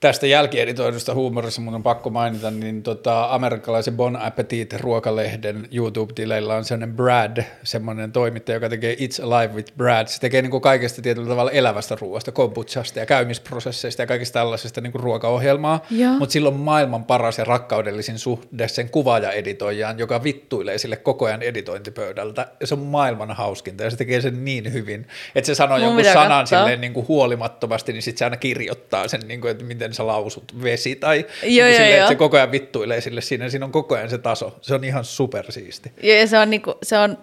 [0.00, 6.96] tästä jälkieditoidusta huumorissa mun on pakko mainita, niin tota, amerikkalaisen Bon Appetit-ruokalehden YouTube-tileillä on sellainen
[6.96, 10.06] Brad, semmoinen toimittaja, joka tekee It's Alive with Brad.
[10.06, 14.80] Se tekee niin kuin kaikesta tietyllä tavalla elävästä ruoasta, kombuchasta ja käymisprosesseista ja kaikista tällaisesta
[14.80, 15.80] niin kuin ruokaohjelmaa,
[16.18, 21.42] mutta sillä on maailman paras ja rakkaudellisin suhde sen kuvaaja-editoijaan, joka vittuilee sille koko ajan
[21.42, 22.48] editointipöydältä.
[22.60, 25.86] Ja se on maailman hauskinta ja se tekee sen niin hyvin, että se sanoo mun
[25.86, 29.64] jonkun sanan silleen niin kuin huolimattomasti, niin sitten se aina kirjoittaa sen, niin kuin, että
[29.64, 33.20] miten sä lausut vesi tai joo, niin joo, silleen, että se koko ajan vittuilee sille
[33.20, 34.58] siinä, siinä on koko ajan se taso.
[34.60, 35.92] Se on ihan supersiisti.
[36.02, 37.18] Joo, ja se on, niinku, se on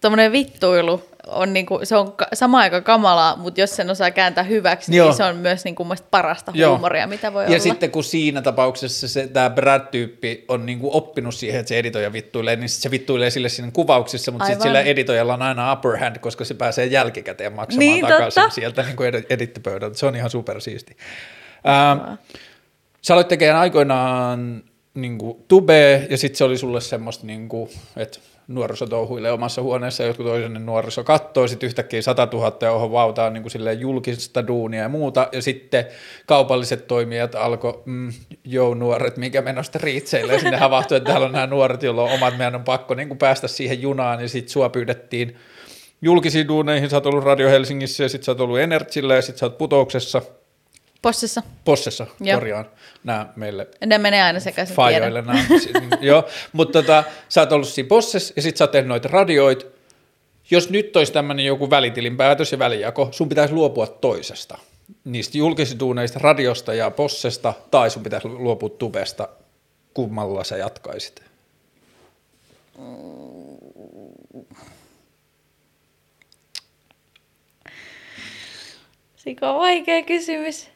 [0.00, 4.44] tommonen vittuilu on niinku, se on ka- sama aika kamalaa, mutta jos sen osaa kääntää
[4.44, 5.06] hyväksi, Joo.
[5.06, 6.70] niin se on myös niinku parasta Joo.
[6.70, 7.58] huumoria, mitä voi ja olla.
[7.58, 12.56] sitten kun siinä tapauksessa se, tämä Brad-tyyppi on niinku oppinut siihen, että se editoija vittuilee,
[12.56, 16.18] niin sit se vittuilee sille siinä kuvauksissa, mutta sitten sillä editoijalla on aina upper hand,
[16.18, 18.54] koska se pääsee jälkikäteen maksamaan Niin, takaisin totta.
[18.54, 19.98] sieltä niin kuin edittipöydältä.
[19.98, 20.96] Se on ihan supersiisti.
[23.02, 24.62] Sä aloit tekemään aikoinaan
[24.94, 28.18] niin kuin, tubea, ja sitten se oli sulle semmoista, niin kuin, että
[28.48, 32.92] nuoriso touhuilee omassa huoneessa, ja jotkut toisen nuoriso kattoo, sitten yhtäkkiä 100 000 ja oho
[32.92, 35.84] vauta on niin kuin silleen julkista duunia ja muuta, ja sitten
[36.26, 38.12] kaupalliset toimijat alkoi, mm,
[38.44, 42.36] joo nuoret, mikä menosta riitseilee, sinne havahtui, että täällä on nämä nuoret, joilla on omat,
[42.38, 45.36] meidän on pakko niin kuin päästä siihen junaan, ja sitten sua pyydettiin
[46.02, 49.38] julkisiin duuneihin, sä oot ollut Radio Helsingissä, ja sitten sä oot ollut Energillä, ja sitten
[49.38, 50.22] sä oot putouksessa,
[51.04, 51.42] Possessa.
[51.64, 52.38] Possessa, Joo.
[52.38, 52.70] korjaan,
[53.04, 55.44] nämä meille Ne menee aina sekaisin, fajoille nämä.
[55.48, 59.08] Niin, Joo, mutta tota, sä oot ollut siinä Possessa ja sit sä oot tehnyt noita
[59.08, 59.66] radioit.
[60.50, 64.58] Jos nyt olisi tämmöinen joku välitilinpäätös ja välijako, sun pitäisi luopua toisesta.
[65.04, 69.28] Niistä julkisituuneista, radiosta ja Possesta, tai sun pitäisi luopua tubesta.
[69.94, 71.22] Kummalla sä jatkaisit?
[79.16, 80.73] Sika on vaikea kysymys.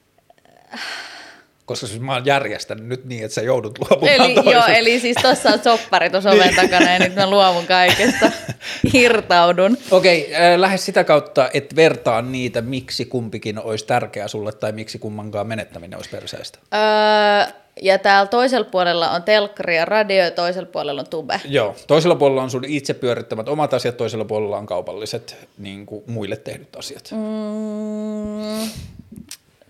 [1.69, 4.51] Koska siis mä oon järjestänyt nyt niin, että sä joudut luopumaan Eli, toisesta.
[4.51, 8.31] joo, eli siis tossa on soppari tuossa oven takana ja nyt mä luovun kaikesta.
[8.95, 9.79] Irtaudun.
[9.91, 14.99] Okei, äh, lähde sitä kautta, että vertaa niitä, miksi kumpikin olisi tärkeää sulle tai miksi
[14.99, 16.59] kummankaan menettäminen olisi perseestä.
[16.75, 21.41] Öö, ja täällä toisella puolella on telkkari ja radio ja toisella puolella on tube.
[21.45, 26.05] Joo, toisella puolella on sun itse pyörittämät omat asiat, toisella puolella on kaupalliset niin kuin
[26.07, 27.11] muille tehdyt asiat.
[27.13, 28.71] Mm.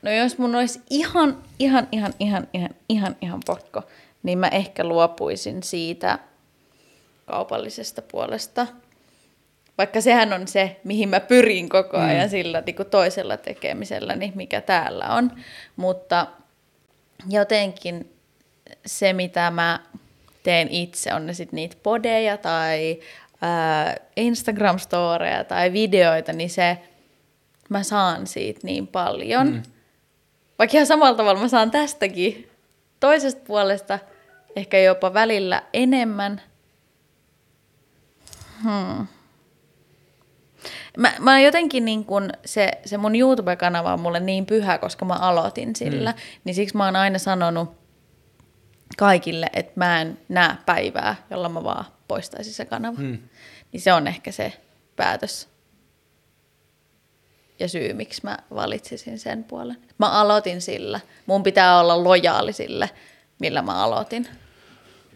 [0.02, 3.82] No jos mun olisi ihan, ihan, ihan, ihan, ihan, ihan, ihan pakko,
[4.22, 6.18] niin mä ehkä luopuisin siitä
[7.26, 8.66] kaupallisesta puolesta.
[9.78, 12.30] Vaikka sehän on se, mihin mä pyrin koko ajan mm.
[12.30, 15.32] sillä niin kuin toisella tekemisellä, niin mikä täällä on.
[15.76, 16.26] Mutta
[17.28, 18.12] jotenkin
[18.86, 19.80] se, mitä mä
[20.42, 23.00] teen itse, on ne sitten niitä podeja tai
[23.40, 26.78] ää, Instagram-storeja tai videoita, niin se,
[27.68, 29.48] mä saan siitä niin paljon.
[29.52, 29.62] Mm.
[30.58, 32.50] Vaikka ihan samalla tavalla mä saan tästäkin
[33.00, 33.98] toisesta puolesta
[34.56, 36.40] ehkä jopa välillä enemmän.
[38.62, 39.06] Hmm.
[40.96, 45.14] Mä, mä jotenkin niin kun se, se mun YouTube-kanava on mulle niin pyhä, koska mä
[45.14, 46.18] aloitin sillä, mm.
[46.44, 47.78] niin siksi mä oon aina sanonut
[48.96, 52.98] kaikille, että mä en näe päivää, jolla mä vaan poistaisin se kanava.
[52.98, 53.18] Mm.
[53.72, 54.52] Niin se on ehkä se
[54.96, 55.48] päätös
[57.60, 59.76] ja syy, miksi mä valitsisin sen puolen.
[59.98, 61.00] Mä aloitin sillä.
[61.26, 62.90] Mun pitää olla lojaali sille,
[63.38, 64.28] millä mä aloitin.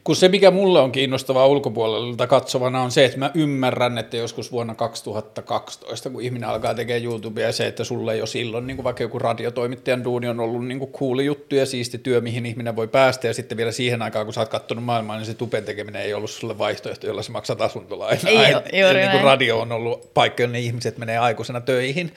[0.05, 4.53] Kun se, mikä mulle on kiinnostavaa ulkopuolelta katsovana, on se, että mä ymmärrän, että joskus
[4.53, 8.85] vuonna 2012, kun ihminen alkaa tekemään YouTubea, ja se, että sulle jo silloin, niin kuin
[8.85, 12.77] vaikka joku radiotoimittajan duuni on ollut niin kuin cool juttu ja siisti työ, mihin ihminen
[12.77, 15.65] voi päästä, ja sitten vielä siihen aikaan, kun sä oot kattonut maailmaa, niin se tupen
[15.65, 18.31] tekeminen ei ollut sulle vaihtoehto, jolla sä maksat asuntolainaa.
[18.31, 22.13] Ei Et- juuri ja niin kuin radio on ollut paikka, jonne ihmiset menee aikuisena töihin.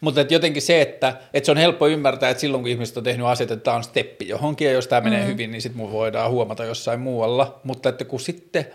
[0.00, 3.04] Mutta et jotenkin se, että et se on helppo ymmärtää, että silloin kun ihmiset on
[3.04, 6.30] tehnyt asiat, että tämä on steppi johonkin, ja jos tämä menee hyvin, niin sitten voidaan
[6.30, 7.60] huomata jossain muualla.
[7.64, 8.66] Mutta että kun sitten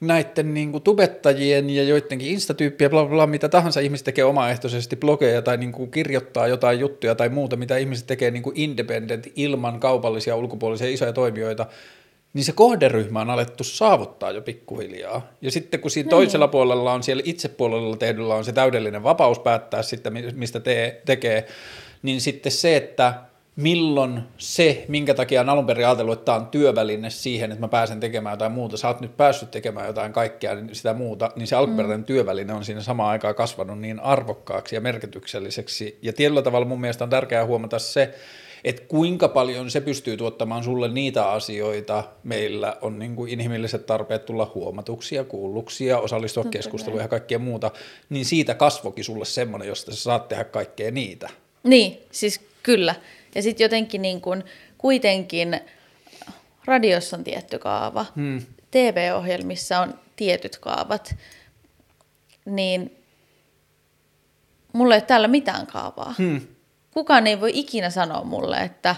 [0.00, 4.96] näiden niin kuin tubettajien ja joidenkin instatyyppiä, bla, bla, bla, mitä tahansa ihmiset tekee omaehtoisesti
[4.96, 9.26] blogeja tai niin kuin kirjoittaa jotain juttuja tai muuta, mitä ihmiset tekee niin kuin independent
[9.36, 11.66] ilman kaupallisia ulkopuolisia isoja toimijoita,
[12.36, 15.26] niin se kohderyhmä on alettu saavuttaa jo pikkuhiljaa.
[15.40, 19.82] Ja sitten kun siinä toisella puolella on, siellä itsepuolella tehdyllä on se täydellinen vapaus päättää
[19.82, 21.46] sitten, mi- mistä tee, tekee,
[22.02, 23.14] niin sitten se, että
[23.56, 27.68] milloin se, minkä takia on alun perin ajatellut, että tämä on työväline siihen, että mä
[27.68, 31.46] pääsen tekemään jotain muuta, sä oot nyt päässyt tekemään jotain kaikkea niin sitä muuta, niin
[31.46, 32.04] se alkuperäinen mm.
[32.04, 35.98] työväline on siinä samaan aikaan kasvanut niin arvokkaaksi ja merkitykselliseksi.
[36.02, 38.14] Ja tietyllä tavalla mun mielestä on tärkeää huomata se,
[38.66, 44.26] että kuinka paljon se pystyy tuottamaan sulle niitä asioita, meillä on niin kuin inhimilliset tarpeet
[44.26, 47.70] tulla huomatuksi ja kuulluksi ja osallistua Totta keskusteluun ja kaikkea muuta,
[48.10, 51.28] niin siitä kasvokin sulle semmoinen, josta sä saat tehdä kaikkea niitä.
[51.62, 52.94] Niin, siis kyllä.
[53.34, 54.44] Ja sitten jotenkin niin kun,
[54.78, 55.60] kuitenkin
[56.64, 58.42] radiossa on tietty kaava, hmm.
[58.70, 61.14] TV-ohjelmissa on tietyt kaavat,
[62.44, 62.96] niin
[64.72, 66.14] mulla ei ole täällä mitään kaavaa.
[66.18, 66.40] Hmm.
[66.96, 68.96] Kukaan ei voi ikinä sanoa mulle, että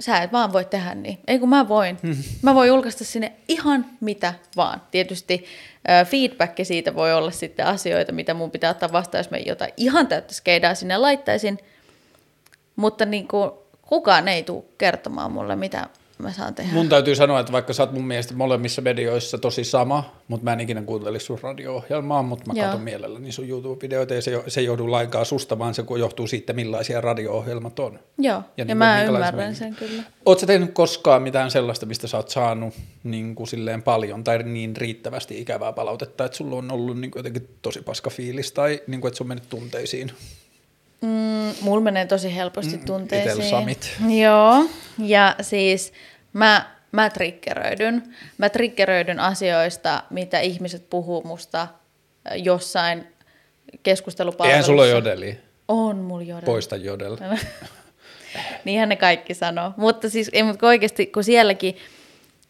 [0.00, 1.18] sä et vaan voi tehdä niin.
[1.26, 1.98] Ei kun mä voin.
[2.42, 4.82] Mä voin julkaista sinne ihan mitä vaan.
[4.90, 5.44] Tietysti
[5.90, 9.72] äh, feedback siitä voi olla sitten asioita, mitä mun pitää ottaa vastaan, jos mä jotain
[9.76, 11.58] ihan täyttä skeidaa sinne laittaisin.
[12.76, 13.50] Mutta niin kuin,
[13.82, 16.72] kukaan ei tule kertomaan mulle, mitä mä saan tehdä.
[16.72, 20.52] Mun täytyy sanoa, että vaikka sä oot mun mielestä molemmissa medioissa tosi sama, mutta mä
[20.52, 22.64] en ikinä kuuntelisi sun radio-ohjelmaa, mutta mä Joo.
[22.64, 26.52] katson mielelläni sun YouTube-videoita ja se, se ei joudu lainkaan susta, vaan se johtuu siitä,
[26.52, 27.98] millaisia radio-ohjelmat on.
[28.18, 30.02] Joo, Ja ja, niin mä ymmärrän se sen kyllä.
[30.26, 32.74] Oletko sä tehnyt koskaan mitään sellaista, mistä sä oot saanut
[33.04, 37.20] niin kuin silleen paljon tai niin riittävästi ikävää palautetta, että sulla on ollut niin kuin
[37.20, 40.12] jotenkin tosi paska fiilis tai niin kuin, että se on mennyt tunteisiin?
[41.02, 43.50] Mm, mulla menee tosi helposti Mm, tunteisiin.
[43.50, 43.90] samit.
[44.20, 44.64] Joo,
[44.98, 45.92] ja siis
[46.32, 48.02] mä, mä triggeröidyn.
[48.38, 51.68] Mä triggeröidyn asioista, mitä ihmiset puhuu musta äh,
[52.36, 53.06] jossain
[53.82, 54.50] keskustelupalvelussa.
[54.52, 55.38] Eihän sulla jodeli.
[55.68, 56.44] On mulla jodel.
[56.46, 57.16] Poista jodel.
[58.64, 59.72] Niinhän ne kaikki sanoo.
[59.76, 61.76] Mutta siis ei, mutta oikeasti, kun sielläkin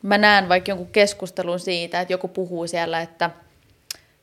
[0.02, 3.30] mä näen vaikka jonkun keskustelun siitä, että joku puhuu siellä, että,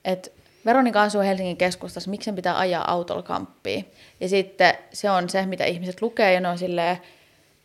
[0.06, 0.30] että
[0.66, 3.92] Veronika asuu Helsingin keskustassa, miksi sen pitää ajaa autolla kamppiin?
[4.20, 6.98] Ja sitten se on se, mitä ihmiset lukee, ja ne on silleen,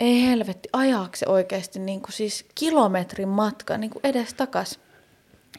[0.01, 4.81] ei helvetti, ajaako se oikeasti niin kuin siis kilometrin matka niin kuin edes takas?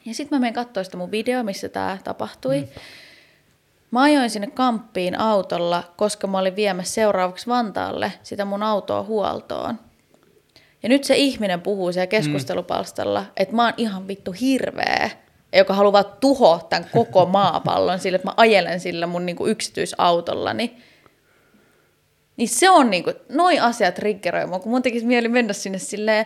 [0.05, 2.61] Ja sitten mä menen katsoa sitä mun video, missä tämä tapahtui.
[2.61, 2.67] Mm.
[3.91, 9.79] Mä ajoin sinne kamppiin autolla, koska mä olin viemässä seuraavaksi Vantaalle sitä mun autoa huoltoon.
[10.83, 13.27] Ja nyt se ihminen puhuu siellä keskustelupalstalla, mm.
[13.37, 15.09] että mä oon ihan vittu hirveä,
[15.57, 20.77] joka haluaa tuhoa tämän koko maapallon sille, että mä ajelen sillä mun niinku yksityisautollani.
[22.37, 26.25] Niin se on niinku, noi asiat triggeroi mua, kun mun tekisi mieli mennä sinne silleen,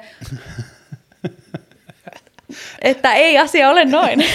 [2.81, 4.25] että ei asia ole noin,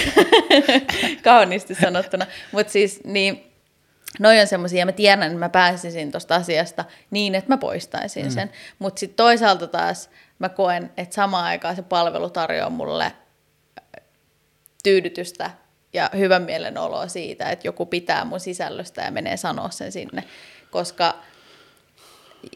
[1.25, 2.27] kauniisti sanottuna.
[2.53, 3.53] Mutta siis niin,
[4.21, 8.25] noi on semmoisia, ja mä tiedän, että mä pääsisin tuosta asiasta niin, että mä poistaisin
[8.25, 8.31] mm.
[8.31, 8.51] sen.
[8.79, 13.13] Mutta sitten toisaalta taas mä koen, että samaan aikaan se palvelu tarjoaa mulle
[14.85, 15.51] tyydytystä
[15.93, 20.25] ja hyvän mielen oloa siitä, että joku pitää mun sisällöstä ja menee sanoa sen sinne,
[20.71, 21.15] koska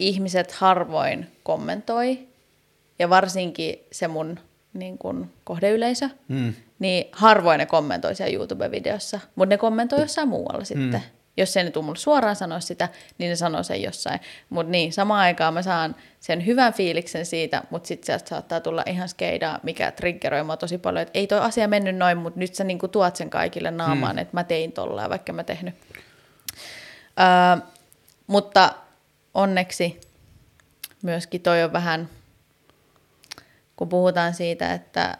[0.00, 2.28] ihmiset harvoin kommentoi,
[2.98, 4.40] ja varsinkin se mun
[4.72, 6.54] niin kun, kohdeyleisö, Mm.
[6.78, 11.02] niin harvoin ne kommentoi siellä YouTube-videossa, mutta ne kommentoi jossain muualla sitten.
[11.38, 12.88] Jos ei ne tule mulle suoraan sanoa sitä,
[13.18, 14.20] niin ne sanoo sen jossain.
[14.50, 18.82] Mutta niin, samaan aikaan mä saan sen hyvän fiiliksen siitä, mutta sitten sieltä saattaa tulla
[18.86, 22.54] ihan skeidaa, mikä triggeroi mua tosi paljon, että ei toi asia mennyt noin, mutta nyt
[22.54, 24.18] sä niinku tuot sen kaikille naamaan, hmm.
[24.18, 25.74] että mä tein tollaan, vaikka mä tehnyt.
[27.20, 27.66] Öö,
[28.26, 28.74] mutta
[29.34, 30.00] onneksi
[31.02, 32.08] myöskin toi on vähän,
[33.78, 35.16] kun puhutaan siitä, että äh,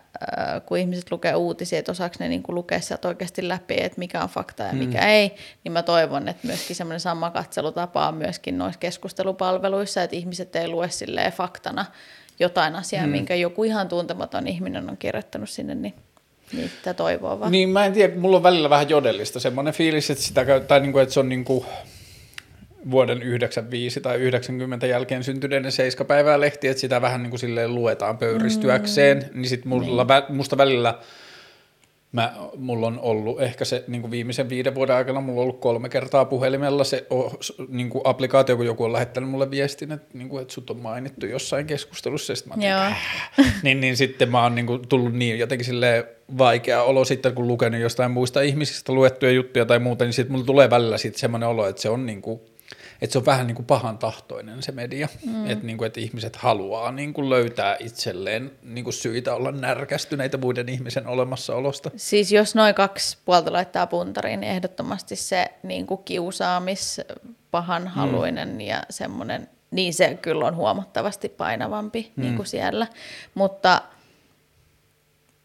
[0.67, 4.23] kun ihmiset lukee uutisia, että osaako ne niin kuin lukea sieltä oikeasti läpi, että mikä
[4.23, 5.09] on fakta ja mikä mm.
[5.09, 10.57] ei, niin mä toivon, että myöskin semmoinen sama katselutapa on myöskin noissa keskustelupalveluissa, että ihmiset
[10.57, 11.85] ei lue silleen faktana
[12.39, 13.13] jotain asiaa, mm.
[13.13, 15.95] minkä joku ihan tuntematon ihminen on kirjoittanut sinne, niin
[16.53, 17.53] niitä toivoo vaan.
[17.53, 20.99] Niin mä en tiedä, mulla on välillä vähän jodellista semmoinen fiilis, että, sitä tai niinku,
[20.99, 21.67] että se on niinku
[22.91, 28.19] vuoden 95 tai 90 jälkeen syntyneiden seiskapäivää lehti, että sitä vähän niin kuin silleen luetaan
[28.19, 29.41] pöyristyäkseen, mm.
[29.41, 30.37] niin sit mulla, niin.
[30.37, 30.99] musta välillä
[32.13, 35.61] Mä, mulla on ollut ehkä se niin kuin viimeisen viiden vuoden aikana, mulla on ollut
[35.61, 37.07] kolme kertaa puhelimella se
[37.69, 40.77] niin kuin applikaatio, kun joku on lähettänyt mulle viestin, että, niin kuin, että sut on
[40.77, 42.93] mainittu jossain keskustelussa, ja sit mä Joo.
[43.63, 46.05] niin, niin sitten mä oon niin kuin, tullut niin jotenkin silleen
[46.39, 50.47] vaikea olo sitten, kun lukenut jostain muista ihmisistä luettuja juttuja tai muuta, niin sitten mulla
[50.47, 52.41] tulee välillä sitten semmoinen olo, että se on niin kuin,
[53.01, 55.51] että se on vähän niin kuin pahan tahtoinen se media, mm.
[55.51, 60.37] että, niin kuin, että ihmiset haluaa niin kuin löytää itselleen niin kuin syitä olla närkästyneitä
[60.37, 61.91] muiden ihmisen olemassaolosta.
[61.97, 67.01] Siis jos noin kaksi puolta laittaa puntariin, niin ehdottomasti se niin kuin kiusaamis,
[67.51, 68.61] pahanhaluinen mm.
[68.61, 72.23] ja semmoinen, niin se kyllä on huomattavasti painavampi mm.
[72.23, 72.87] niin kuin siellä.
[73.35, 73.83] Mutta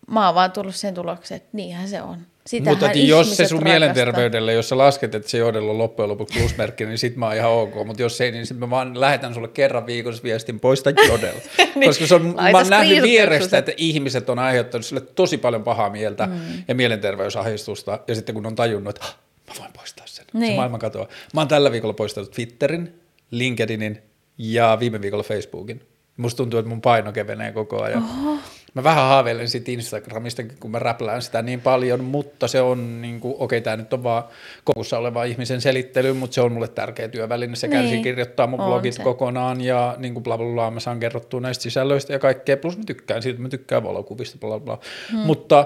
[0.08, 2.33] mä oon vaan tullut sen tulokseen, että niinhän se on.
[2.48, 6.40] Sitähän Mutta jos se sun mielenterveydelle, jos sä lasket, että se johdella on loppujen lopuksi
[6.40, 7.74] plusmerkki, niin sit mä oon ihan ok.
[7.86, 11.36] Mutta jos ei, niin sit mä vaan lähetän sulle kerran viikossa viestin, poista jodel.
[11.76, 15.38] Niin, Koska se on, mä laita oon nähnyt vierestä, että ihmiset on aiheuttanut sille tosi
[15.38, 16.34] paljon pahaa mieltä mm.
[16.68, 18.00] ja mielenterveysahdistusta.
[18.08, 19.18] Ja sitten kun on tajunnut, että "Ah,
[19.48, 20.40] mä voin poistaa sen, niin.
[20.42, 20.56] se Niin.
[20.56, 21.08] maailma katoaa.
[21.34, 22.94] Mä oon tällä viikolla poistanut Twitterin,
[23.32, 24.02] LinkedInin
[24.38, 25.82] ja viime viikolla Facebookin.
[26.18, 28.04] Musta tuntuu, että mun paino kevenee koko ajan.
[28.04, 28.38] Oho.
[28.74, 33.20] Mä vähän haaveilen siitä Instagramista, kun mä räplään sitä niin paljon, mutta se on niin
[33.20, 34.24] kuin, okei, tämä nyt on vaan
[34.64, 37.56] kokussa oleva ihmisen selittely, mutta se on mulle tärkeä työväline.
[37.56, 37.82] Se Niin.
[37.82, 39.04] kärsii kirjoittaa mun On blogit se.
[39.04, 42.58] kokonaan ja niin kuin bla bla bla, mä saan kerrottua näistä sisällöistä ja kaikkea.
[42.58, 44.80] Plus mä tykkään siitä, mä tykkään valokuvista, bla bla.
[45.12, 45.20] Hmm.
[45.20, 45.66] Mutta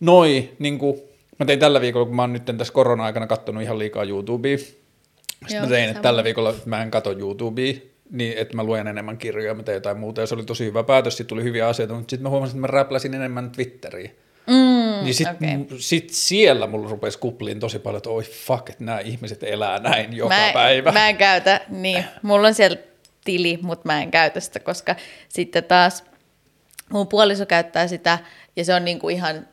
[0.00, 1.02] noi, niin kuin,
[1.38, 5.56] mä tein tällä viikolla, kun mä oon nyt tässä korona-aikana katsonut ihan liikaa YouTubea, sitten
[5.56, 7.74] Joo, mä tein, että tällä viikolla mä en katso YouTubea,
[8.10, 11.16] niin että mä luen enemmän kirjoja, teen jotain muuta, ja se oli tosi hyvä päätös,
[11.16, 14.10] siitä tuli hyviä asioita, mutta sitten mä huomasin, että mä räpläsin enemmän Twitteriä.
[14.46, 15.78] Mm, Niin sitten okay.
[15.78, 20.16] sit siellä mulla rupesi kupliin tosi paljon, että oi fuck, että nämä ihmiset elää näin
[20.16, 20.92] joka mä, päivä.
[20.92, 22.04] Mä en käytä, niin.
[22.22, 22.76] Mulla on siellä
[23.24, 24.96] tili, mutta mä en käytä sitä, koska
[25.28, 26.04] sitten taas
[26.92, 28.18] mun puoliso käyttää sitä
[28.56, 29.48] ja se on niinku ihan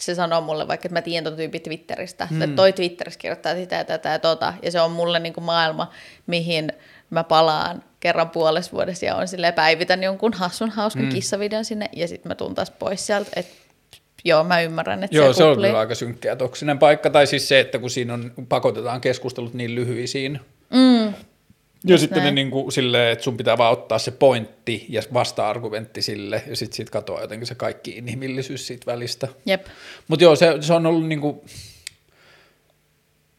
[0.00, 2.42] se sanoo mulle vaikka, että mä tiedän ton tyypin Twitteristä, mm.
[2.42, 5.92] että toi Twitterissä kirjoittaa sitä ja tätä ja tota, ja se on mulle niinku maailma,
[6.26, 6.72] mihin
[7.10, 11.08] mä palaan kerran puolessa vuodessa ja on sille päivitän jonkun hassun hauskan mm.
[11.08, 13.52] kissavideon sinne ja sitten mä tuun taas pois sieltä, että
[14.24, 17.26] joo, mä ymmärrän, että Joo, se, se on kyllä aika synkkä ja toksinen paikka, tai
[17.26, 20.40] siis se, että kun siinä on, pakotetaan keskustelut niin lyhyisiin,
[20.70, 21.14] Mm,
[21.86, 22.34] ja sitten ne näin.
[22.34, 26.76] niin kuin silleen, että sun pitää vaan ottaa se pointti ja vasta-argumentti sille, ja sitten
[26.76, 29.28] siitä katoaa jotenkin se kaikki inhimillisyys siitä välistä.
[29.46, 29.66] jep.
[30.08, 31.44] Mutta joo, se, se on ollut niinku,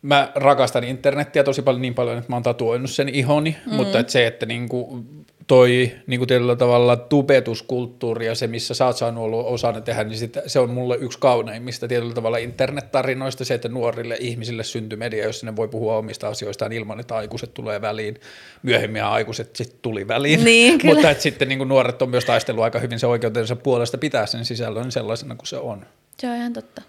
[0.05, 3.75] mä rakastan internettiä tosi paljon niin paljon, että mä oon tatuoinut sen ihoni, mm.
[3.75, 5.05] mutta et se, että niinku
[5.47, 10.17] toi niinku tietyllä tavalla tubetuskulttuuri ja se, missä sä oot saanut olla osana tehdä, niin
[10.17, 15.25] sit, se on mulle yksi kauneimmista tietyllä tavalla internettarinoista, se, että nuorille ihmisille syntyy media,
[15.25, 18.19] jossa ne voi puhua omista asioistaan ilman, että aikuiset tulee väliin.
[18.63, 20.93] Myöhemmin aikuiset sitten tuli väliin, Niin, kyllä.
[20.93, 24.45] mutta et sitten niinku nuoret on myös taistellut aika hyvin se oikeutensa puolesta pitää sen
[24.45, 25.85] sisällön sellaisena kuin se on.
[26.19, 26.81] Se on ihan totta.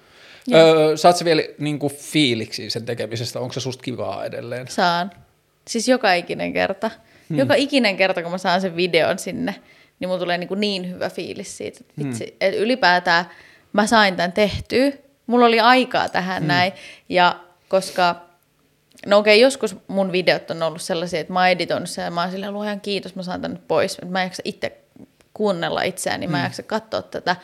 [0.49, 0.61] Joo.
[0.61, 3.41] Öö, saat vielä niinku fiiliksi sen tekemisestä?
[3.41, 4.69] Onko se susta kivaa edelleen?
[4.69, 5.11] Saan.
[5.69, 6.91] Siis joka ikinen kerta.
[7.29, 7.39] Hmm.
[7.39, 9.55] Joka ikinen kerta, kun mä saan sen videon sinne,
[10.01, 11.81] niin mulla tulee niin, kuin niin hyvä fiilis siitä.
[11.81, 12.37] Että vitsi, hmm.
[12.41, 13.25] että ylipäätään
[13.73, 14.93] mä sain tämän tehtyä.
[15.27, 16.49] Mulla oli aikaa tähän hmm.
[16.49, 16.73] näin.
[17.09, 18.17] Ja koska,
[19.07, 22.23] no okei, joskus mun videot on ollut sellaisia, että mä oon editoinut sen ja mä
[22.23, 23.93] oon silleen, luojan kiitos, mä saan tänne pois.
[23.93, 24.77] Että mä en jaksa itse
[25.35, 27.37] kuunnella itseäni, mä en jaksa katsoa tätä.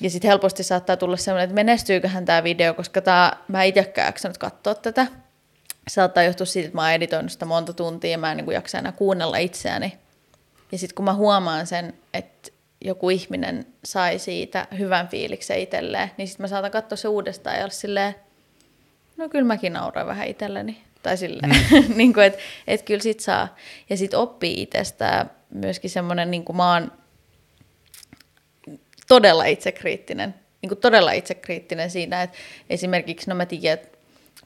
[0.00, 4.08] Ja sitten helposti saattaa tulla sellainen, että menestyyköhän tämä video, koska tää, mä en itsekään
[4.08, 5.06] jaksanut katsoa tätä.
[5.88, 8.78] Saattaa johtua siitä, että mä oon editoinut sitä monta tuntia ja mä en niin jaksa
[8.78, 9.98] enää kuunnella itseäni.
[10.72, 12.50] Ja sitten kun mä huomaan sen, että
[12.84, 17.62] joku ihminen sai siitä hyvän fiiliksen itselleen, niin sitten mä saatan katsoa se uudestaan ja
[17.62, 18.14] olla silleen,
[19.16, 20.82] no kyllä mäkin nauroin vähän itselleni.
[21.02, 21.96] Tai silleen, mm.
[21.98, 23.56] niin kuin, että et kyllä sit saa.
[23.90, 26.92] Ja sitten oppii itsestään myöskin semmoinen, niin kuin mä oon
[29.08, 32.36] todella itsekriittinen, niin kuin todella itsekriittinen siinä, että
[32.70, 33.96] esimerkiksi, no mä tiedän, että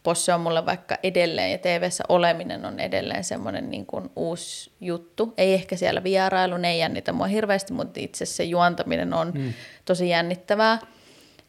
[0.02, 5.34] Posse on mulle vaikka edelleen ja tv oleminen on edelleen semmoinen niin kuin uusi juttu.
[5.36, 9.52] Ei ehkä siellä vierailu, ne ei jännitä mua hirveästi, mutta itse se juontaminen on mm.
[9.84, 10.78] tosi jännittävää.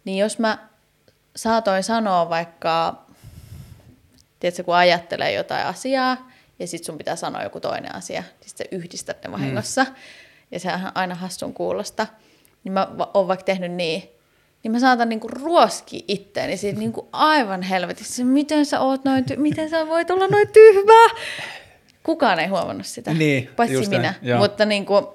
[0.05, 0.57] Niin jos mä
[1.35, 3.05] saatoin sanoa vaikka,
[4.39, 8.67] tiedätkö, kun ajattelee jotain asiaa ja sitten sun pitää sanoa joku toinen asia, niin sitten
[8.71, 9.83] yhdistät ne vahingossa.
[9.83, 9.95] Mm.
[10.51, 12.07] Ja sehän on aina hassun kuulosta
[12.63, 14.03] niin mä oon vaikka tehnyt niin,
[14.63, 18.23] niin mä saatan niinku ruoski itteeni siitä niinku aivan helvetissä.
[18.23, 21.19] Miten sä oot noin, ty- miten sä voit olla noin tyhmä?
[22.03, 24.13] Kukaan ei huomannut sitä, Niin, paitsi näin, minä.
[24.21, 24.39] joo.
[24.39, 25.13] Mutta niinku,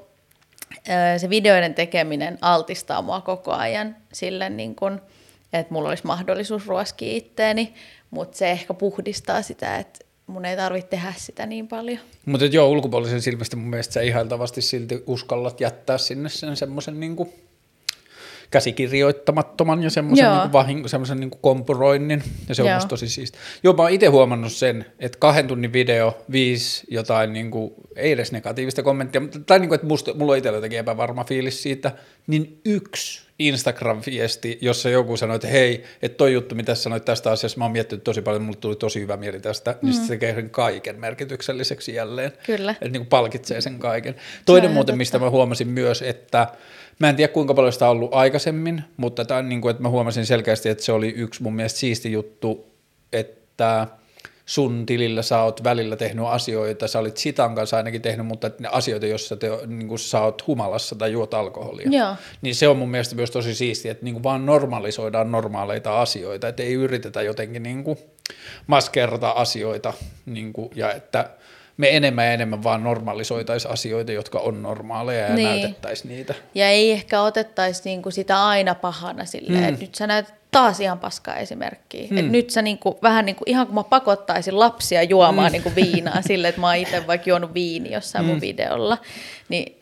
[1.16, 4.86] se videoiden tekeminen altistaa mua koko ajan sille, niinku,
[5.52, 7.74] että mulla olisi mahdollisuus ruoskia itteeni,
[8.10, 11.98] mutta se ehkä puhdistaa sitä, että mun ei tarvitse tehdä sitä niin paljon.
[12.26, 17.32] Mutta joo, ulkopuolisen silmästä mun mielestä sä ihailtavasti silti uskallat jättää sinne sen semmoisen niinku
[18.50, 22.76] käsikirjoittamattoman ja semmoisen niinku vahinko, semmoisen niinku kompuroinnin, ja se on Joo.
[22.76, 23.38] musta tosi siisti.
[23.62, 28.32] Joo, mä oon itse huomannut sen, että kahden tunnin video, viisi jotain, niinku, ei edes
[28.32, 31.92] negatiivista kommenttia, mutta- tai niinku, että musta, mulla on itsellä jotenkin epävarma fiilis siitä,
[32.26, 37.58] niin yksi Instagram-viesti, jossa joku sanoi, että hei, että toi juttu, mitä sanoit tästä asiasta,
[37.58, 39.78] mä oon miettinyt tosi paljon, mulle tuli tosi hyvä mieli tästä, mm.
[39.82, 42.32] niin sit se tekee sen kaiken merkitykselliseksi jälleen.
[42.46, 42.70] Kyllä.
[42.72, 44.14] Että niin kuin palkitsee sen kaiken.
[44.44, 44.96] Toinen muuten, totta.
[44.96, 46.48] mistä mä huomasin myös, että
[46.98, 49.82] mä en tiedä kuinka paljon sitä on ollut aikaisemmin, mutta tämä on niin kuin, että
[49.82, 52.72] mä huomasin selkeästi, että se oli yksi mun mielestä siisti juttu,
[53.12, 53.86] että
[54.46, 58.68] sun tilillä sä oot välillä tehnyt asioita, sä olit Sitan kanssa ainakin tehnyt, mutta ne
[58.72, 61.88] asioita, joissa te, niin kuin sä oot humalassa tai juot alkoholia.
[61.90, 62.14] Joo.
[62.42, 66.48] Niin se on mun mielestä myös tosi siistiä, että niin kuin vaan normalisoidaan normaaleita asioita,
[66.48, 67.98] että ei yritetä jotenkin niin kuin
[68.66, 69.92] maskerata asioita
[70.26, 71.30] niin kuin, ja että
[71.76, 75.48] me enemmän ja enemmän vaan normalisoitaisiin asioita, jotka on normaaleja ja Niin.
[75.48, 75.60] niin.
[75.60, 76.34] näytettäisiin niitä.
[76.54, 79.68] Ja ei ehkä otettaisi niinku sitä aina pahana silleen, mm.
[79.68, 82.06] että nyt sä näytät taas ihan paskaa esimerkkiä.
[82.10, 82.18] Mm.
[82.18, 85.52] Et nyt sä niinku, vähän niinku, ihan kun mä pakottaisin lapsia juomaan mm.
[85.52, 88.28] niinku viinaa silleen, että mä oon itse vaikka juonut viini jossain mm.
[88.28, 88.98] mun videolla,
[89.48, 89.78] niin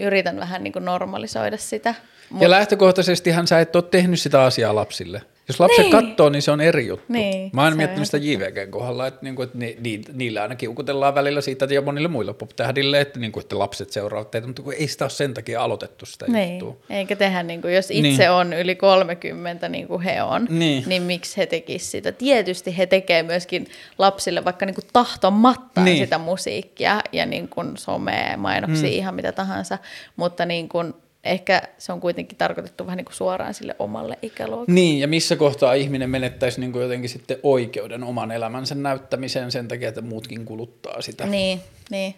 [0.00, 1.94] yritän vähän niinku normalisoida sitä.
[2.30, 2.42] Mut.
[2.42, 5.22] Ja lähtökohtaisestihan sä et ole tehnyt sitä asiaa lapsille.
[5.48, 5.96] Jos lapset Niin.
[5.96, 6.06] niin.
[6.08, 7.04] katsoo, niin se on eri juttu.
[7.12, 11.14] Niin, Mä oon miettinyt sitä JVGn kohdalla, että, niinku, että ni, ni, niillä aina kiukutellaan
[11.14, 15.04] välillä siitä ja monille muille pop-tähdille, että, niinku, että lapset seuraavat teitä, mutta ei sitä
[15.04, 16.76] ole sen takia aloitettu sitä Niin, juttua.
[16.90, 18.30] eikä tehdä, niin kuin, jos itse Niin.
[18.30, 20.84] on yli 30, niin kuin he on, Niin.
[20.86, 22.12] niin miksi he tekisivät sitä?
[22.12, 23.66] Tietysti he tekee myöskin
[23.98, 25.98] lapsille vaikka niin kuin tahtomattaan Niin.
[25.98, 28.94] sitä musiikkia ja niin kuin somea, mainoksia, mm.
[28.94, 29.78] ihan mitä tahansa,
[30.16, 30.94] mutta niin kuin,
[31.26, 34.72] ehkä se on kuitenkin tarkoitettu vähän niin kuin suoraan sille omalle ikäluokalle.
[34.72, 39.68] Niin, ja missä kohtaa ihminen menettäisi niin kuin jotenkin sitten oikeuden oman elämänsä näyttämiseen sen
[39.68, 41.26] takia, että muutkin kuluttaa sitä.
[41.26, 42.14] Niin, niin.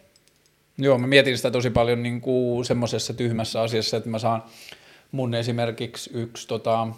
[0.78, 4.42] Joo, mä mietin sitä tosi paljon niin kuin semmoisessa tyhmässä asiassa, että mä saan
[5.12, 6.88] mun esimerkiksi yksi tota,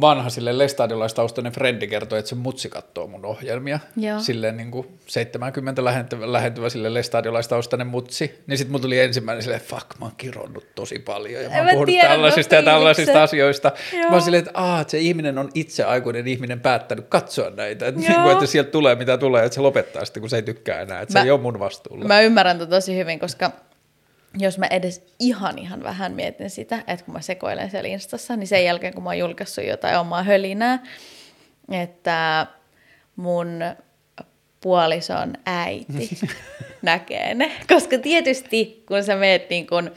[0.00, 3.78] vanha sille lestadiolaistaustainen frendi kertoi, että se mutsi kattoo mun ohjelmia.
[3.96, 4.20] Joo.
[4.20, 8.42] Silleen niin kuin 70 lähentyvä, lähentyvä sille lestadiolaistaustainen mutsi.
[8.46, 11.66] Niin sitten mulla tuli ensimmäinen silleen, fuck, mä oon kironnut tosi paljon ja mä oon
[11.66, 13.72] puhunut tiedä, tällaisista ja tällaisista asioista.
[13.92, 14.02] Joo.
[14.02, 17.86] Mä oon silleen, että, aah, että se ihminen on itse aikuinen ihminen päättänyt katsoa näitä.
[17.86, 20.42] Että, niin kuin, että sieltä tulee mitä tulee, että se lopettaa sitten, kun se ei
[20.42, 21.00] tykkää enää.
[21.00, 22.04] Että Mä- se ei ole mun vastuulla.
[22.04, 23.52] Mä ymmärrän tota tosi hyvin, koska
[24.38, 28.46] jos mä edes ihan ihan vähän mietin sitä, että kun mä sekoilen siellä Instassa, niin
[28.46, 30.78] sen jälkeen kun mä oon julkaissut jotain omaa hölinää,
[31.72, 32.46] että
[33.16, 33.60] mun
[34.60, 36.10] puolison äiti
[36.82, 37.50] näkee ne.
[37.68, 39.90] Koska tietysti kun sä meet niin kun,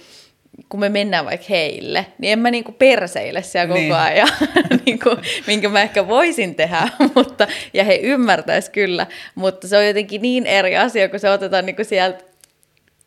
[0.69, 3.93] kun me mennään vaikka heille, niin en mä niinku perseile siellä koko Niin.
[3.95, 4.29] ajan,
[4.85, 5.09] niinku,
[5.47, 10.45] minkä mä ehkä voisin tehdä, mutta, ja he ymmärtäis kyllä, mutta se on jotenkin niin
[10.45, 12.28] eri asia, kun se otetaan niinku sieltä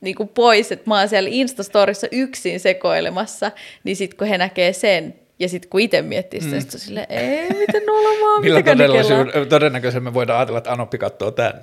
[0.02, 3.50] niinku pois, että mä oon siellä Instastorissa yksin sekoilemassa,
[3.84, 6.60] niin sitten kun he näkee sen, ja sitten kun itse miettii sitä, mm.
[6.60, 10.98] sitten on silleen, ei, miten olemaan, Millä mitä todellisuudella, todennäköisesti me voidaan ajatella, että Anoppi
[10.98, 11.60] katsoo tämän?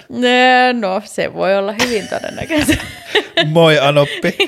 [0.80, 2.78] No, se voi olla hyvin todennäköistä.
[3.46, 4.38] Moi Anoppi.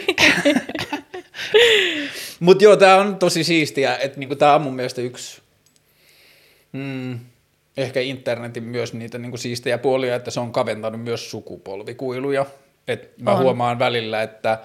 [2.40, 5.42] Mutta joo, tämä on tosi siistiä, että niinku, tämä on mun mielestä yksi,
[6.72, 7.20] mm,
[7.78, 12.46] ehkä internetin myös niitä niinku, siistejä puolia, että se on kaventanut myös sukupolvikuiluja.
[12.88, 13.40] Et mä On.
[13.40, 14.60] huomaan välillä, että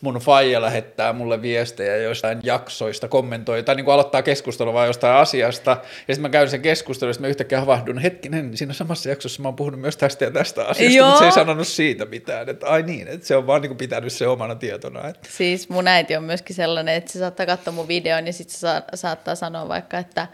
[0.00, 5.70] mun faija lähettää mulle viestejä joistain jaksoista, kommentoi tai niin aloittaa keskustelua vaan jostain asiasta,
[6.08, 9.48] ja sitten mä käyn sen keskustelun, ja mä yhtäkkiä havahdun, hetkinen, siinä samassa jaksossa mä
[9.48, 11.06] oon puhunut myös tästä ja tästä asiasta, Joo.
[11.06, 14.12] mutta se ei sanonut siitä mitään, että ai niin, että se on vaan niin pitänyt
[14.12, 15.08] se omana tietona.
[15.08, 15.28] Että.
[15.30, 18.58] Siis mun äiti on myöskin sellainen, että se saattaa katsoa mun videon ja sitten se
[18.58, 20.26] saa, saattaa sanoa vaikka, että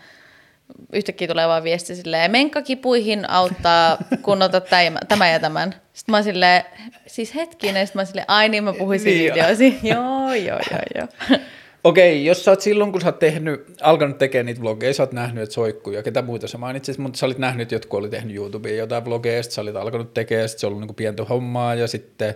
[0.92, 4.64] yhtäkkiä tulee vaan viesti silleen, menkkakipuihin auttaa, kun otat
[5.08, 5.74] tämä, ja tämän.
[5.92, 6.62] Sitten mä oon silleen,
[7.06, 9.78] siis hetkinen, sitten mä oon silleen, ai niin mä puhuisin Niin videosi.
[9.82, 11.38] joo, joo, joo, joo.
[11.84, 15.12] Okei, jos sä oot silloin, kun sä oot tehnyt, alkanut tekemään niitä vlogeja, sä oot
[15.12, 18.08] nähnyt, että soikkuu ja ketä muita sä mainitsit, mutta sä olit nähnyt, että jotkut oli
[18.08, 21.24] tehnyt YouTubeen jotain vlogeja, sit sä olit alkanut tekemään, sit se on ollut niinku pientä
[21.24, 22.34] hommaa ja sitten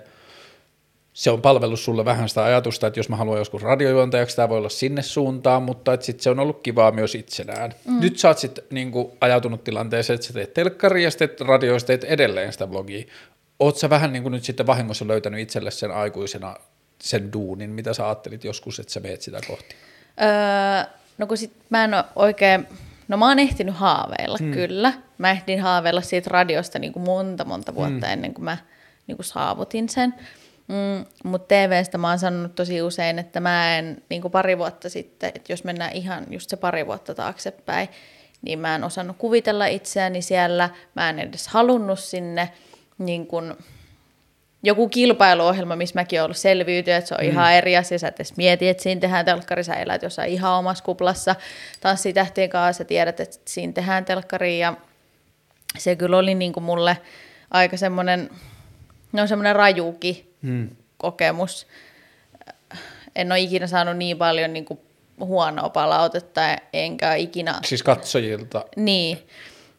[1.21, 4.59] se on palvellut sulle vähän sitä ajatusta, että jos mä haluan joskus radiojuontajaksi, tämä voi
[4.59, 7.75] olla sinne suuntaan, mutta että sit se on ollut kivaa myös itsenään.
[7.85, 8.01] Mm.
[8.01, 12.05] Nyt sä oot sit niinku ajautunut tilanteeseen, että sä teet telkkaria ja sitten radioista teet
[12.05, 13.05] edelleen sitä vlogia.
[13.59, 16.57] Oot sä vähän niin kuin nyt sitten vahingossa löytänyt itselle sen aikuisena
[17.03, 19.75] sen duunin, mitä sä ajattelit joskus, että sä meet sitä kohti?
[20.23, 22.67] Öö, no kun sit mä en ole oikein,
[23.09, 24.53] no mä oon ehtinyt haaveilla mm.
[24.53, 24.93] kyllä.
[25.19, 28.13] Mä ehdin haaveilla siitä radiosta niin kuin monta monta vuotta mm.
[28.13, 28.57] ennen kuin mä
[29.07, 30.15] niin kuin saavutin sen.
[30.71, 34.89] Mm, Mutta TVstä mä oon sanonut tosi usein, että mä en niin kuin pari vuotta
[34.89, 37.89] sitten, että jos mennään ihan just se pari vuotta taaksepäin,
[38.43, 42.51] niin mä en osannut kuvitella itseäni siellä, mä en edes halunnut sinne
[42.99, 43.55] niin kuin,
[44.63, 47.31] joku kilpailuohjelma, missä mäkin olen ollut selviytyä, että se on mm.
[47.31, 47.99] ihan eri asia.
[47.99, 51.37] Sä et edes mieti, että siinä tehdään telkkari, sä elät jossain ihan omassa kuplassa
[51.81, 54.75] tanssitähtien kanssa, sä tiedät, että siinä tehdään telkkari ja
[55.79, 56.99] se kyllä oli niin kuin mulle
[57.51, 58.31] aika semmoinen,
[59.13, 60.69] no semmoinen rajuki Hmm.
[60.97, 61.67] kokemus.
[63.17, 64.81] En ole ikinä saanut niin paljon niin kuin
[65.21, 66.41] huonoa palautetta,
[66.73, 68.65] enkä ikinä, Siis katsojilta.
[68.77, 69.19] niin.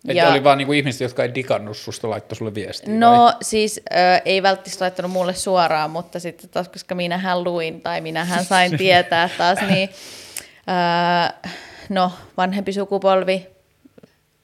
[0.08, 2.94] Että oli vaan niinku ihmiset, jotka ei digannut susta, laittoi sulle viestiä.
[2.94, 3.34] No vai?
[3.42, 8.46] siis ö, ei välttämättä laittanut mulle suoraan, mutta sitten taas, koska minähän luin tai minähän
[8.46, 9.90] sain tietää taas, niin
[10.40, 11.50] ö,
[11.90, 13.48] no vanhempi sukupolvi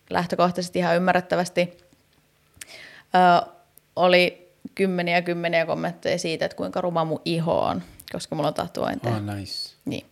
[0.10, 1.78] lähtökohtaisesti ihan ymmärrettävästi
[3.16, 3.50] ö,
[3.96, 4.47] oli
[4.78, 9.16] kymmeniä kymmeniä kommentteja siitä, että kuinka ruma mun iho on, koska mulla on tatuointeja.
[9.16, 9.74] Oh, nice.
[9.86, 10.06] Niin.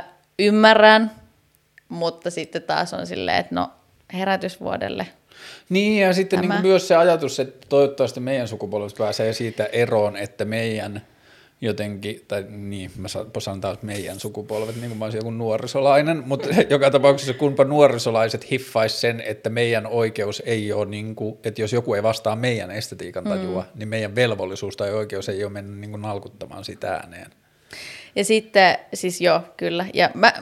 [0.00, 0.04] Ö,
[0.38, 1.10] ymmärrän,
[1.88, 3.70] mutta sitten taas on silleen, että no
[4.12, 5.06] herätysvuodelle
[5.68, 6.54] Niin, ja sitten Tämä.
[6.54, 11.02] niin myös se ajatus, että toivottavasti meidän sukupolvesta pääsee siitä eroon, että meidän
[11.60, 16.22] jotenkin, tai niin, mä sa- sanon taas meidän sukupolvet, niin kuin mä olisin joku nuorisolainen,
[16.26, 21.60] mutta joka tapauksessa kunpa nuorisolaiset hiffais sen, että meidän oikeus ei ole, niin kuin, että
[21.60, 23.78] jos joku ei vastaa meidän estetiikan tajua, mm.
[23.78, 27.30] niin meidän velvollisuus tai oikeus ei ole mennä niin kuin nalkuttamaan sitä ääneen.
[28.16, 29.86] Ja sitten, siis joo, kyllä.
[29.94, 30.32] Ja mä,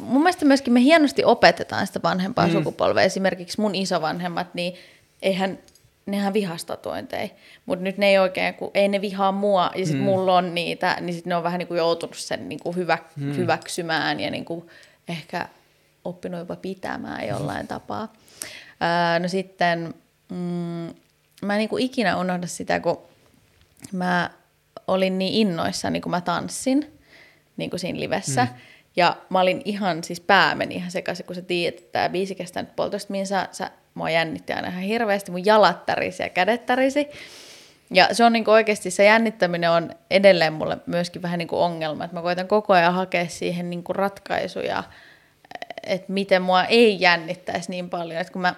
[0.00, 2.52] mun mielestä myöskin me hienosti opetetaan sitä vanhempaa mm.
[2.52, 3.04] sukupolvea.
[3.04, 4.74] Esimerkiksi mun isovanhemmat, niin
[5.22, 5.58] eihän,
[6.06, 7.28] nehän vihastatointeja.
[7.66, 10.04] Mutta nyt ne ei oikein, kun ei ne vihaa mua, ja sitten mm.
[10.04, 12.98] mulla on niitä, niin sitten ne on vähän niin kuin joutunut sen niin kuin hyvä,
[13.16, 13.36] mm.
[13.36, 14.66] hyväksymään ja niin kuin
[15.08, 15.48] ehkä
[16.04, 18.12] oppinut jopa pitämään jollain tapaa.
[18.80, 19.94] Ää, no sitten,
[20.28, 20.94] mm,
[21.42, 22.98] mä en niin kuin ikinä unohda sitä, kun
[23.92, 24.30] mä
[24.86, 26.98] olin niin innoissani, kun mä tanssin,
[27.56, 28.44] niin kuin siinä livessä.
[28.44, 28.60] Mm.
[28.96, 32.34] Ja mä olin ihan, siis pää meni ihan sekaisin, kun sä tiedät, että tämä biisi
[32.34, 36.66] kestää nyt puolitoista minsa, sä, mua jännitti aina ihan hirveästi, mun jalat tärisi ja kädet
[36.66, 37.08] tärisi.
[37.90, 41.60] Ja se on niin kuin oikeasti, se jännittäminen on edelleen mulle myöskin vähän niin kuin
[41.60, 44.84] ongelma, että mä koitan koko ajan hakea siihen niin kuin ratkaisuja,
[45.86, 48.54] että miten mua ei jännittäisi niin paljon, että kun mä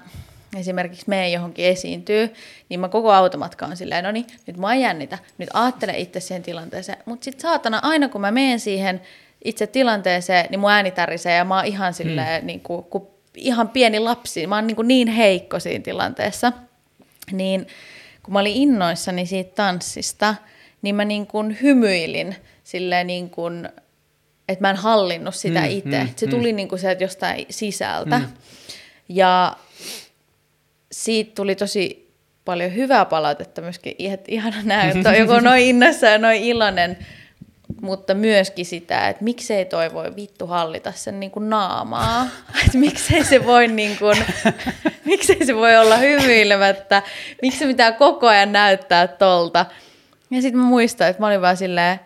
[0.56, 2.35] esimerkiksi menen johonkin esiintyy,
[2.69, 6.43] niin mä koko automatka on silleen, no niin, nyt mä jännitä, nyt ajattele itse siihen
[6.43, 9.01] tilanteeseen, mutta sitten saatana, aina kun mä menen siihen
[9.44, 12.47] itse tilanteeseen, niin mun ääni tärisee ja mä oon ihan silleen, hmm.
[12.47, 13.06] niin kuin, kuin
[13.36, 16.52] ihan pieni lapsi, mä oon niin, kuin niin heikko siinä tilanteessa,
[17.32, 17.66] niin
[18.23, 20.35] kun mä olin innoissani siitä tanssista,
[20.82, 23.69] niin mä niin kuin hymyilin silleen niin kuin,
[24.48, 26.05] että mä en hallinnut sitä mm, itse.
[26.05, 26.56] Mm, se tuli mm.
[26.56, 28.19] niin kuin sieltä jostain sisältä.
[28.19, 28.27] Mm.
[29.09, 29.56] Ja
[30.93, 32.11] siitä tuli tosi
[32.44, 36.98] paljon hyvää palautetta myöskin, että ihana näe, että on joku noin innoissa ja noin iloinen,
[37.85, 42.27] mutta myöskin sitä, että miksei toi voi vittu hallita sen niin kuin naamaa,
[42.66, 44.16] että miksei se voi niin kuin,
[45.05, 47.02] miksei se voi olla hymyilemättä,
[47.43, 49.66] miksi se pitää koko ajan näyttää tolta.
[50.31, 52.01] Ja sitten mä muistan, että mä olin vaan silleen,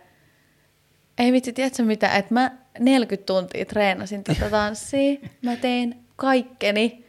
[1.18, 7.04] ei vitsi, tiedätkö mitä, että mä 40 tuntia treenasin tätä tanssia, mä tein kaikkeni,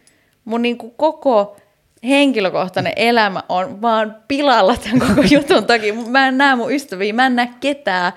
[0.46, 1.58] mun niin kuin koko
[2.04, 5.94] henkilökohtainen elämä on vaan pilalla tämän koko jutun takia.
[5.94, 8.14] Mä en näe mun ystäviä, mä en näe ketään.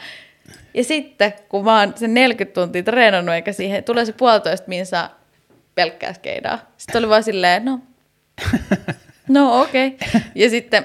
[0.74, 5.10] Ja sitten, kun mä oon sen 40 tuntia treenannut, eikä siihen tulee se puolitoista minsa
[5.74, 6.58] pelkkää skeidaa.
[6.76, 7.80] Sitten oli vaan silleen, no,
[9.28, 9.86] no okei.
[9.86, 10.20] Okay.
[10.34, 10.84] Ja sitten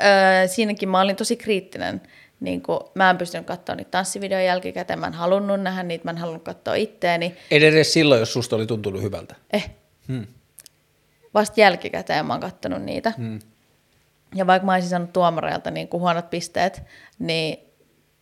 [0.00, 2.00] äh, siinäkin mä olin tosi kriittinen.
[2.40, 6.10] Niin kun, mä en pystynyt katsoa niitä tanssivideoja jälkikäteen, mä en halunnut nähdä niitä, mä
[6.10, 7.36] en halunnut katsoa itteeni.
[7.50, 9.34] Edes silloin, jos susta oli tuntunut hyvältä.
[9.52, 9.70] Eh.
[10.08, 10.26] Hmm
[11.34, 13.12] vasta jälkikäteen mä oon kattonut niitä.
[13.16, 13.38] Hmm.
[14.34, 16.82] Ja vaikka mä olisin saanut tuomareilta niin kuin huonot pisteet,
[17.18, 17.58] niin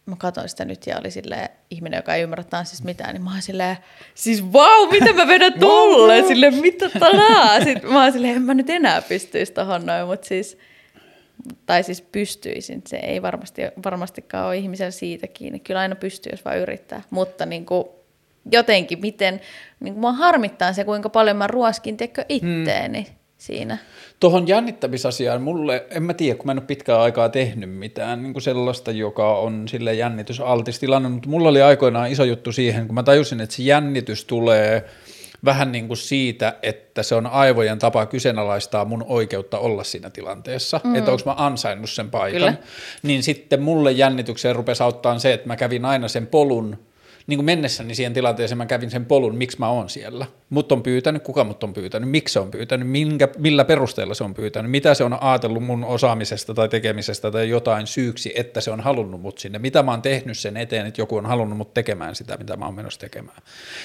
[0.09, 3.31] mä katsoin sitä nyt ja oli silleen, ihminen, joka ei ymmärrä tanssista mitään, niin mä
[3.31, 3.77] oon silleen,
[4.15, 7.65] siis vau, wow, mitä mä vedän tolle, silleen, mitä tanaa.
[7.65, 10.59] Sitten mä oon silleen, en mä nyt enää pystyisi tohon noin, mutta siis,
[11.67, 15.59] tai siis pystyisin, se ei varmasti, varmastikaan ole ihmisellä siitä kiinni.
[15.59, 17.85] Kyllä aina pystyy, jos vaan yrittää, mutta niin kuin,
[18.53, 19.41] jotenkin, miten,
[19.81, 23.18] niin kuin mua harmittaa se, kuinka paljon mä ruoskin, tiedätkö, itteeni hmm.
[23.39, 23.79] Siinä.
[24.21, 28.33] Tuohon jännittämisasiaan, mulle, en mä tiedä, kun mä en ole pitkään aikaa tehnyt mitään niin
[28.33, 32.95] kuin sellaista, joka on sille jännitysaltis tilanne, mutta mulla oli aikoinaan iso juttu siihen, kun
[32.95, 34.85] mä tajusin, että se jännitys tulee
[35.45, 40.81] vähän niin kuin siitä, että se on aivojen tapa kyseenalaistaa mun oikeutta olla siinä tilanteessa,
[40.85, 40.95] mm.
[40.95, 42.55] että onko mä ansainnut sen paikan, Kyllä.
[43.03, 46.88] niin sitten mulle jännitykseen rupesi auttaa se, että mä kävin aina sen polun
[47.29, 50.27] niin kuin mennessäni siihen tilanteeseen mä kävin sen polun, miksi mä oon siellä.
[50.51, 54.25] Mut on pyytänyt, kuka mut on pyytänyt, miksi se on pyytänyt, minkä, millä perusteella se
[54.25, 58.71] on pyytänyt, mitä se on ajatellut mun osaamisesta tai tekemisestä tai jotain syyksi, että se
[58.71, 61.75] on halunnut mut sinne, mitä mä oon tehnyt sen eteen, että joku on halunnut mut
[61.75, 63.39] tekemään sitä, mitä mä oon menossa tekemään.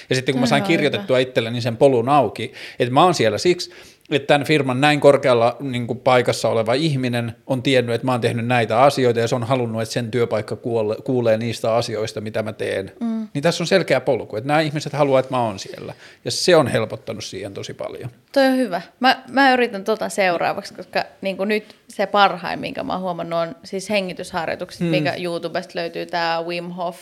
[0.09, 3.71] Ja sitten kun mä sain kirjoitettua itselleni sen polun auki, että mä oon siellä siksi,
[4.11, 8.21] että tämän firman näin korkealla niin kuin paikassa oleva ihminen on tiennyt, että mä oon
[8.21, 12.43] tehnyt näitä asioita ja se on halunnut, että sen työpaikka kuulee, kuulee niistä asioista, mitä
[12.43, 12.91] mä teen.
[12.99, 13.27] Mm.
[13.33, 15.93] Niin tässä on selkeä polku, että nämä ihmiset haluaa, että mä oon siellä.
[16.25, 18.09] Ja se on helpottanut siihen tosi paljon.
[18.31, 18.81] Toi on hyvä.
[18.99, 23.39] Mä, mä yritän tota seuraavaksi, koska niin kuin nyt se parhain, minkä mä oon huomannut,
[23.39, 24.87] on siis hengitysharjoitukset, mm.
[24.87, 26.97] minkä YouTubesta löytyy tämä Wim Hof,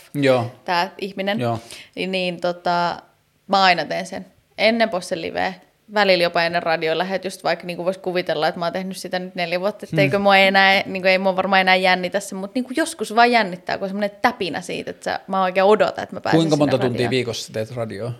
[0.65, 1.39] tämä ihminen.
[1.39, 1.59] Joo.
[1.95, 3.01] Niin, niin tota,
[3.47, 4.25] mä aina teen sen
[4.57, 5.53] ennen posse liveä
[5.93, 9.59] välillä jopa ennen radiolähetystä, vaikka niin voisi kuvitella, että mä oon tehnyt sitä nyt neljä
[9.59, 12.63] vuotta, että eikö mua enää, niin kuin, ei mua varmaan enää jännitä se, mutta niin
[12.63, 16.15] kuin joskus vaan jännittää, kun on semmoinen täpinä siitä, että sä, mä oikein odotan, että
[16.15, 17.09] mä pääsen Kuinka monta tuntia radioon.
[17.09, 18.11] viikossa teet radioa?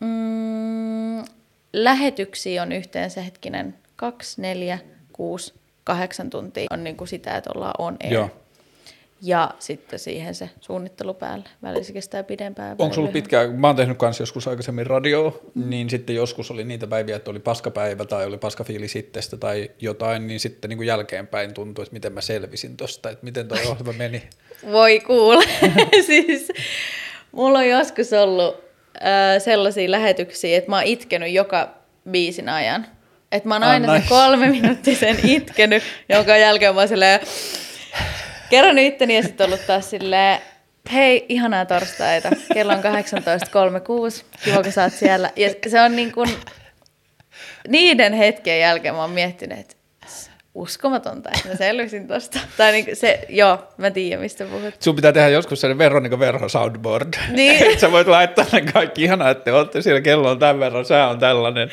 [0.00, 1.24] Mm,
[1.72, 4.78] lähetyksiä on yhteensä hetkinen kaksi, neljä,
[5.12, 8.12] kuusi, kahdeksan tuntia on niin kuin sitä, että ollaan on air.
[8.12, 8.30] Joo.
[9.24, 11.44] Ja sitten siihen se suunnittelu päälle.
[11.62, 12.76] Välillä se kestää pidempään.
[12.78, 15.70] Onko sulla pitkään, mä oon tehnyt kanssa joskus aikaisemmin radio, mm.
[15.70, 20.26] niin sitten joskus oli niitä päiviä, että oli paskapäivä tai oli paskafiili sittestä tai jotain,
[20.26, 23.92] niin sitten niin kuin jälkeenpäin tuntui, että miten mä selvisin tosta, että miten toi ohjelma
[23.92, 24.22] meni.
[24.72, 25.44] Voi kuule.
[26.06, 26.52] siis
[27.32, 28.54] mulla on joskus ollut
[28.96, 31.74] äh, sellaisia lähetyksiä, että mä oon itkenyt joka
[32.10, 32.86] biisin ajan.
[33.32, 37.20] Että mä oon aina ah, sen kolme minuuttisen itkenyt, jonka jälkeen mä oon silleen,
[38.52, 40.38] kerron itteni ja sitten ollut taas silleen,
[40.92, 45.30] hei, ihanaa torstaita, kello on 18.36, kiva kun sä oot siellä.
[45.36, 46.28] Ja se on niin kuin,
[47.68, 49.76] niiden hetken jälkeen mä oon miettinyt, että
[50.54, 52.38] uskomatonta, että mä selvisin tosta.
[52.56, 54.74] Tai niin se, joo, mä tiedän, mistä puhut.
[54.80, 57.14] Sun pitää tehdä joskus sellainen Veronika Verho soundboard.
[57.30, 57.80] Niin.
[57.80, 61.08] sä voit laittaa ne kaikki, ihanaa, että te olette siellä, kello on tämän verran, sää
[61.08, 61.70] on tällainen.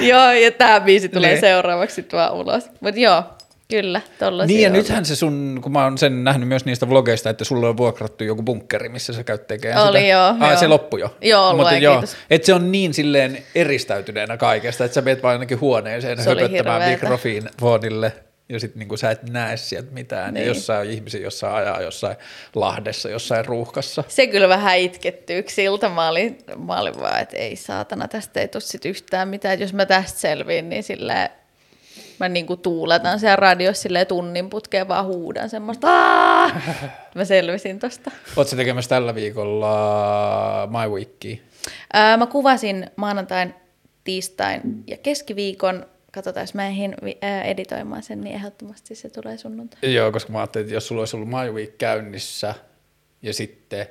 [0.00, 1.40] joo, ja tämä biisi tulee niin.
[1.40, 2.70] seuraavaksi vaan ulos.
[2.80, 3.22] Mutta joo,
[3.70, 4.72] Kyllä, tollasia Niin ja on.
[4.72, 8.24] nythän se sun, kun mä oon sen nähnyt myös niistä vlogeista, että sulla on vuokrattu
[8.24, 10.08] joku bunkkeri, missä sä käyt tekemään Oli sitä.
[10.10, 10.60] joo, Ai, joo.
[10.60, 11.16] se loppui jo.
[11.20, 15.32] Joo, Mutta lue joo, että se on niin silleen eristäytyneenä kaikesta, että sä meet vaan
[15.32, 18.12] ainakin huoneeseen Se höpöttämään mikrofonille
[18.48, 20.34] ja sitten niinku sä et näe sieltä mitään.
[20.34, 20.42] Niin.
[20.42, 22.16] Ja jossain on ihmisiä, jossain ajaa jossain
[22.54, 24.04] Lahdessa, jossain ruuhkassa.
[24.08, 25.88] Se kyllä vähän itkettyy siltä.
[25.88, 29.54] Mä olin, mä olin vaan, että ei saatana, tästä ei tule sit yhtään mitään.
[29.54, 31.30] Et jos mä tästä selviin, niin sillä
[32.18, 35.86] mä niinku tuuletan siellä radiossa silleen tunnin putkeen vaan huudan semmoista.
[37.14, 38.10] Mä selvisin tosta.
[38.46, 41.36] Sä tekemässä tällä viikolla My Weekia?
[41.92, 43.54] Ää, mä kuvasin maanantain,
[44.04, 45.86] tiistain ja keskiviikon.
[46.12, 46.94] Katsotaan, jos mä ehdin
[47.44, 49.94] editoimaan sen, niin ehdottomasti se tulee sunnuntai.
[49.94, 52.54] Joo, koska mä ajattelin, että jos sulla olisi ollut My Week käynnissä
[53.22, 53.86] ja sitten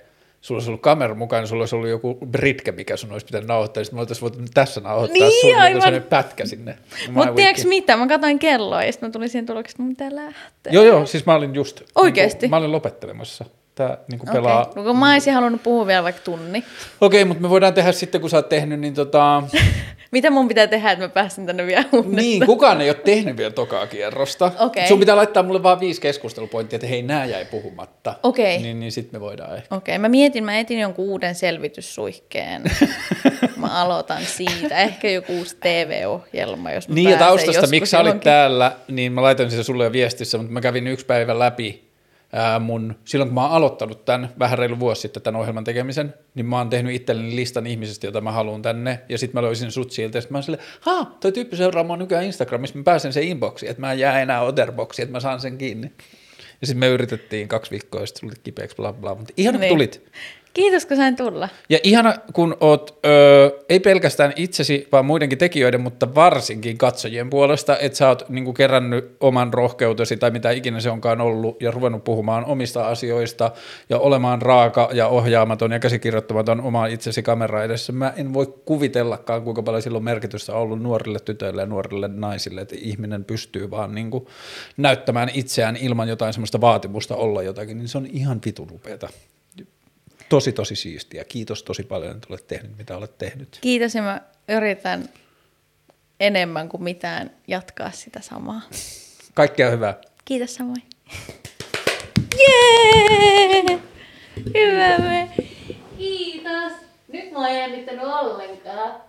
[0.45, 3.47] sulla olisi ollut kamera mukana, niin sulla olisi ollut joku britke, mikä sun olisi pitänyt
[3.47, 5.81] nauhoittaa, niin sitten me oltaisiin voitu tässä nauhoittaa Niin, sun aivan.
[5.81, 6.77] sellainen pätkä sinne.
[7.11, 7.97] Mutta tiedätkö mitä?
[7.97, 10.73] Mä katsoin kelloa ja sitten mä tulin siihen tulokseen, että mun pitää lähteä.
[10.73, 11.81] Joo, joo, siis mä olin just...
[11.95, 12.41] Oikeesti?
[12.41, 13.45] Niin mä olin lopettelemassa.
[13.76, 14.61] Tää niin kuin pelaa...
[14.61, 14.93] Okay.
[14.93, 16.64] mä olisin halunnut puhua vielä vaikka tunni.
[17.02, 19.43] Okei, mutta me voidaan tehdä sitten, kun sä oot tehnyt, niin tota...
[20.11, 22.15] Mitä mun pitää tehdä, että mä pääsen tänne vielä uudestaan?
[22.15, 24.52] niin, kukaan ei ole tehnyt vielä tokaa kierrosta.
[24.60, 24.88] Okei.
[24.88, 28.15] Sun pitää laittaa mulle vaan viisi keskustelupointtia, että hei, nää jäi puhumatta.
[28.23, 28.57] Okei.
[28.57, 29.76] Niin, niin sitten me voidaan ehkä.
[29.76, 32.64] Okei, mä mietin, mä etin jonkun uuden selvityssuihkeen.
[33.57, 34.77] mä aloitan siitä.
[34.77, 39.22] Ehkä joku uusi TV-ohjelma, jos mä Niin ja taustasta, miksi sä olit täällä, niin mä
[39.22, 41.85] laitoin sen sulle jo viestissä, mutta mä kävin yksi päivä läpi
[42.36, 46.14] ää, mun, silloin kun mä oon aloittanut tämän vähän reilu vuosi sitten tämän ohjelman tekemisen,
[46.36, 49.72] niin mä oon tehnyt itselleni listan ihmisistä, joita mä haluan tänne, ja sitten mä löysin
[49.72, 53.14] sut sieltä, ja mä oon silleen, ha, toi tyyppi seuraa mua nykyään Instagramissa, mä pääsen
[53.14, 55.91] sen inboxiin, että mä en jää enää otterboxiin, että mä saan sen kiinni.
[56.62, 59.62] Ja sitten me yritettiin kaksi viikkoa, ja sitten tulit kipeäksi, bla bla, mutta ihana kun
[59.62, 59.70] Niin.
[59.74, 60.06] tulit.
[60.56, 61.49] Kiitos, kun sain tulla.
[61.69, 67.77] Ja ihana, kun oot, öö, ei pelkästään itsesi, vaan muidenkin tekijöiden, mutta varsinkin katsojien puolesta,
[67.77, 72.03] että sä oot niinku kerännyt oman rohkeutesi tai mitä ikinä se onkaan ollut ja ruvennut
[72.03, 73.52] puhumaan omista asioista
[73.90, 77.94] ja olemaan raaka ja ohjaamaton ja käsikirjoittamaton oma itsesi kamera edessä.
[77.94, 82.61] Mä en voi kuvitellakaan, kuinka paljon sillä on merkitystä ollut nuorille tytöille ja nuorille naisille,
[82.61, 84.27] että ihminen pystyy vaan niinku
[84.77, 89.10] näyttämään itseään ilman jotain semmoista vaatimusta olla jotakin, niin se on ihan vitun upeeta
[90.30, 91.23] tosi tosi siistiä.
[91.23, 93.57] Kiitos tosi paljon, että olet tehnyt mitä olet tehnyt.
[93.61, 95.10] Kiitos ja mä yritän
[96.19, 98.61] enemmän kuin mitään jatkaa sitä samaa.
[99.34, 99.97] Kaikkea hyvää.
[100.26, 100.84] Kiitos samoin.
[102.39, 103.80] Jee!
[104.53, 105.30] Hyvä me.
[105.97, 106.73] Kiitos.
[107.07, 109.02] Nyt mä oon jännittänyt ollenkaan.